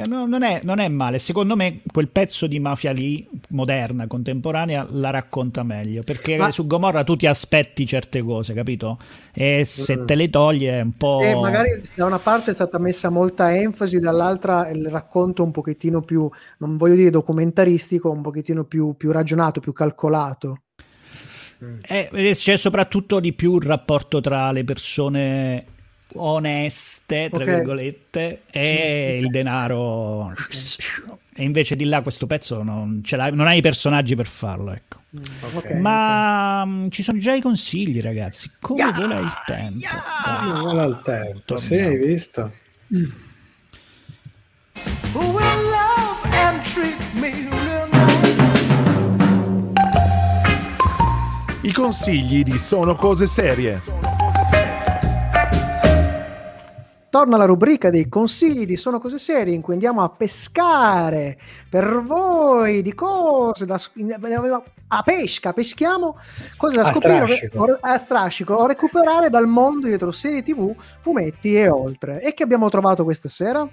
mm, 0.00 0.04
e 0.04 0.08
no- 0.08 0.26
non, 0.26 0.42
è, 0.42 0.60
non 0.62 0.78
è 0.78 0.88
male. 0.88 1.18
Secondo 1.18 1.56
me 1.56 1.80
quel 1.92 2.08
pezzo 2.08 2.46
di 2.46 2.58
mafia 2.58 2.92
lì, 2.92 3.28
moderna, 3.50 4.06
contemporanea, 4.06 4.86
la 4.90 5.10
racconta 5.10 5.62
meglio 5.62 6.02
perché 6.02 6.36
Ma- 6.36 6.50
su 6.50 6.66
Gomorra 6.66 7.04
tu 7.04 7.16
ti 7.16 7.26
aspetti 7.26 7.86
certe 7.86 8.22
cose, 8.22 8.54
capito? 8.54 8.98
E 9.32 9.64
se 9.64 9.96
Mm. 9.96 10.06
te 10.06 10.14
le 10.14 10.30
toglie 10.30 10.78
è 10.78 10.80
un 10.82 10.92
po'. 10.92 11.20
E 11.20 11.34
magari 11.34 11.80
da 11.94 12.04
una 12.04 12.18
parte 12.18 12.50
è 12.50 12.54
stata 12.54 12.78
messa 12.78 13.08
molta 13.08 13.54
enfasi, 13.54 13.98
dall'altra 14.00 14.68
il 14.70 14.86
racconto 14.86 15.42
un 15.42 15.50
pochettino 15.50 16.00
più, 16.02 16.28
non 16.58 16.76
voglio 16.76 16.94
dire 16.94 17.10
documentaristico, 17.10 18.10
un 18.10 18.22
pochettino 18.22 18.64
più, 18.64 18.94
più 18.96 19.10
ragionato, 19.10 19.60
più 19.60 19.72
calcolato. 19.72 20.62
Eh, 21.88 22.08
e 22.12 22.34
c'è 22.34 22.56
soprattutto 22.56 23.18
di 23.18 23.32
più 23.32 23.56
il 23.56 23.62
rapporto 23.66 24.20
tra 24.20 24.52
le 24.52 24.62
persone 24.62 25.64
oneste, 26.14 27.28
tra 27.30 27.44
Ok. 27.44 27.50
virgolette, 27.50 28.42
e 28.50 29.18
il 29.22 29.28
denaro. 29.28 30.32
E 31.34 31.44
invece 31.44 31.76
di 31.76 31.84
là 31.84 32.02
questo 32.02 32.26
pezzo 32.26 32.62
non, 32.62 33.00
ce 33.04 33.16
l'hai- 33.16 33.32
non 33.34 33.46
hai 33.46 33.58
i 33.58 33.60
personaggi 33.62 34.16
per 34.16 34.26
farlo, 34.26 34.72
ecco. 34.72 34.96
Ok, 35.54 35.70
Ma 35.74 36.64
mm, 36.66 36.88
ci 36.90 37.02
sono 37.02 37.18
già 37.18 37.32
i 37.34 37.40
consigli, 37.40 38.00
ragazzi. 38.00 38.50
Come 38.60 38.90
vola 38.92 39.18
il 39.20 39.32
tempo? 39.46 39.86
Dai. 40.24 40.48
Non 40.48 40.60
vuole 40.60 40.84
il 40.86 41.00
tempo, 41.02 41.56
sì, 41.56 41.68
Torniamo. 41.68 41.90
hai 41.92 41.98
visto? 42.06 42.52
Love 45.12 46.26
I 51.62 51.72
consigli 51.72 52.42
di 52.42 52.56
Sono 52.56 52.94
Cose 52.94 53.26
Serie. 53.26 53.76
Torna 57.18 57.36
la 57.36 57.46
rubrica 57.46 57.90
dei 57.90 58.08
consigli 58.08 58.64
di 58.64 58.76
Sono 58.76 59.00
Cose 59.00 59.18
Serie 59.18 59.52
in 59.52 59.60
cui 59.60 59.72
andiamo 59.72 60.04
a 60.04 60.08
pescare 60.08 61.36
per 61.68 62.00
voi 62.04 62.80
di 62.80 62.94
cose 62.94 63.66
da, 63.66 63.76
a 64.86 65.02
pesca, 65.02 65.52
peschiamo 65.52 66.16
cose 66.56 66.76
da 66.76 66.82
A 66.82 66.92
scoprire 66.92 67.26
strascico. 67.26 67.78
a 67.80 67.96
strascico 67.98 68.54
o 68.54 68.66
recuperare 68.68 69.30
dal 69.30 69.48
mondo 69.48 69.88
dietro 69.88 70.12
serie 70.12 70.42
tv, 70.42 70.72
fumetti 71.00 71.56
e 71.56 71.68
oltre. 71.68 72.22
E 72.22 72.34
che 72.34 72.44
abbiamo 72.44 72.68
trovato 72.68 73.02
questa 73.02 73.28
sera? 73.28 73.68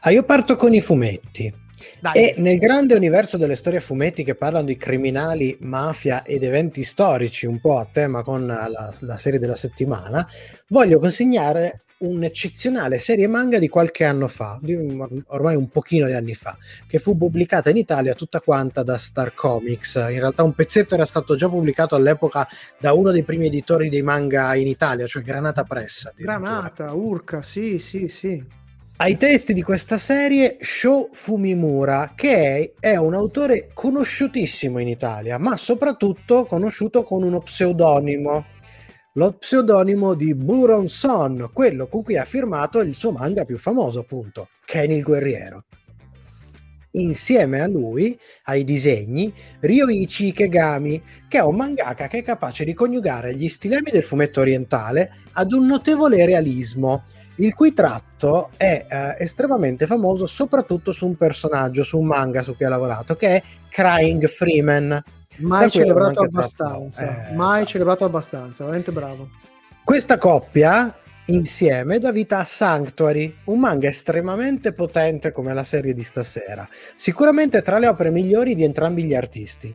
Ah, 0.00 0.10
io 0.10 0.24
parto 0.24 0.56
con 0.56 0.74
i 0.74 0.80
fumetti. 0.80 1.54
Dai. 2.00 2.14
E 2.14 2.34
nel 2.38 2.58
grande 2.58 2.94
universo 2.94 3.36
delle 3.36 3.54
storie 3.54 3.78
a 3.78 3.82
fumetti 3.82 4.24
che 4.24 4.34
parlano 4.34 4.66
di 4.66 4.76
criminali, 4.76 5.56
mafia 5.60 6.22
ed 6.22 6.42
eventi 6.42 6.82
storici, 6.82 7.46
un 7.46 7.60
po' 7.60 7.78
a 7.78 7.88
tema 7.90 8.22
con 8.22 8.46
la, 8.46 8.94
la 8.98 9.16
serie 9.16 9.38
della 9.38 9.56
settimana, 9.56 10.26
voglio 10.68 10.98
consegnare 10.98 11.80
un'eccezionale 11.98 12.98
serie 12.98 13.26
manga 13.26 13.58
di 13.58 13.68
qualche 13.68 14.04
anno 14.04 14.28
fa, 14.28 14.60
ormai 15.26 15.56
un 15.56 15.68
pochino 15.68 16.06
di 16.06 16.12
anni 16.12 16.34
fa, 16.34 16.56
che 16.86 16.98
fu 16.98 17.16
pubblicata 17.16 17.70
in 17.70 17.76
Italia 17.76 18.14
tutta 18.14 18.40
quanta 18.40 18.82
da 18.82 18.98
Star 18.98 19.34
Comics. 19.34 19.94
In 19.94 20.18
realtà 20.18 20.42
un 20.42 20.52
pezzetto 20.52 20.94
era 20.94 21.04
stato 21.04 21.36
già 21.36 21.48
pubblicato 21.48 21.94
all'epoca 21.94 22.46
da 22.78 22.92
uno 22.92 23.10
dei 23.10 23.22
primi 23.22 23.46
editori 23.46 23.88
dei 23.88 24.02
manga 24.02 24.54
in 24.54 24.66
Italia, 24.66 25.06
cioè 25.06 25.22
Granata 25.22 25.64
Press. 25.64 26.12
Granata, 26.16 26.92
Urca, 26.92 27.42
sì, 27.42 27.78
sì, 27.78 28.08
sì. 28.08 28.62
Ai 28.96 29.16
testi 29.16 29.52
di 29.52 29.62
questa 29.62 29.98
serie 29.98 30.56
Sho 30.60 31.08
Fumimura, 31.10 32.12
che 32.14 32.72
è, 32.78 32.92
è 32.92 32.96
un 32.96 33.12
autore 33.14 33.70
conosciutissimo 33.74 34.78
in 34.78 34.86
Italia, 34.86 35.36
ma 35.36 35.56
soprattutto 35.56 36.44
conosciuto 36.44 37.02
con 37.02 37.24
uno 37.24 37.40
pseudonimo. 37.40 38.44
Lo 39.14 39.32
pseudonimo 39.32 40.14
di 40.14 40.32
Buron 40.36 40.86
Son, 40.86 41.50
quello 41.52 41.88
con 41.88 42.04
cui 42.04 42.16
ha 42.16 42.24
firmato 42.24 42.78
il 42.82 42.94
suo 42.94 43.10
manga 43.10 43.44
più 43.44 43.58
famoso, 43.58 43.98
appunto, 43.98 44.48
Ken 44.64 44.92
il 44.92 45.02
guerriero. 45.02 45.64
Insieme 46.92 47.62
a 47.62 47.66
lui, 47.66 48.16
ai 48.44 48.62
disegni, 48.62 49.34
Ryoichi 49.58 50.26
Ikegami, 50.26 51.02
che 51.26 51.38
è 51.38 51.42
un 51.42 51.56
mangaka 51.56 52.06
che 52.06 52.18
è 52.18 52.22
capace 52.22 52.64
di 52.64 52.72
coniugare 52.72 53.34
gli 53.34 53.48
stilemi 53.48 53.90
del 53.90 54.04
fumetto 54.04 54.40
orientale 54.40 55.16
ad 55.32 55.50
un 55.50 55.66
notevole 55.66 56.24
realismo, 56.24 57.02
il 57.36 57.54
cui 57.54 57.72
tratto 57.72 58.50
è 58.56 58.86
eh, 58.88 59.16
estremamente 59.18 59.86
famoso 59.86 60.26
soprattutto 60.26 60.92
su 60.92 61.06
un 61.06 61.16
personaggio, 61.16 61.82
su 61.82 61.98
un 61.98 62.06
manga 62.06 62.42
su 62.42 62.56
cui 62.56 62.64
ha 62.64 62.68
lavorato, 62.68 63.16
che 63.16 63.36
è 63.36 63.42
Crying 63.68 64.26
Freeman. 64.26 65.02
Mai 65.38 65.68
celebrato 65.70 66.22
abbastanza, 66.22 67.28
eh, 67.28 67.34
mai 67.34 67.66
celebrato 67.66 68.04
abbastanza, 68.04 68.62
veramente 68.62 68.92
bravo. 68.92 69.28
Questa 69.82 70.16
coppia 70.16 70.96
insieme 71.26 71.98
dà 71.98 72.12
vita 72.12 72.38
a 72.38 72.44
Sanctuary, 72.44 73.34
un 73.44 73.58
manga 73.58 73.88
estremamente 73.88 74.72
potente 74.72 75.32
come 75.32 75.52
la 75.54 75.64
serie 75.64 75.92
di 75.92 76.02
stasera, 76.02 76.68
sicuramente 76.94 77.62
tra 77.62 77.78
le 77.78 77.88
opere 77.88 78.10
migliori 78.10 78.54
di 78.54 78.62
entrambi 78.62 79.04
gli 79.04 79.14
artisti. 79.14 79.74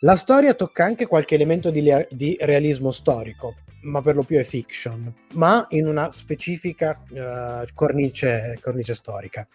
La 0.00 0.16
storia 0.16 0.54
tocca 0.54 0.84
anche 0.84 1.06
qualche 1.06 1.36
elemento 1.36 1.70
di, 1.70 1.88
di 2.10 2.36
realismo 2.40 2.90
storico, 2.90 3.54
ma 3.82 4.02
per 4.02 4.16
lo 4.16 4.22
più 4.22 4.38
è 4.38 4.42
fiction, 4.44 5.12
ma 5.34 5.66
in 5.70 5.86
una 5.86 6.10
specifica 6.12 7.02
eh, 7.12 7.68
cornice, 7.74 8.58
cornice 8.60 8.94
storica. 8.94 9.46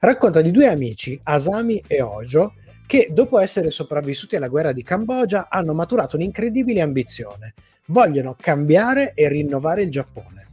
Racconta 0.00 0.40
di 0.40 0.50
due 0.50 0.66
amici, 0.66 1.18
Asami 1.22 1.82
e 1.86 2.02
Ojo, 2.02 2.54
che 2.86 3.08
dopo 3.10 3.38
essere 3.38 3.70
sopravvissuti 3.70 4.36
alla 4.36 4.48
guerra 4.48 4.72
di 4.72 4.82
Cambogia 4.82 5.48
hanno 5.48 5.74
maturato 5.74 6.16
un'incredibile 6.16 6.80
ambizione. 6.80 7.54
Vogliono 7.86 8.36
cambiare 8.38 9.12
e 9.14 9.28
rinnovare 9.28 9.82
il 9.82 9.90
Giappone. 9.90 10.48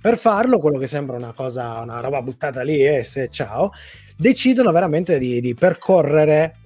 Per 0.00 0.16
farlo, 0.16 0.58
quello 0.58 0.78
che 0.78 0.86
sembra 0.86 1.16
una 1.16 1.32
cosa, 1.32 1.80
una 1.80 2.00
roba 2.00 2.22
buttata 2.22 2.62
lì 2.62 2.86
e 2.86 3.02
se 3.02 3.28
ciao, 3.30 3.72
decidono 4.16 4.70
veramente 4.70 5.18
di, 5.18 5.40
di 5.40 5.54
percorrere 5.54 6.56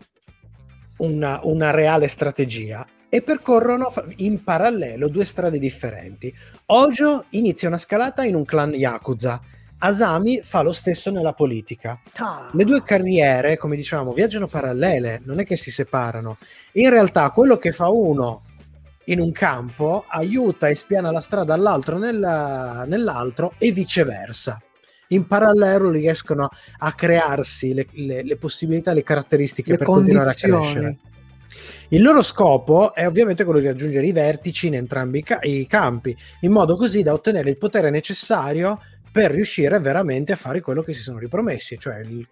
una, 0.99 1.41
una 1.43 1.71
reale 1.71 2.09
strategia 2.09 2.87
e 3.15 3.21
percorrono 3.21 3.93
in 4.17 4.43
parallelo 4.43 5.07
due 5.11 5.27
strade 5.27 5.59
differenti. 5.59 6.35
Ojo 6.67 7.27
inizia 7.31 7.69
una 7.69 7.77
scalata 7.77 8.25
in 8.25 8.35
un 8.35 8.47
clan 8.47 8.73
Yakuza, 8.73 9.39
Asami 9.77 10.41
fa 10.43 10.63
lo 10.63 10.73
stesso 10.73 11.11
nella 11.11 11.35
politica. 11.35 12.01
Le 12.53 12.65
due 12.65 12.83
carriere, 12.83 13.59
come 13.59 13.77
dicevamo, 13.77 14.15
viaggiano 14.15 14.47
parallele, 14.47 15.21
non 15.27 15.41
è 15.41 15.45
che 15.45 15.57
si 15.57 15.71
separano. 15.71 16.39
In 16.73 16.89
realtà 16.89 17.29
quello 17.33 17.59
che 17.59 17.73
fa 17.73 17.91
uno 17.91 18.45
in 19.07 19.21
un 19.21 19.31
campo 19.33 20.07
aiuta 20.09 20.69
e 20.69 20.75
spiana 20.75 21.11
la 21.11 21.21
strada 21.21 21.53
all'altro 21.53 21.99
nella- 21.99 22.85
nell'altro 22.87 23.53
e 23.59 23.73
viceversa. 23.73 24.59
In 25.09 25.27
parallelo 25.27 25.91
riescono 25.91 26.49
a 26.79 26.93
crearsi 26.95 27.75
le, 27.75 27.87
le- 27.91 28.23
le 28.23 28.37
possibilità, 28.37 28.95
le 28.95 29.03
caratteristiche 29.03 29.73
Le 29.73 29.77
per 29.77 29.87
continuare 29.87 30.31
a 30.31 30.33
crescere. 30.33 30.97
Il 31.93 32.01
loro 32.01 32.23
scopo 32.23 32.95
è 32.95 33.07
ovviamente 33.07 33.45
quello 33.45 33.61
di 33.61 33.67
raggiungere 33.67 34.07
i 34.07 34.13
vertici 34.13 34.67
in 34.67 34.77
entrambi 34.77 35.19
i, 35.19 35.23
ca- 35.23 35.41
i 35.43 35.67
campi, 35.67 36.17
in 36.41 36.51
modo 36.51 36.75
così 36.75 37.03
da 37.03 37.13
ottenere 37.13 37.51
il 37.51 37.59
potere 37.59 37.91
necessario 37.91 38.81
per 39.13 39.31
riuscire 39.31 39.79
veramente 39.79 40.33
a 40.33 40.37
fare 40.37 40.63
quello 40.63 40.83
che 40.83 40.95
si 40.95 41.03
sono 41.03 41.19
ripromessi, 41.19 41.79
cioè 41.79 41.99
il- 41.99 42.27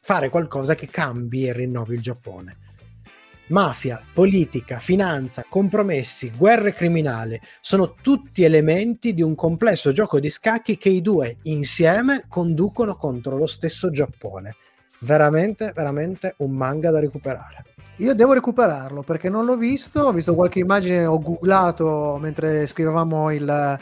fare 0.00 0.30
qualcosa 0.30 0.74
che 0.74 0.86
cambi 0.86 1.46
e 1.46 1.52
rinnovi 1.52 1.94
il 1.94 2.00
Giappone. 2.00 2.56
Mafia, 3.48 4.02
politica, 4.14 4.78
finanza, 4.78 5.44
compromessi, 5.46 6.32
guerre 6.34 6.72
criminali 6.72 7.38
sono 7.60 7.96
tutti 8.00 8.44
elementi 8.44 9.12
di 9.12 9.20
un 9.20 9.34
complesso 9.34 9.92
gioco 9.92 10.20
di 10.20 10.30
scacchi 10.30 10.78
che 10.78 10.88
i 10.88 11.02
due 11.02 11.36
insieme 11.42 12.24
conducono 12.30 12.96
contro 12.96 13.36
lo 13.36 13.46
stesso 13.46 13.90
Giappone. 13.90 14.56
Veramente, 15.04 15.72
veramente 15.74 16.34
un 16.38 16.52
manga 16.52 16.90
da 16.90 17.00
recuperare. 17.00 17.64
Io 17.96 18.14
devo 18.14 18.32
recuperarlo 18.32 19.02
perché 19.02 19.28
non 19.28 19.44
l'ho 19.44 19.56
visto, 19.56 20.00
ho 20.02 20.12
visto 20.12 20.34
qualche 20.34 20.60
immagine, 20.60 21.04
ho 21.04 21.18
googlato 21.18 22.18
mentre 22.20 22.66
scrivevamo 22.66 23.30
il- 23.32 23.78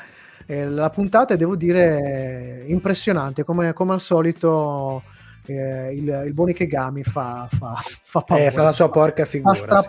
eh, 0.47 0.67
la 0.69 0.91
puntata 0.91 1.35
e 1.35 1.37
devo 1.37 1.57
dire 1.57 2.65
impressionante, 2.67 3.45
come, 3.45 3.73
come 3.73 3.93
al 3.93 4.01
solito 4.01 5.03
eh, 5.47 5.93
il, 5.95 6.23
il 6.27 6.33
buon 6.33 6.49
Ikegami 6.49 7.03
fa, 7.03 7.47
fa, 7.51 7.75
fa 8.03 8.23
paura. 8.23 8.45
Eh, 8.45 8.51
fa 8.51 8.63
la 8.63 8.73
sua 8.73 8.89
porca 8.91 9.25
figura. 9.25 9.55
Fa 9.55 9.61
stra 9.61 9.81
sì. 9.83 9.87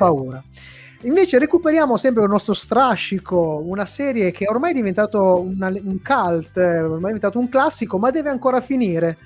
Invece 1.04 1.40
recuperiamo 1.40 1.98
sempre 1.98 2.22
il 2.24 2.30
nostro 2.30 2.54
strascico, 2.54 3.62
una 3.66 3.88
serie 3.88 4.30
che 4.30 4.46
ormai 4.48 4.72
è 4.72 4.76
diventato 4.76 5.42
una- 5.42 5.70
un 5.70 6.00
cult, 6.04 6.56
eh, 6.58 6.82
ormai 6.82 7.12
è 7.12 7.14
diventato 7.14 7.40
un 7.40 7.50
classico, 7.50 7.98
ma 7.98 8.12
deve 8.12 8.30
ancora 8.30 8.62
finire. 8.62 9.18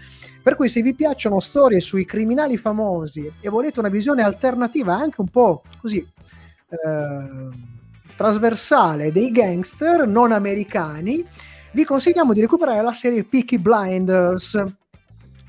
Per 0.42 0.56
cui 0.56 0.70
se 0.70 0.82
vi 0.82 0.96
piacciono 0.96 1.40
storie 1.42 1.82
sui 1.82 2.06
criminali 2.06 2.56
famosi 2.56 3.30
e 3.42 3.50
volete 3.50 3.80
una 3.80 3.90
visione 3.90 4.24
alternativa, 4.24 4.96
anche 4.96 5.20
un 5.20 5.28
po' 5.28 5.64
così 5.82 5.98
eh, 5.98 7.50
trasversale 8.16 9.12
dei 9.12 9.32
gangster 9.32 10.08
non 10.08 10.32
americani, 10.32 11.26
vi 11.74 11.84
consigliamo 11.84 12.32
di 12.32 12.40
recuperare 12.40 12.82
la 12.82 12.94
serie 12.94 13.26
Peaky 13.26 13.58
Blinders. 13.58 14.64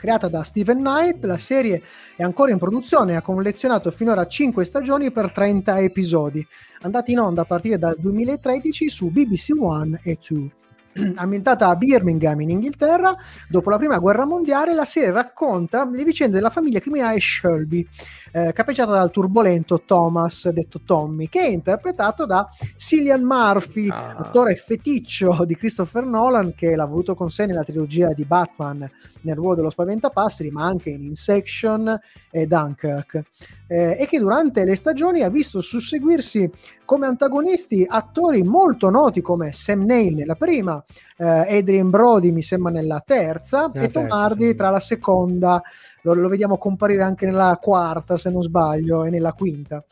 Creata 0.07 0.29
da 0.29 0.45
Steven 0.45 0.79
Knight, 0.79 1.25
la 1.25 1.37
serie 1.37 1.83
è 2.15 2.23
ancora 2.23 2.53
in 2.53 2.59
produzione 2.59 3.15
e 3.15 3.17
ha 3.17 3.23
collezionato 3.23 3.91
finora 3.91 4.25
5 4.25 4.65
stagioni 4.65 5.11
per 5.11 5.33
30 5.33 5.81
episodi, 5.81 6.47
andati 6.83 7.11
in 7.11 7.19
onda 7.19 7.43
a 7.43 7.45
partire 7.45 7.77
dal 7.77 7.97
2013 7.99 8.89
su 8.89 9.11
BBC 9.11 9.51
One 9.59 9.99
e 10.05 10.17
2. 10.25 10.51
Ambientata 11.17 11.69
a 11.69 11.77
Birmingham 11.77 12.41
in 12.41 12.51
Inghilterra, 12.51 13.15
dopo 13.49 13.71
la 13.71 13.77
prima 13.79 13.99
guerra 13.99 14.25
mondiale, 14.25 14.75
la 14.75 14.85
serie 14.85 15.11
racconta 15.11 15.89
le 15.91 16.05
vicende 16.05 16.37
della 16.37 16.51
famiglia 16.51 16.81
criminale 16.81 17.21
Shelby, 17.21 17.87
eh, 18.33 18.53
capeggiata 18.53 18.93
dal 18.93 19.11
turbolento 19.11 19.83
Thomas, 19.85 20.49
detto 20.51 20.81
Tommy, 20.85 21.29
che 21.29 21.41
è 21.41 21.49
interpretato 21.49 22.27
da 22.27 22.49
Cillian 22.77 23.23
Murphy, 23.23 23.89
Ah. 23.91 24.15
attore 24.17 24.55
feticcio 24.55 25.45
di 25.45 25.57
Christopher 25.57 26.05
Nolan, 26.05 26.55
che 26.55 26.75
l'ha 26.75 26.83
avuto 26.83 27.15
con 27.15 27.31
sé 27.31 27.47
nella 27.47 27.65
trilogia 27.65 28.13
di 28.13 28.25
Batman 28.25 28.89
nel 29.23 29.35
ruolo 29.35 29.55
dello 29.57 29.71
Spaventapasseri, 29.71 30.51
ma 30.51 30.65
anche 30.65 30.91
in 30.91 31.03
Insection 31.03 31.99
e 32.31 32.47
Dunkirk. 32.47 33.23
Eh, 33.69 33.97
e 33.99 34.07
che 34.07 34.21
durante 34.21 34.65
le 34.65 34.77
stagioni 34.77 35.23
ha 35.23 35.29
visto 35.29 35.61
susseguirsi 35.61 36.49
come 36.85 37.07
antagonisti 37.07 37.85
attori 37.85 38.45
molto 38.45 38.91
noti 38.91 39.21
come 39.21 39.51
Sam 39.51 39.83
Neill 39.83 40.15
nella 40.15 40.37
prima, 40.37 40.81
eh, 41.17 41.59
Adrian 41.59 41.91
Brody 41.91 42.31
mi 42.31 42.43
sembra 42.43 42.71
nella 42.71 43.03
terza 43.05 43.69
Nella 43.73 43.87
e 43.87 43.91
Tom 43.91 44.09
Hardy 44.09 44.51
sì. 44.51 44.55
tra 44.55 44.71
la 44.71 44.79
seconda, 44.79 45.61
lo, 46.03 46.15
lo 46.15 46.29
vediamo 46.29 46.59
comparire 46.59 47.03
anche 47.03 47.27
nella 47.27 47.59
quarta 47.61 48.17
se 48.17 48.31
non 48.31 48.43
sbaglio 48.43 49.03
e 49.03 49.11
nella 49.11 49.33
quinta. 49.33 49.83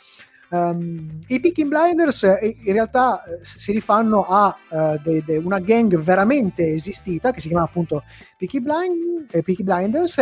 Ehm, 0.51 1.19
I 1.27 1.41
Peaky 1.41 1.65
Blinders 1.65 2.23
eh, 2.23 2.57
in 2.65 2.73
realtà 2.73 3.23
eh, 3.25 3.41
si 3.43 3.73
rifanno 3.73 4.25
a 4.29 4.57
eh, 4.71 5.01
de- 5.03 5.25
de- 5.27 5.39
una 5.39 5.59
gang 5.59 5.99
veramente 5.99 6.73
esistita 6.73 7.33
che 7.33 7.41
si 7.41 7.49
chiama 7.49 7.65
appunto 7.65 8.05
Peaky, 8.39 8.61
Blind- 8.61 9.27
eh, 9.33 9.43
Peaky 9.43 9.65
Blinders, 9.65 10.19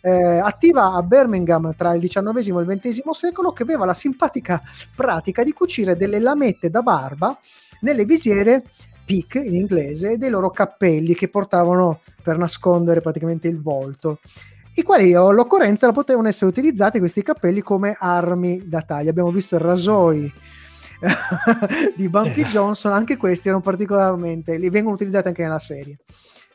eh, 0.00 0.38
attiva 0.38 0.94
a 0.94 1.02
Birmingham 1.02 1.74
tra 1.76 1.94
il 1.94 2.00
XIX 2.00 2.36
e 2.36 2.72
il 2.72 2.80
XX 2.80 3.10
secolo, 3.10 3.52
che 3.52 3.62
aveva 3.62 3.84
la 3.84 3.94
simpatica 3.94 4.60
pratica 4.94 5.42
di 5.42 5.52
cucire 5.52 5.96
delle 5.96 6.18
lamette 6.18 6.70
da 6.70 6.82
barba 6.82 7.38
nelle 7.80 8.04
visiere 8.04 8.64
peak 9.04 9.34
in 9.36 9.54
inglese 9.54 10.18
dei 10.18 10.30
loro 10.30 10.50
cappelli 10.50 11.14
che 11.14 11.28
portavano 11.28 12.00
per 12.22 12.38
nascondere 12.38 13.00
praticamente 13.00 13.48
il 13.48 13.60
volto 13.60 14.20
i 14.74 14.82
quali 14.82 15.14
all'occorrenza 15.14 15.90
potevano 15.92 16.28
essere 16.28 16.50
utilizzati 16.50 16.98
questi 16.98 17.22
cappelli 17.22 17.60
come 17.60 17.96
armi 17.98 18.62
da 18.66 18.82
taglia. 18.82 19.10
Abbiamo 19.10 19.30
visto 19.30 19.56
i 19.56 19.58
rasoi 19.58 20.32
di 21.96 22.08
Bumpy 22.08 22.30
Esatto. 22.30 22.48
Johnson, 22.48 22.92
anche 22.92 23.16
questi 23.16 23.48
erano 23.48 23.62
particolarmente, 23.62 24.56
li 24.58 24.70
vengono 24.70 24.94
utilizzati 24.94 25.28
anche 25.28 25.42
nella 25.42 25.58
serie. 25.58 25.98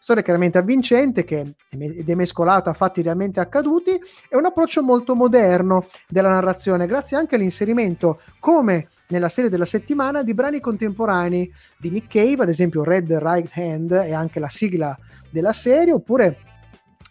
Storia 0.05 0.21
chiaramente 0.21 0.59
avvincente 0.59 1.23
che 1.23 1.55
è 1.67 2.13
mescolata 2.13 2.69
a 2.69 2.73
fatti 2.73 3.01
realmente 3.01 3.39
accaduti 3.39 3.89
e 3.89 4.37
un 4.37 4.45
approccio 4.45 4.83
molto 4.83 5.15
moderno 5.15 5.87
della 6.07 6.29
narrazione, 6.29 6.85
grazie 6.85 7.17
anche 7.17 7.33
all'inserimento, 7.33 8.19
come 8.39 8.89
nella 9.07 9.29
serie 9.29 9.49
della 9.49 9.65
settimana, 9.65 10.21
di 10.21 10.35
brani 10.35 10.59
contemporanei 10.59 11.51
di 11.79 11.89
Nick 11.89 12.13
Cave, 12.13 12.43
ad 12.43 12.49
esempio 12.49 12.83
Red 12.83 13.11
Right 13.13 13.49
Hand 13.57 13.93
e 13.93 14.13
anche 14.13 14.39
la 14.39 14.47
sigla 14.47 14.95
della 15.31 15.53
serie, 15.53 15.93
oppure 15.93 16.37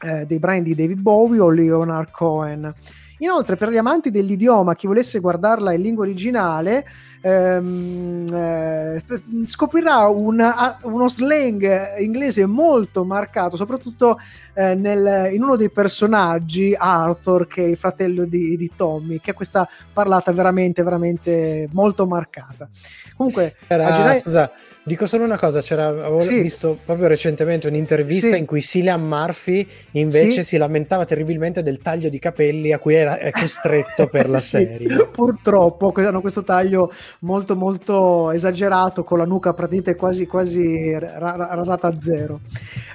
eh, 0.01 0.25
dei 0.25 0.39
brani 0.39 0.63
di 0.63 0.77
David 0.77 1.01
Bowie 1.01 1.41
o 1.41 1.51
Leonard 1.51 2.13
Cohen. 2.13 2.73
Inoltre, 3.19 3.57
per 3.57 3.71
gli 3.71 3.77
amanti 3.77 4.11
dell'idioma, 4.11 4.75
chi 4.75 4.87
volesse 4.87 5.21
guardarla 5.21 5.73
in 5.73 5.81
lingua 5.83 6.05
originale, 6.05 6.85
ehm, 7.21 8.25
eh, 8.33 9.03
scoprirà 9.45 10.09
una- 10.09 10.79
uno 10.83 11.09
slang 11.09 11.99
inglese 12.01 12.45
molto 12.47 13.05
marcato, 13.05 13.57
soprattutto 13.57 14.19
eh, 14.57 14.75
nel- 14.75 15.33
in 15.33 15.43
uno 15.43 15.57
dei 15.57 15.71
personaggi, 15.71 16.75
Arthur, 16.79 17.47
che 17.49 17.65
è 17.65 17.69
il 17.69 17.77
fratello 17.77 18.25
di, 18.25 18.57
di 18.57 18.71
Tommy, 18.77 19.19
che 19.21 19.33
ha 19.33 19.35
questa 19.35 19.69
parlata 19.93 20.33
veramente, 20.33 20.83
veramente 20.83 21.69
molto 21.73 22.07
marcata. 22.07 22.69
Comunque, 23.17 23.57
Era- 23.67 23.93
gennaio- 23.93 24.21
scusa, 24.21 24.51
dico 24.85 25.07
solo 25.07 25.25
una 25.25 25.39
cosa, 25.39 25.61
c'era, 25.63 25.87
avevo 25.87 26.21
Sì. 26.21 26.43
visto 26.43 26.79
proprio 26.85 27.09
recentemente 27.09 27.67
un'intervista 27.69 28.33
Sì. 28.33 28.39
in 28.39 28.47
cui 28.47 28.61
Cillian 28.61 29.03
Murphy 29.03 29.67
invece 29.93 30.43
Sì. 30.43 30.45
si 30.45 30.57
lamentava 30.59 31.05
terribilmente 31.07 31.63
del 31.63 31.79
taglio 31.81 32.09
di 32.11 32.19
capelli 32.19 32.73
a 32.73 32.79
cui 32.79 32.95
era 32.95 33.19
costretto 33.33 34.07
per 34.09 34.29
la 34.29 34.39
serie. 34.39 35.07
Purtroppo 35.11 35.93
hanno 35.97 36.21
questo 36.21 36.43
taglio 36.43 36.93
molto 37.21 37.57
molto 37.57 38.31
esagerato 38.31 39.05
con 39.05 39.19
la 39.19 39.25
nuca 39.25 39.53
praticamente 39.55 39.97
quasi, 39.97 40.27
quasi 40.27 40.93
ra- 40.99 41.19
ra- 41.37 41.55
rasata 41.55 41.89
a 41.89 41.99
zero. 41.99 42.41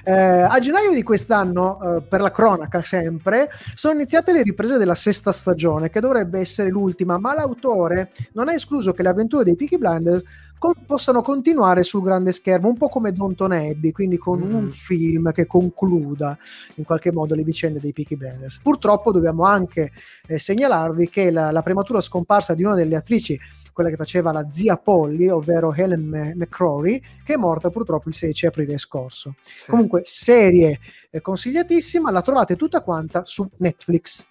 Eh, 0.04 0.12
a 0.12 0.58
gennaio 0.60 0.92
di 0.92 1.02
quest'anno, 1.02 1.96
eh, 1.98 2.02
per 2.02 2.20
la 2.20 2.30
cronaca 2.30 2.82
sempre, 2.82 3.48
sono 3.74 3.94
iniziate 3.94 4.32
le 4.32 4.42
riprese 4.42 4.78
della 4.78 4.94
sesta 4.94 5.32
stagione 5.32 5.90
che 5.90 6.00
dovrebbe 6.00 6.38
essere 6.38 6.70
l'ultima, 6.70 7.18
ma 7.18 7.34
l'autore 7.34 8.10
non 8.32 8.48
ha 8.48 8.54
escluso 8.54 8.92
che 8.92 9.02
le 9.02 9.08
avventure 9.08 9.44
dei 9.44 9.56
Peaky 9.56 9.76
Blinders 9.76 10.22
co- 10.60 10.74
possano 10.86 11.22
continuare 11.22 11.82
sul 11.82 12.02
grande 12.02 12.30
schermo, 12.32 12.68
un 12.68 12.76
po' 12.76 12.88
come 12.88 13.10
Downton 13.12 13.50
Abbey, 13.52 13.90
quindi 13.90 14.18
con 14.18 14.38
Mm. 14.40 14.54
un 14.54 14.68
film 14.70 15.32
che 15.32 15.46
concluda 15.46 16.38
in 16.76 16.84
qualche 16.84 17.10
modo 17.10 17.34
le 17.34 17.42
vicende 17.42 17.80
dei 17.80 17.92
Peaky 17.92 18.14
Blinders. 18.16 18.58
Purtroppo 18.60 19.10
dobbiamo 19.10 19.44
anche 19.44 19.90
eh, 20.28 20.38
segnalarvi 20.38 21.08
che 21.08 21.30
la, 21.30 21.50
la 21.50 21.62
prematura 21.62 22.00
scomparsa 22.00 22.54
di 22.54 22.62
una 22.62 22.74
delle 22.74 22.94
attrici, 22.94 23.36
quella 23.72 23.88
che 23.90 23.96
faceva 23.96 24.30
la 24.32 24.50
zia 24.50 24.76
Polly, 24.76 25.28
ovvero 25.28 25.72
Helen 25.72 26.34
McCrory, 26.36 27.00
che 27.24 27.34
è 27.34 27.36
morta 27.36 27.70
purtroppo 27.70 28.08
il 28.10 28.14
16 28.14 28.46
aprile 28.46 28.76
scorso. 28.76 29.36
Sì. 29.42 29.70
Comunque, 29.70 30.02
serie 30.04 30.78
eh, 31.08 31.20
consigliatissima, 31.22 32.10
la 32.10 32.20
trovate 32.20 32.56
tutta 32.56 32.82
quanta 32.82 33.24
su 33.24 33.48
Netflix. 33.56 34.24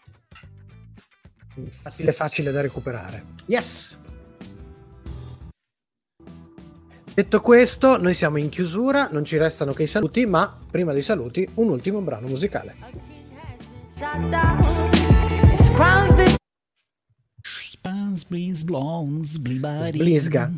facile 1.81 2.11
facile 2.11 2.51
da 2.51 2.61
recuperare. 2.61 3.23
Yes! 3.47 3.97
Detto 7.19 7.41
questo, 7.41 7.99
noi 8.01 8.13
siamo 8.13 8.37
in 8.37 8.47
chiusura, 8.47 9.09
non 9.11 9.25
ci 9.25 9.35
restano 9.35 9.73
che 9.73 9.83
i 9.83 9.87
saluti, 9.87 10.25
ma 10.25 10.57
prima 10.71 10.93
dei 10.93 11.01
saluti 11.01 11.45
un 11.55 11.67
ultimo 11.67 11.99
brano 11.99 12.27
musicale. 12.27 12.77
Sblisga. 19.87 20.49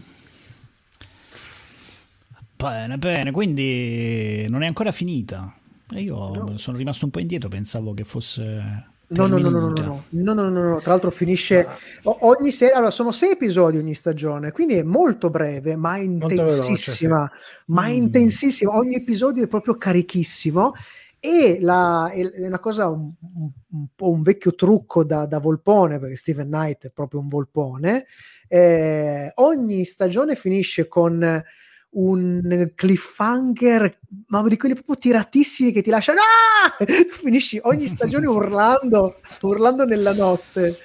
Bene, 2.58 2.98
bene, 3.00 3.32
quindi 3.32 4.46
non 4.48 4.62
è 4.62 4.68
ancora 4.68 4.92
finita. 4.92 5.52
Io 5.94 6.60
sono 6.60 6.78
rimasto 6.78 7.06
un 7.06 7.12
po' 7.12 7.20
indietro, 7.20 7.50
pensavo 7.50 7.96
che 7.96 8.04
fosse... 8.04 8.86
No, 9.14 9.28
no, 9.28 9.38
no, 9.40 9.50
no, 9.50 9.60
no, 9.60 9.70
no, 9.70 10.04
no, 10.10 10.34
no, 10.34 10.50
no, 10.50 10.64
no, 10.70 10.80
tra 10.82 10.92
l'altro 10.92 11.12
finisce 11.12 11.68
o- 12.04 12.18
ogni 12.22 12.50
serie, 12.52 12.74
allora 12.76 12.92
sono 12.92 13.12
sei 13.12 13.32
episodi 13.32 13.78
ogni 13.78 13.94
stagione, 13.94 14.52
quindi 14.54 14.76
è 14.76 14.84
molto 14.84 15.30
breve, 15.30 15.76
ma 15.76 15.98
intensissima, 15.98 17.30
ma 17.68 17.88
Mm. 17.88 17.92
intensissima, 17.92 18.74
ogni 18.78 18.96
episodio 18.96 19.44
è 19.44 19.48
proprio 19.48 19.76
carichissimo 19.76 20.74
e 21.20 21.58
la- 21.60 22.10
è 22.10 22.46
una 22.46 22.60
cosa 22.60 22.88
un, 22.88 23.12
un- 23.36 23.50
un 23.72 23.86
po' 23.94 24.10
un 24.12 24.22
vecchio 24.22 24.56
trucco 24.56 25.04
da, 25.04 25.26
da 25.26 25.40
volpone, 25.40 26.00
perché 26.00 26.16
Steven 26.16 26.48
Knight 26.48 26.86
è 26.86 26.90
proprio 26.90 27.20
un 27.20 27.28
volpone, 27.28 28.06
eh, 28.48 29.30
ogni 29.36 29.84
stagione 29.84 30.36
finisce 30.36 30.88
con 30.88 31.44
un 31.92 32.72
cliffhanger, 32.76 33.98
ma 34.28 34.48
di 34.48 34.58
quelli 34.58 34.76
proprio 34.76 34.96
tiratissimi 34.96 35.72
che 35.72 35.82
ti 35.82 35.90
lasciano. 35.90 36.20
Ah! 36.20 36.86
Finisci 36.86 37.60
ogni 37.64 37.88
stagione 37.88 38.28
urlando, 38.30 39.16
urlando 39.42 39.86
nella 39.86 40.14
notte. 40.14 40.78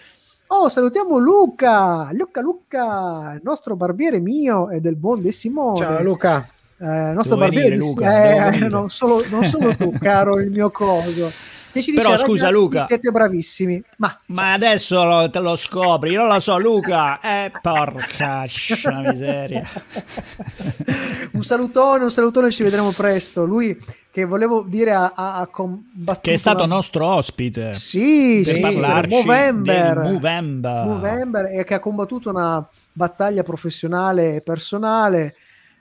Oh, 0.48 0.68
salutiamo 0.68 1.18
Luca, 1.18 2.09
Luca, 2.12 2.40
Luca, 2.40 3.32
il 3.34 3.40
nostro 3.42 3.74
barbiere 3.74 4.20
mio 4.20 4.70
e 4.70 4.80
del 4.80 4.96
buon 4.96 5.20
De 5.20 5.32
Simone. 5.32 5.78
Ciao 5.78 6.02
Luca. 6.02 6.48
Eh, 6.78 6.84
il 6.84 7.14
nostro 7.14 7.36
Devo 7.36 7.46
barbiere 7.46 7.70
venire, 7.70 7.84
di 7.84 7.94
Luca, 7.94 8.50
eh, 8.50 8.68
non, 8.68 8.88
solo, 8.88 9.24
non 9.28 9.44
solo 9.44 9.74
tu, 9.74 9.92
caro 9.98 10.38
il 10.38 10.50
mio 10.50 10.70
coso. 10.70 11.30
E 11.79 11.83
ci 11.83 11.93
Però, 11.93 12.11
dice, 12.12 12.24
scusa, 12.24 12.47
"Ragazzi, 12.47 12.62
Luca." 12.62 12.87
siete 12.87 13.11
bravissimi. 13.11 13.83
Ma 13.99 14.18
Ma 14.27 14.53
adesso 14.53 15.05
lo- 15.05 15.31
te 15.31 15.39
lo 15.41 15.57
scopri, 15.57 16.11
io 16.11 16.20
non 16.22 16.33
lo 16.33 16.41
so, 16.41 16.59
Luca. 16.59 17.20
Eh, 17.20 17.53
porca 17.61 18.45
miseria. 19.03 19.66
un 21.33 21.43
salutone, 21.43 22.05
un 22.05 22.11
salutone, 22.11 22.51
ci 22.51 22.62
vedremo 22.62 22.91
presto. 22.93 23.45
Lui 23.45 23.79
che 24.11 24.24
volevo 24.24 24.64
dire 24.66 24.93
ha, 24.93 25.47
combattuto 25.51 26.20
Che 26.22 26.33
è 26.33 26.37
stato 26.37 26.64
una- 26.64 26.74
nostro 26.74 27.07
ospite. 27.07 27.74
Sì, 27.74 28.41
per 28.45 28.55
sì, 28.55 28.61
parlarci 28.61 29.14
Movember. 29.14 29.99
Movember. 29.99 30.85
Movember 30.87 31.45
e 31.47 31.64
che 31.64 31.74
ha 31.74 31.79
combattuto 31.81 32.31
una 32.31 32.66
battaglia 32.93 33.43
professionale 33.43 34.37
e 34.37 34.41
personale 34.41 35.35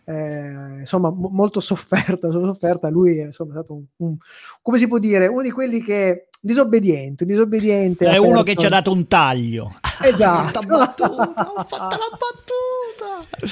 eh, 0.06 0.80
insomma 0.80 1.10
mo- 1.10 1.30
molto 1.32 1.60
sofferta, 1.60 2.30
sofferta 2.30 2.90
lui 2.90 3.18
è 3.20 3.26
insomma, 3.26 3.52
è 3.52 3.56
stato 3.58 3.74
un, 3.74 3.84
un- 3.98 4.16
come 4.62 4.78
si 4.78 4.88
può 4.88 4.98
dire 5.00 5.28
uno 5.28 5.42
di 5.42 5.52
quelli 5.52 5.82
che 5.82 6.28
disobbediente 6.40 7.26
disobbediente 7.26 8.06
È 8.06 8.18
uno 8.18 8.36
che 8.44 8.52
aperto. 8.52 8.62
ci 8.62 8.66
ha 8.68 8.70
dato 8.70 8.92
un 8.92 9.08
taglio. 9.08 9.74
esatto 10.04 10.60
Ho 10.60 10.62
fatto 10.62 10.68
la 10.78 10.78
battuta, 10.78 11.52
ho 11.56 11.64
fatto 11.68 11.98
la 11.98 12.18
battuta. 12.20 13.48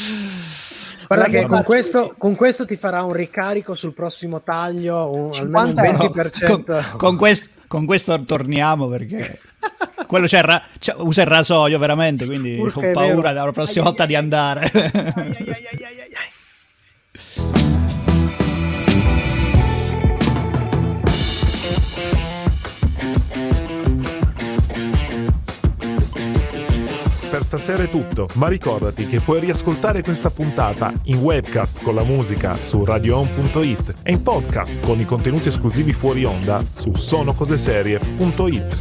Guarda 1.07 1.27
che 1.27 1.45
con 1.45 1.63
questo, 1.63 2.15
con 2.17 2.35
questo 2.35 2.65
ti 2.65 2.75
farà 2.75 3.03
un 3.03 3.11
ricarico 3.13 3.75
sul 3.75 3.93
prossimo 3.93 4.41
taglio, 4.41 5.09
un, 5.11 5.29
almeno 5.33 5.59
un 5.59 5.67
50 5.75 5.85
euro. 5.85 6.07
20%. 6.13 6.45
Con, 6.45 6.97
con 6.97 7.17
questo, 7.17 7.49
con 7.67 7.85
questo 7.85 8.23
torniamo 8.23 8.87
perché 8.87 9.39
quello 10.07 10.25
c'è 10.27 10.41
ra- 10.41 10.61
c'è- 10.79 10.95
usa 10.97 11.21
il 11.21 11.27
rasoio 11.27 11.77
veramente, 11.77 12.25
quindi 12.25 12.57
Urca, 12.57 12.79
ho 12.79 12.91
paura 12.93 13.31
la 13.31 13.51
prossima 13.51 13.83
Ai, 13.85 13.89
volta 13.89 14.03
ai, 14.03 14.07
di 14.07 14.15
ai. 14.15 14.21
andare. 14.21 14.69
Per 14.69 16.02
stasera 27.57 27.83
è 27.83 27.89
tutto, 27.89 28.27
ma 28.33 28.47
ricordati 28.47 29.05
che 29.05 29.19
puoi 29.19 29.39
riascoltare 29.39 30.01
questa 30.01 30.31
puntata 30.31 30.91
in 31.03 31.17
webcast 31.17 31.83
con 31.83 31.93
la 31.93 32.01
musica 32.01 32.55
su 32.55 32.83
radioon.it 32.83 33.93
e 34.01 34.11
in 34.11 34.23
podcast 34.23 34.83
con 34.83 34.99
i 34.99 35.05
contenuti 35.05 35.49
esclusivi 35.49 35.93
fuori 35.93 36.23
onda 36.23 36.65
su 36.71 36.95
sonocoseserie.it. 36.95 38.77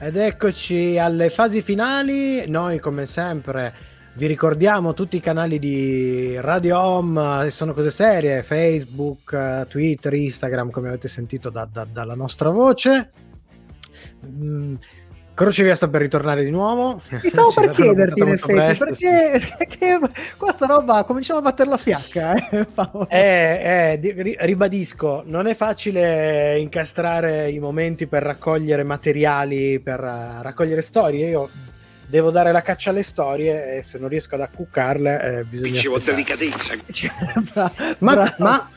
Ed 0.00 0.16
eccoci 0.16 0.98
alle 0.98 1.30
fasi 1.30 1.62
finali. 1.62 2.48
Noi, 2.48 2.80
come 2.80 3.06
sempre, 3.06 3.72
Vi 4.18 4.26
ricordiamo 4.26 4.94
tutti 4.94 5.14
i 5.16 5.20
canali 5.20 5.60
di 5.60 6.34
Radio 6.40 6.76
Home, 6.80 7.46
eh, 7.46 7.50
sono 7.50 7.72
cose 7.72 7.92
serie, 7.92 8.42
Facebook, 8.42 9.32
eh, 9.32 9.64
Twitter, 9.68 10.12
Instagram, 10.12 10.70
come 10.70 10.88
avete 10.88 11.06
sentito 11.06 11.50
da- 11.50 11.68
da- 11.70 11.86
dalla 11.88 12.16
nostra 12.16 12.50
voce. 12.50 13.12
Mm, 14.26 14.74
Crocevia 15.34 15.76
sta 15.76 15.86
per 15.86 16.00
ritornare 16.00 16.42
di 16.42 16.50
nuovo. 16.50 17.00
Mi 17.22 17.28
stavo 17.28 17.52
per 17.54 17.70
chiederti 17.70 18.20
in 18.22 18.28
effetti, 18.30 18.76
perché, 18.84 19.38
perché 19.56 20.00
qua 20.36 20.50
sta 20.50 20.66
roba 20.66 21.04
cominciamo 21.04 21.38
a 21.38 21.42
battere 21.42 21.68
la 21.70 21.76
fiacca. 21.76 22.34
Eh. 22.50 22.66
Eh, 23.08 23.92
eh, 23.92 23.98
di- 24.00 24.20
ri- 24.20 24.36
ribadisco, 24.40 25.22
non 25.26 25.46
è 25.46 25.54
facile 25.54 26.58
incastrare 26.58 27.50
i 27.52 27.60
momenti 27.60 28.08
per 28.08 28.24
raccogliere 28.24 28.82
materiali, 28.82 29.78
per 29.78 30.00
eh, 30.02 30.42
raccogliere 30.42 30.80
storie. 30.80 31.28
Io 31.28 31.48
devo 32.08 32.30
dare 32.30 32.52
la 32.52 32.62
caccia 32.62 32.90
alle 32.90 33.02
storie 33.02 33.76
e 33.76 33.82
se 33.82 33.98
non 33.98 34.08
riesco 34.08 34.34
ad 34.34 34.40
accuccarle 34.42 35.22
eh, 35.38 35.44
bisogna 35.44 35.80
aspettare. 36.14 36.16
Cioè, 36.90 37.10
bra- 37.52 37.72
Ma, 37.98 38.14
bravo. 38.14 38.34
ma, 38.38 38.70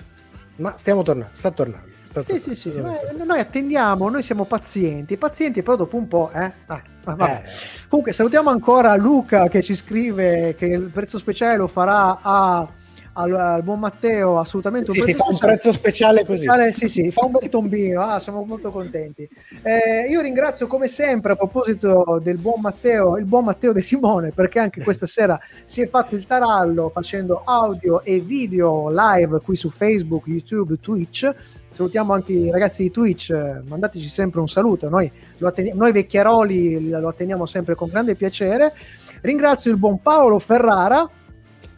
ma 0.58 0.74
stiamo 0.78 1.02
tornando, 1.02 1.34
sta 1.34 1.52
tornando. 1.52 1.88
sta 2.04 2.20
Sì, 2.22 2.26
tornando. 2.28 2.50
sì, 2.54 2.56
sì, 2.56 2.74
noi, 2.82 2.98
noi 3.26 3.40
attendiamo, 3.40 4.10
noi 4.10 4.22
siamo 4.22 4.46
pazienti, 4.46 5.18
pazienti, 5.18 5.64
però 5.64 5.76
dopo 5.78 5.96
un 5.98 6.08
po', 6.08 6.32
eh? 6.34 6.52
Ah, 6.68 6.82
ah, 7.06 7.16
vabbè. 7.16 7.42
Eh, 7.46 7.50
Comunque 7.88 8.14
salutiamo 8.14 8.50
ancora 8.50 8.96
Luca 8.96 9.48
che 9.48 9.62
ci 9.62 9.76
scrive 9.76 10.56
che 10.56 10.66
il 10.66 10.90
prezzo 10.92 11.18
speciale 11.18 11.58
lo 11.58 11.68
farà 11.68 12.20
a- 12.22 12.68
al, 13.14 13.34
al 13.34 13.64
buon 13.64 13.80
Matteo, 13.80 14.40
assolutamente 14.40 14.92
un 14.92 14.98
sì, 14.98 15.04
prezzo 15.04 15.28
un 15.28 15.36
speciale. 15.36 15.54
prezzo 15.54 15.72
speciale 15.72 16.26
così. 16.26 16.44
Speciale, 16.44 16.72
sì, 16.72 16.88
sì, 16.88 17.12
fa 17.12 17.26
un 17.26 17.32
bel 17.32 17.50
tombino, 17.50 18.02
ah, 18.02 18.20
siamo 18.20 18.44
molto 18.44 18.72
contenti. 18.72 19.28
Eh, 19.62 20.08
io 20.10 20.22
ringrazio 20.22 20.68
come 20.68 20.88
sempre 20.88 21.34
a 21.34 21.36
proposito 21.36 22.20
del 22.24 22.38
buon 22.38 22.62
Matteo, 22.62 23.18
il 23.18 23.26
buon 23.26 23.46
Matteo 23.46 23.74
De 23.74 23.82
Simone, 23.82 24.32
perché 24.32 24.60
anche 24.60 24.82
questa 24.82 25.06
sera 25.06 25.40
si 25.66 25.82
è 25.82 25.88
fatto 25.88 26.16
il 26.16 26.26
tarallo 26.26 26.90
facendo 26.90 27.42
audio 27.46 28.02
e 28.04 28.20
video 28.20 28.90
live 28.90 29.40
qui 29.42 29.56
su 29.56 29.70
Facebook, 29.70 30.28
YouTube, 30.28 30.80
Twitch. 30.80 31.30
Salutiamo 31.70 32.12
anche 32.14 32.34
i 32.34 32.52
ragazzi 32.52 32.84
di 32.84 32.92
Twitch, 32.92 33.32
mandateci 33.32 34.10
sempre 34.10 34.42
un 34.42 34.50
saluto, 34.50 34.90
noi, 34.90 35.10
lo 35.38 35.48
attendi- 35.48 35.72
noi 35.74 35.94
vecchiaroli 35.94 36.90
lo 36.90 37.08
atteniamo 37.08 37.46
sempre 37.46 37.76
con 37.76 37.88
grande 37.88 38.16
piacere. 38.16 38.74
Ringrazio 39.22 39.72
il 39.72 39.78
buon 39.78 40.02
Paolo 40.02 40.38
Ferrara, 40.40 41.10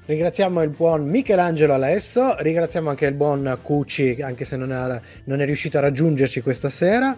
Ringraziamo 0.05 0.61
il 0.61 0.69
buon 0.69 1.07
Michelangelo 1.07 1.73
Alesso, 1.73 2.35
ringraziamo 2.37 2.89
anche 2.89 3.05
il 3.05 3.13
buon 3.13 3.57
Cucci, 3.61 4.19
anche 4.21 4.43
se 4.43 4.57
non 4.57 4.73
è, 4.73 4.99
non 5.25 5.39
è 5.39 5.45
riuscito 5.45 5.77
a 5.77 5.81
raggiungerci 5.81 6.41
questa 6.41 6.67
sera. 6.69 7.15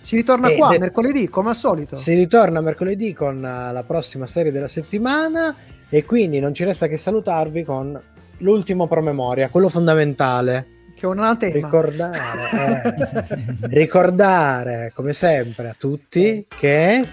si 0.00 0.16
ritorna 0.16 0.48
Eh, 0.48 0.56
qua 0.56 0.70
de- 0.70 0.78
mercoledì 0.80 1.28
come 1.28 1.50
al 1.50 1.56
solito. 1.56 1.94
Si 1.94 2.12
ritorna 2.14 2.60
mercoledì 2.60 3.12
con 3.12 3.44
eh, 3.44 3.72
la 3.72 3.84
prossima 3.86 4.26
serie 4.26 4.50
della 4.50 4.66
settimana 4.66 5.54
e 5.88 6.04
quindi 6.04 6.40
non 6.40 6.52
ci 6.52 6.64
resta 6.64 6.88
che 6.88 6.96
salutarvi 6.96 7.62
con 7.62 8.00
l'ultimo 8.38 8.88
promemoria, 8.88 9.48
quello 9.48 9.68
fondamentale. 9.68 10.66
Che 10.96 11.06
è 11.06 11.08
un 11.08 11.18
anatema. 11.20 11.52
Ricordare, 11.54 12.18
eh, 13.30 13.68
ricordare 13.68 14.90
come 14.94 15.12
sempre 15.12 15.68
a 15.68 15.76
tutti 15.78 16.44
che 16.48 17.04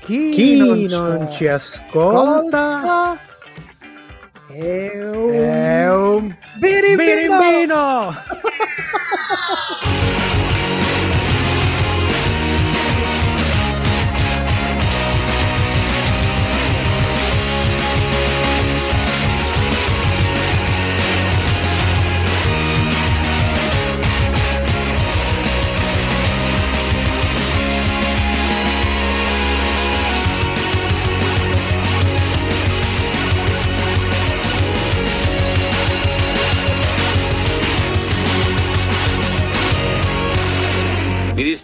Chi, 0.00 0.30
chi 0.30 0.86
non 0.88 1.28
ci 1.30 1.48
ascolta 1.48 3.18
è 4.52 5.00
un 5.08 5.32
è 5.32 5.88
un 5.90 6.36
birimbino! 6.58 7.38
birimbino! 7.38 8.14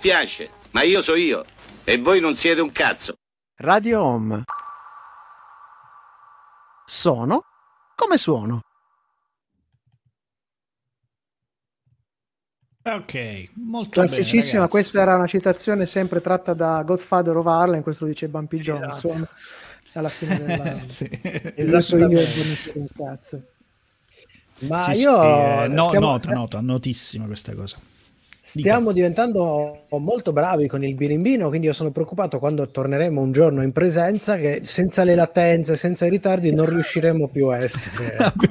dispiace, 0.09 0.49
ma 0.71 0.83
io 0.83 1.03
so 1.03 1.15
io 1.15 1.45
e 1.85 1.99
voi 1.99 2.21
non 2.21 2.35
siete 2.35 2.61
un 2.63 2.73
cazzo. 2.73 3.15
Radio 3.57 4.03
Home. 4.03 4.45
Sono 6.87 7.45
come 7.95 8.17
suono. 8.17 8.63
Ok, 12.83 13.51
molto 13.57 13.91
Classicissima, 13.91 14.61
bene, 14.61 14.71
questa 14.71 15.03
era 15.03 15.17
una 15.17 15.27
citazione 15.27 15.85
sempre 15.85 16.23
tratta 16.23 16.55
da 16.55 16.83
Godfather 16.85 17.37
of 17.37 17.47
Harlem, 17.47 17.83
questo 17.83 18.05
lo 18.05 18.11
dice 18.11 18.29
Bumpy 18.29 18.61
Esatto. 18.61 18.79
Johnson 18.79 19.29
alla 19.93 20.09
fine 20.09 20.43
della... 20.43 20.81
Sì. 20.89 21.05
E 21.05 22.89
cazzo. 22.97 23.43
Ma 24.61 24.79
sì, 24.85 25.01
io 25.01 25.65
eh, 25.65 25.69
no, 25.69 25.89
stiamo, 25.89 26.07
nota, 26.07 26.31
nota, 26.31 26.61
notissima 26.61 27.27
questa 27.27 27.55
cosa. 27.55 27.79
Stiamo 28.41 28.93
diventando 28.93 29.87
molto 29.91 30.33
bravi 30.33 30.67
con 30.67 30.83
il 30.85 30.95
birimbino, 30.95 31.49
quindi 31.49 31.67
io 31.67 31.73
sono 31.73 31.91
preoccupato 31.91 32.39
quando 32.39 32.69
torneremo 32.69 33.21
un 33.21 33.33
giorno 33.33 33.63
in 33.63 33.73
presenza 33.73 34.37
che 34.37 34.61
senza 34.65 35.05
le 35.05 35.15
latenze, 35.15 35.77
senza 35.77 36.07
i 36.07 36.11
ritardi 36.11 36.53
non 36.53 36.67
riusciremo 36.69 37.29
più 37.29 37.47
a 37.49 37.59
essere 37.59 38.17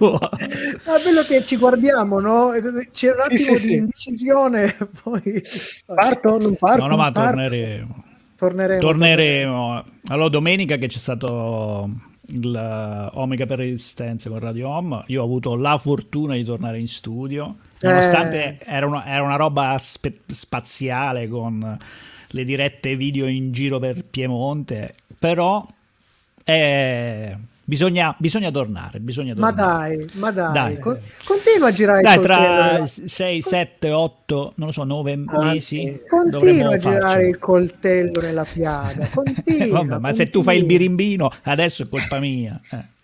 Ma 0.85 0.99
bello 1.03 1.23
che 1.23 1.43
ci 1.43 1.57
guardiamo, 1.57 2.19
no? 2.19 2.51
C'è 2.91 3.09
un 3.11 3.21
Sì, 3.29 3.35
attimo 3.35 3.55
sì, 3.55 3.67
di 3.67 3.67
sì. 3.67 3.73
indecisione, 3.73 4.75
poi 5.03 5.41
Parto, 5.85 6.38
non 6.38 6.55
parto, 6.55 6.81
No, 6.81 6.88
no, 6.88 6.95
ma 6.95 7.03
non 7.05 7.11
parto. 7.11 7.41
torneremo. 7.41 8.03
torneremo. 8.35 8.79
Torneremo. 8.79 9.83
Allora, 10.09 10.29
domenica 10.29 10.77
che 10.77 10.88
c'è 10.88 10.97
stato 10.99 11.89
Omega 12.30 13.45
per 13.45 13.57
Resistenza 13.59 14.30
con 14.30 14.39
Radio 14.39 14.69
Home, 14.69 15.03
io 15.07 15.21
ho 15.21 15.25
avuto 15.25 15.55
la 15.55 15.78
fortuna 15.78 16.36
di 16.36 16.43
tornare 16.43 16.80
in 16.80 16.88
studio, 16.88 17.55
nonostante 17.82 18.57
Eh. 18.59 18.65
era, 18.65 18.86
una, 18.86 19.05
era 19.05 19.23
una 19.23 19.36
roba 19.38 19.78
spe- 19.80 20.19
spaziale 20.25 21.28
con 21.28 21.78
le 22.32 22.43
dirette 22.43 22.95
video 22.97 23.28
in 23.28 23.51
giro 23.51 23.80
per 23.80 24.03
Piemonte, 24.03 24.95
però 25.17 25.65
eh, 26.43 27.38
bisogna, 27.68 28.15
bisogna 28.18 28.49
tornare, 28.49 28.99
bisogna 29.01 29.34
Ma 29.36 29.49
tornare. 29.53 29.95
dai, 29.97 30.09
ma 30.13 30.32
dai, 30.32 30.53
Dai. 30.53 30.80
Con- 30.80 30.97
continua 31.26 31.68
a 31.68 31.72
girare 31.74 32.01
Dai, 32.01 32.13
il 32.15 32.20
coltello. 32.22 32.43
tra 32.45 32.72
nella- 32.72 32.88
6, 32.88 33.41
7, 33.41 33.91
8, 33.91 34.53
non 34.55 34.68
lo 34.68 34.72
so, 34.74 34.84
9 34.86 35.15
mesi. 35.18 35.99
Continua 36.09 36.74
a 36.74 36.78
girare 36.78 36.80
farcela. 36.80 37.28
il 37.28 37.38
coltello 37.39 38.22
nella 38.22 38.45
piaga. 38.45 39.09
Continua, 39.13 39.82
Vabbè, 39.84 39.99
ma 39.99 40.13
se 40.13 40.30
tu 40.30 40.41
fai 40.41 40.55
il 40.55 40.61
continua. 40.61 40.86
birimbino, 40.88 41.32
adesso 41.43 41.84
è 41.84 41.89
colpa 41.89 42.20
mia. 42.20 42.59
eh. 42.72 42.95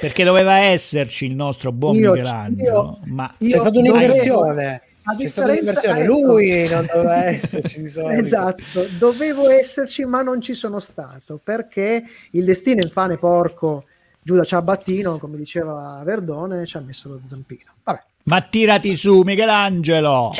Perché 0.00 0.22
doveva 0.22 0.58
esserci 0.58 1.24
il 1.24 1.34
nostro 1.34 1.72
buon 1.72 1.94
Io- 1.96 2.12
Michelangelo, 2.12 2.98
io- 3.04 3.12
ma 3.12 3.32
io 3.38 3.50
C'è 3.50 3.54
stata 3.58 3.70
dovevo- 3.70 3.94
un'inversione. 3.96 4.82
A 5.10 5.14
differenza- 5.14 5.98
ecco. 5.98 6.12
Lui 6.12 6.68
non 6.68 6.86
doveva 6.92 7.24
esserci 7.26 7.82
di 7.82 7.88
solito. 7.88 8.20
Esatto, 8.20 8.86
dovevo 8.98 9.48
esserci, 9.48 10.04
ma 10.04 10.22
non 10.22 10.40
ci 10.42 10.54
sono 10.54 10.78
stato 10.80 11.40
perché 11.42 12.02
il 12.32 12.44
destino 12.44 12.82
infame 12.82 13.16
porco 13.16 13.84
Giuda 14.20 14.44
Ciabattino, 14.44 15.18
come 15.18 15.36
diceva 15.38 16.02
Verdone, 16.04 16.66
ci 16.66 16.76
ha 16.76 16.80
messo 16.80 17.08
lo 17.08 17.20
zampino. 17.24 17.72
Vabbè, 17.84 18.02
ma 18.24 18.40
tirati 18.42 18.94
su, 18.96 19.22
Michelangelo. 19.24 20.32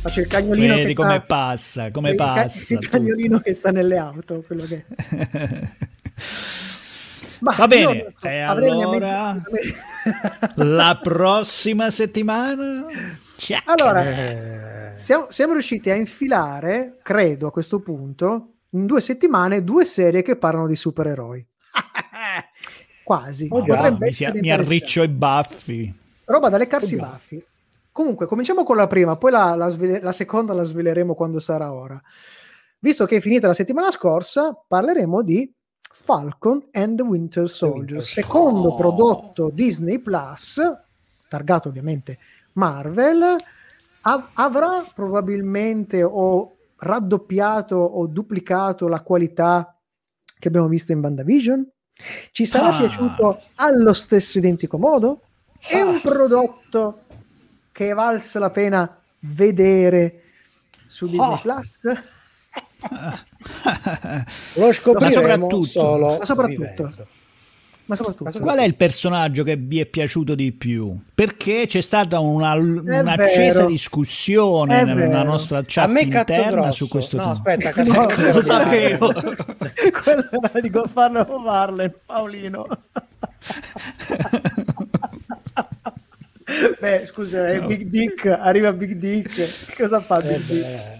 Faccio 0.00 0.20
il 0.20 0.26
cagnolino 0.26 0.74
Vedi 0.74 0.88
che 0.88 0.94
come 0.94 1.16
sta, 1.16 1.20
passa, 1.20 1.90
come 1.90 2.10
il 2.10 2.16
ca- 2.16 2.32
passa. 2.32 2.74
il 2.74 2.88
cagnolino 2.88 3.40
che 3.40 3.52
sta 3.52 3.70
nelle 3.70 3.96
auto, 3.98 4.42
quello 4.46 4.64
che 4.64 4.84
Ma 7.40 7.54
Va 7.56 7.66
bene, 7.66 8.06
so, 8.18 8.26
e 8.26 8.38
allora- 8.40 9.40
La 10.56 10.98
prossima 11.02 11.90
settimana. 11.90 12.86
Ciao. 13.36 13.60
Allora, 13.66 14.92
siamo, 14.96 15.26
siamo 15.28 15.52
riusciti 15.52 15.90
a 15.90 15.94
infilare, 15.94 16.96
credo 17.02 17.46
a 17.46 17.50
questo 17.52 17.80
punto, 17.80 18.54
in 18.70 18.86
due 18.86 19.00
settimane, 19.00 19.62
due 19.62 19.84
serie 19.84 20.22
che 20.22 20.36
parlano 20.36 20.66
di 20.66 20.76
supereroi. 20.76 21.46
Quasi. 23.04 23.46
Oh, 23.50 23.62
già, 23.62 23.90
mi, 23.90 24.12
si- 24.12 24.30
mi 24.34 24.50
arriccio 24.50 25.02
i 25.02 25.08
baffi. 25.08 25.98
Roba 26.26 26.48
da 26.48 26.58
leccarsi 26.58 26.94
i 26.94 26.98
baffi. 26.98 27.44
Comunque, 27.92 28.26
cominciamo 28.26 28.62
con 28.64 28.76
la 28.76 28.86
prima, 28.86 29.16
poi 29.16 29.30
la, 29.30 29.54
la 29.54 29.68
svele- 29.68 30.00
la 30.00 30.12
seconda 30.12 30.52
la 30.52 30.62
sveleremo 30.62 31.14
quando 31.14 31.38
sarà 31.40 31.72
ora. 31.72 32.00
Visto 32.80 33.06
che 33.06 33.16
è 33.16 33.20
finita 33.20 33.46
la 33.46 33.54
settimana 33.54 33.90
scorsa, 33.90 34.56
parleremo 34.66 35.22
di 35.22 35.52
Falcon 36.12 36.68
and 36.72 36.96
the 36.96 37.02
Winter 37.02 37.50
Soldier, 37.50 38.02
secondo 38.02 38.68
Oh. 38.70 38.76
prodotto 38.76 39.50
Disney 39.52 39.98
Plus, 39.98 40.58
targato 41.28 41.68
ovviamente 41.68 42.16
Marvel, 42.54 43.36
av- 44.00 44.28
avrà 44.32 44.86
probabilmente 44.94 46.02
o 46.02 46.56
raddoppiato 46.76 47.76
o 47.76 48.06
duplicato 48.06 48.88
la 48.88 49.02
qualità 49.02 49.76
che 50.38 50.48
abbiamo 50.48 50.68
visto 50.68 50.92
in 50.92 51.00
Bandavision? 51.02 51.70
Ci 52.30 52.46
sarà 52.46 52.74
Ah. 52.74 52.78
piaciuto 52.78 53.42
allo 53.56 53.92
stesso 53.92 54.38
identico 54.38 54.78
modo? 54.78 55.20
È 55.60 55.78
un 55.82 56.00
prodotto 56.00 57.00
che 57.70 57.90
è 57.90 57.94
valsa 57.94 58.38
la 58.38 58.50
pena 58.50 58.90
vedere 59.20 60.22
su 60.86 61.06
Disney 61.06 61.34
Ah. 61.34 61.38
Plus? 61.38 61.70
Lo 64.54 64.72
scopriremo 64.72 65.10
soprattutto- 65.10 65.62
solo 65.62 66.18
ma 66.18 66.24
soprattutto- 66.24 66.62
vivendo. 66.84 67.06
Ma 67.88 67.94
soprattutto, 67.96 68.38
Qual 68.40 68.58
è 68.58 68.64
il 68.64 68.74
personaggio 68.74 69.42
che 69.44 69.56
vi 69.56 69.80
è 69.80 69.86
piaciuto 69.86 70.34
di 70.34 70.52
più? 70.52 70.94
Perché 71.14 71.64
c'è 71.66 71.80
stata 71.80 72.18
una, 72.20 72.52
un'accesa 72.52 73.60
vero. 73.60 73.66
discussione 73.66 74.80
È 74.80 74.84
nella 74.84 75.06
vero. 75.06 75.22
nostra 75.22 75.62
chat 75.66 75.88
interna 76.02 76.60
grosso. 76.60 76.84
su 76.84 76.88
questo 76.90 77.16
no, 77.16 77.22
tema. 77.22 77.32
aspetta, 77.32 77.70
cazzo 77.80 77.92
No, 77.94 78.04
grosso. 78.04 78.32
lo 78.32 78.40
sapevo. 78.42 79.06
quello 80.04 80.28
era 80.30 80.60
di 80.60 80.70
farlo 80.92 81.24
farle 81.42 81.98
Paolino 82.04 82.66
beh 86.80 87.04
scusa 87.06 87.48
è 87.48 87.62
Big 87.62 87.84
Dick 87.84 88.26
arriva 88.26 88.72
Big 88.74 88.92
Dick 88.94 89.34
che 89.34 89.74
cosa 89.76 90.00
fa 90.00 90.20
Big 90.20 90.40
Dick 90.44 90.66
Beh, 90.66 90.66
che, 90.66 90.97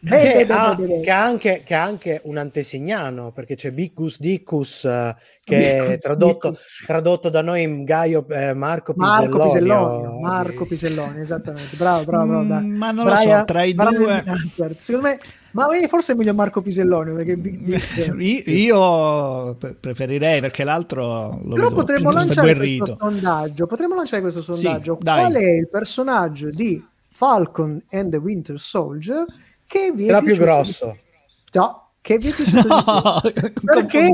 beh, 0.00 0.46
ha, 0.48 0.76
che 0.76 1.10
ha 1.10 1.22
anche, 1.22 1.62
che 1.64 1.74
ha 1.74 1.82
anche 1.82 2.20
un 2.24 2.36
antesignano 2.38 3.30
perché 3.32 3.54
c'è 3.56 3.72
Bicus 3.72 4.18
Dicus 4.20 4.84
eh, 4.84 5.14
che 5.44 5.76
è 5.76 5.82
Bicus 5.82 6.02
tradotto, 6.02 6.48
Dicus. 6.48 6.84
tradotto 6.86 7.28
da 7.28 7.42
noi 7.42 7.62
in 7.62 7.84
Gaio 7.84 8.26
eh, 8.28 8.54
Marco 8.54 8.94
Marco 8.96 9.42
Pisellonio. 9.42 10.00
Pisellonio 10.00 10.20
Marco 10.20 10.64
Pisellonio 10.66 11.20
esattamente 11.20 11.76
bravo 11.76 12.04
bravo 12.04 12.26
bravo 12.26 12.42
Mm, 12.44 12.48
dai. 12.48 12.64
ma 12.66 12.90
non 12.90 13.04
lo 13.06 13.16
so, 13.16 13.44
tra 13.44 13.62
i 13.64 13.74
Brian 13.74 13.94
due- 13.94 14.22
Answer. 14.26 14.74
secondo 14.74 15.08
me 15.08 15.18
ma 15.52 15.66
eh, 15.76 15.88
forse 15.88 16.12
è 16.12 16.16
meglio 16.16 16.34
Marco 16.34 16.60
Pisellonio 16.62 17.14
perché 17.14 17.36
Big 17.36 17.58
Dick 17.60 18.14
Io, 18.18 18.42
io 18.52 19.54
pre- 19.56 19.74
preferirei 19.74 20.40
perché 20.40 20.62
l'altro 20.64 21.40
lo 21.42 21.54
Però 21.54 21.70
potremmo 21.70 22.10
lanciare 22.10 22.54
questo 22.54 22.96
sondaggio. 22.98 23.66
Potremmo 23.66 23.94
lanciare 23.94 24.20
questo 24.22 24.42
sondaggio. 24.42 24.96
Qual 24.96 25.32
è 25.34 25.50
il 25.50 25.68
personaggio 25.68 26.50
di 26.50 26.82
Falcon 27.18 27.82
and 27.90 28.12
the 28.12 28.16
Winter 28.18 28.60
Soldier 28.60 29.24
che 29.66 29.90
vi 29.92 30.06
è 30.06 30.10
Era 30.10 30.20
più 30.20 30.36
grosso. 30.36 30.86
di- 30.92 31.58
No, 31.58 31.90
che 32.00 32.16
vi 32.18 32.28
è 32.28 32.32
piaciuto 32.32 32.62
di 32.62 32.68
No, 32.86 33.20
più? 33.32 33.64
Perché, 33.64 34.10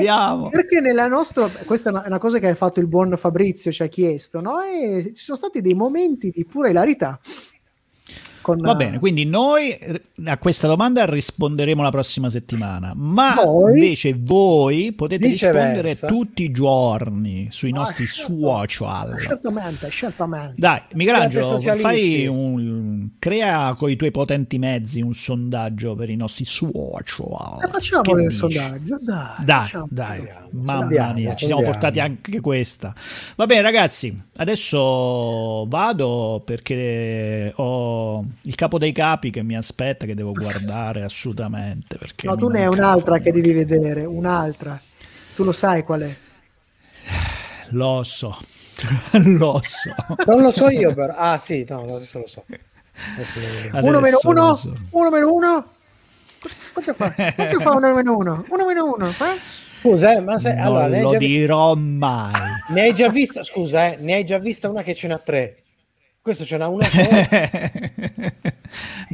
perché 0.50 0.80
nella 0.80 1.06
nostra 1.06 1.46
questa 1.66 1.90
è 1.90 1.92
una, 1.92 2.04
è 2.04 2.06
una 2.06 2.18
cosa 2.18 2.38
che 2.38 2.48
ha 2.48 2.54
fatto 2.54 2.80
il 2.80 2.86
buon 2.86 3.14
Fabrizio 3.18 3.70
ci 3.70 3.82
ha 3.82 3.88
chiesto, 3.88 4.40
no? 4.40 4.62
E 4.62 5.12
ci 5.14 5.22
sono 5.22 5.36
stati 5.36 5.60
dei 5.60 5.74
momenti 5.74 6.30
di 6.30 6.46
pura 6.46 6.70
ilarità. 6.70 7.20
Con, 8.44 8.58
Va 8.58 8.74
bene, 8.74 8.98
quindi 8.98 9.24
noi 9.24 9.70
eh, 9.70 10.02
a 10.26 10.36
questa 10.36 10.66
domanda 10.66 11.06
risponderemo 11.06 11.80
la 11.80 11.88
prossima 11.88 12.28
settimana, 12.28 12.92
ma 12.94 13.32
Voi? 13.42 13.72
invece 13.72 14.14
voi 14.18 14.92
potete 14.92 15.28
Viceversa. 15.28 15.80
rispondere 15.80 16.14
tutti 16.14 16.42
i 16.42 16.50
giorni 16.50 17.46
sui 17.50 17.70
Ah, 17.70 17.76
nostri 17.78 18.04
certo. 18.06 18.36
social. 18.38 19.18
certamente, 19.18 19.88
certamente. 19.88 20.54
Dai, 20.58 20.82
Michelangelo, 20.92 21.58
fai 21.58 22.26
un, 22.26 23.12
crea 23.18 23.74
con 23.78 23.88
i 23.88 23.96
tuoi 23.96 24.10
potenti 24.10 24.58
mezzi 24.58 25.00
un 25.00 25.14
sondaggio 25.14 25.94
per 25.94 26.10
i 26.10 26.16
nostri 26.16 26.44
social. 26.44 27.62
E 27.64 27.66
facciamo 27.68 28.02
Che 28.02 28.22
il 28.24 28.30
sondaggio, 28.30 28.98
dai. 29.00 29.26
Dai, 29.42 29.56
facciamo. 29.64 29.86
dai, 29.88 30.28
mamma 30.50 31.12
mia, 31.14 31.34
ci 31.34 31.46
siamo 31.46 31.62
portati 31.62 31.98
anche 31.98 32.40
questa. 32.40 32.92
Va 33.36 33.46
bene, 33.46 33.62
ragazzi, 33.62 34.14
adesso 34.36 35.64
vado 35.66 36.42
perché 36.44 37.50
ho 37.56 38.24
il 38.42 38.54
capo 38.54 38.78
dei 38.78 38.92
capi 38.92 39.30
che 39.30 39.42
mi 39.42 39.56
aspetta, 39.56 40.06
che 40.06 40.14
devo 40.14 40.32
guardare 40.32 41.02
assolutamente. 41.02 41.96
Perché 41.98 42.26
No, 42.26 42.36
tu 42.36 42.48
ne 42.48 42.60
hai 42.62 42.66
un'altra 42.66 43.18
che 43.18 43.32
devi 43.32 43.52
vedere, 43.52 44.04
un'altra. 44.04 44.80
Tu 45.34 45.44
lo 45.44 45.52
sai 45.52 45.82
qual 45.82 46.00
è? 46.02 46.16
Lo 47.70 48.02
so, 48.02 48.36
lo 49.12 49.60
so. 49.62 49.94
Non 50.26 50.42
lo 50.42 50.52
so 50.52 50.68
io, 50.68 50.94
però. 50.94 51.14
Ah, 51.16 51.38
sì, 51.38 51.64
no, 51.68 51.82
adesso 51.96 52.18
lo 52.18 52.26
so. 52.26 52.44
Adesso. 52.46 53.38
Adesso 53.70 53.88
uno 53.88 54.00
meno 54.00 54.18
uno, 54.22 54.54
so. 54.54 54.76
uno 54.90 55.10
meno 55.10 55.32
uno. 55.32 55.66
Quanto 56.72 56.94
fa? 56.94 57.10
Quanto 57.34 57.60
fa 57.60 57.72
uno 57.72 57.94
meno 57.94 58.16
uno? 58.16 58.44
Uno 58.48 58.64
meno 58.66 58.92
uno, 58.94 59.08
eh? 59.08 59.62
Scusa, 59.80 60.12
eh, 60.16 60.20
ma 60.20 60.38
se, 60.38 60.54
Non 60.54 60.64
allora, 60.64 61.00
lo 61.00 61.10
già, 61.12 61.18
dirò 61.18 61.74
mai. 61.74 62.32
ne 62.68 62.80
hai 62.80 62.94
già 62.94 63.08
vista, 63.08 63.42
scusa, 63.42 63.88
eh, 63.92 63.96
ne 64.00 64.14
hai 64.14 64.24
già 64.24 64.38
vista 64.38 64.68
una 64.68 64.82
che 64.82 64.94
ce 64.94 65.08
n'ha 65.08 65.18
tre. 65.18 65.62
Questo 66.22 66.44
ce 66.44 66.56
n'ha 66.56 66.68
una 66.68 66.84
sola. 66.84 67.28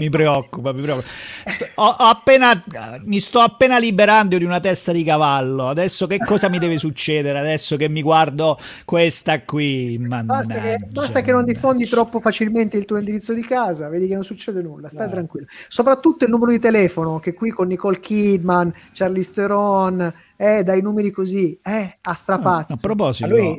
mi 0.00 0.08
preoccupa, 0.08 0.72
mi 0.72 0.80
preoccupa. 0.80 1.06
Sto- 1.44 1.66
ho- 1.74 1.84
ho 1.98 2.04
appena, 2.04 2.62
mi 3.04 3.20
sto 3.20 3.38
appena 3.40 3.78
liberando 3.78 4.38
di 4.38 4.44
una 4.44 4.58
testa 4.58 4.92
di 4.92 5.04
cavallo. 5.04 5.68
Adesso 5.68 6.06
che 6.06 6.18
cosa 6.18 6.48
mi 6.48 6.58
deve 6.58 6.78
succedere? 6.78 7.38
Adesso 7.38 7.76
che 7.76 7.88
mi 7.90 8.00
guardo 8.00 8.58
questa 8.86 9.42
qui. 9.42 9.98
Basta 9.98 10.54
che, 10.54 10.60
Mannaggia. 10.60 10.86
basta 10.88 11.20
che 11.20 11.32
non 11.32 11.44
diffondi 11.44 11.86
troppo 11.86 12.18
facilmente 12.20 12.78
il 12.78 12.86
tuo 12.86 12.96
indirizzo 12.96 13.34
di 13.34 13.42
casa, 13.44 13.88
vedi 13.88 14.08
che 14.08 14.14
non 14.14 14.24
succede 14.24 14.62
nulla, 14.62 14.88
stai 14.88 15.10
tranquillo. 15.10 15.46
Soprattutto 15.68 16.24
il 16.24 16.30
numero 16.30 16.50
di 16.50 16.58
telefono, 16.58 17.18
che 17.18 17.34
qui 17.34 17.50
con 17.50 17.66
Nicole 17.66 18.00
Kidman, 18.00 18.72
Charlize 18.94 19.32
Theron, 19.34 20.12
eh, 20.42 20.62
dai 20.62 20.80
numeri 20.80 21.10
così, 21.10 21.58
eh, 21.62 21.98
a 22.00 22.14
strapazzo. 22.14 22.72
A 22.72 22.76
proposito, 22.80 23.26
A 23.26 23.28
lui 23.28 23.58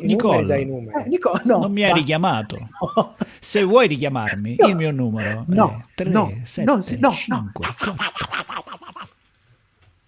numeri. 0.65 1.03
Eh, 1.03 1.07
Nico, 1.09 1.39
no, 1.43 1.59
non 1.59 1.71
mi 1.71 1.83
hai 1.83 1.93
richiamato. 1.93 2.57
No. 2.57 3.15
Se 3.39 3.63
vuoi 3.63 3.87
richiamarmi, 3.87 4.55
No. 4.57 4.67
il 4.67 4.75
mio 4.75 4.91
numero 4.91 5.43
No, 5.47 5.77
è 5.77 5.93
3, 5.93 6.09
no, 6.09 6.33
7, 6.43 6.71
no, 6.71 6.81
sì, 6.81 6.97
no, 6.99 7.09
no. 7.09 7.13
5, 7.13 7.67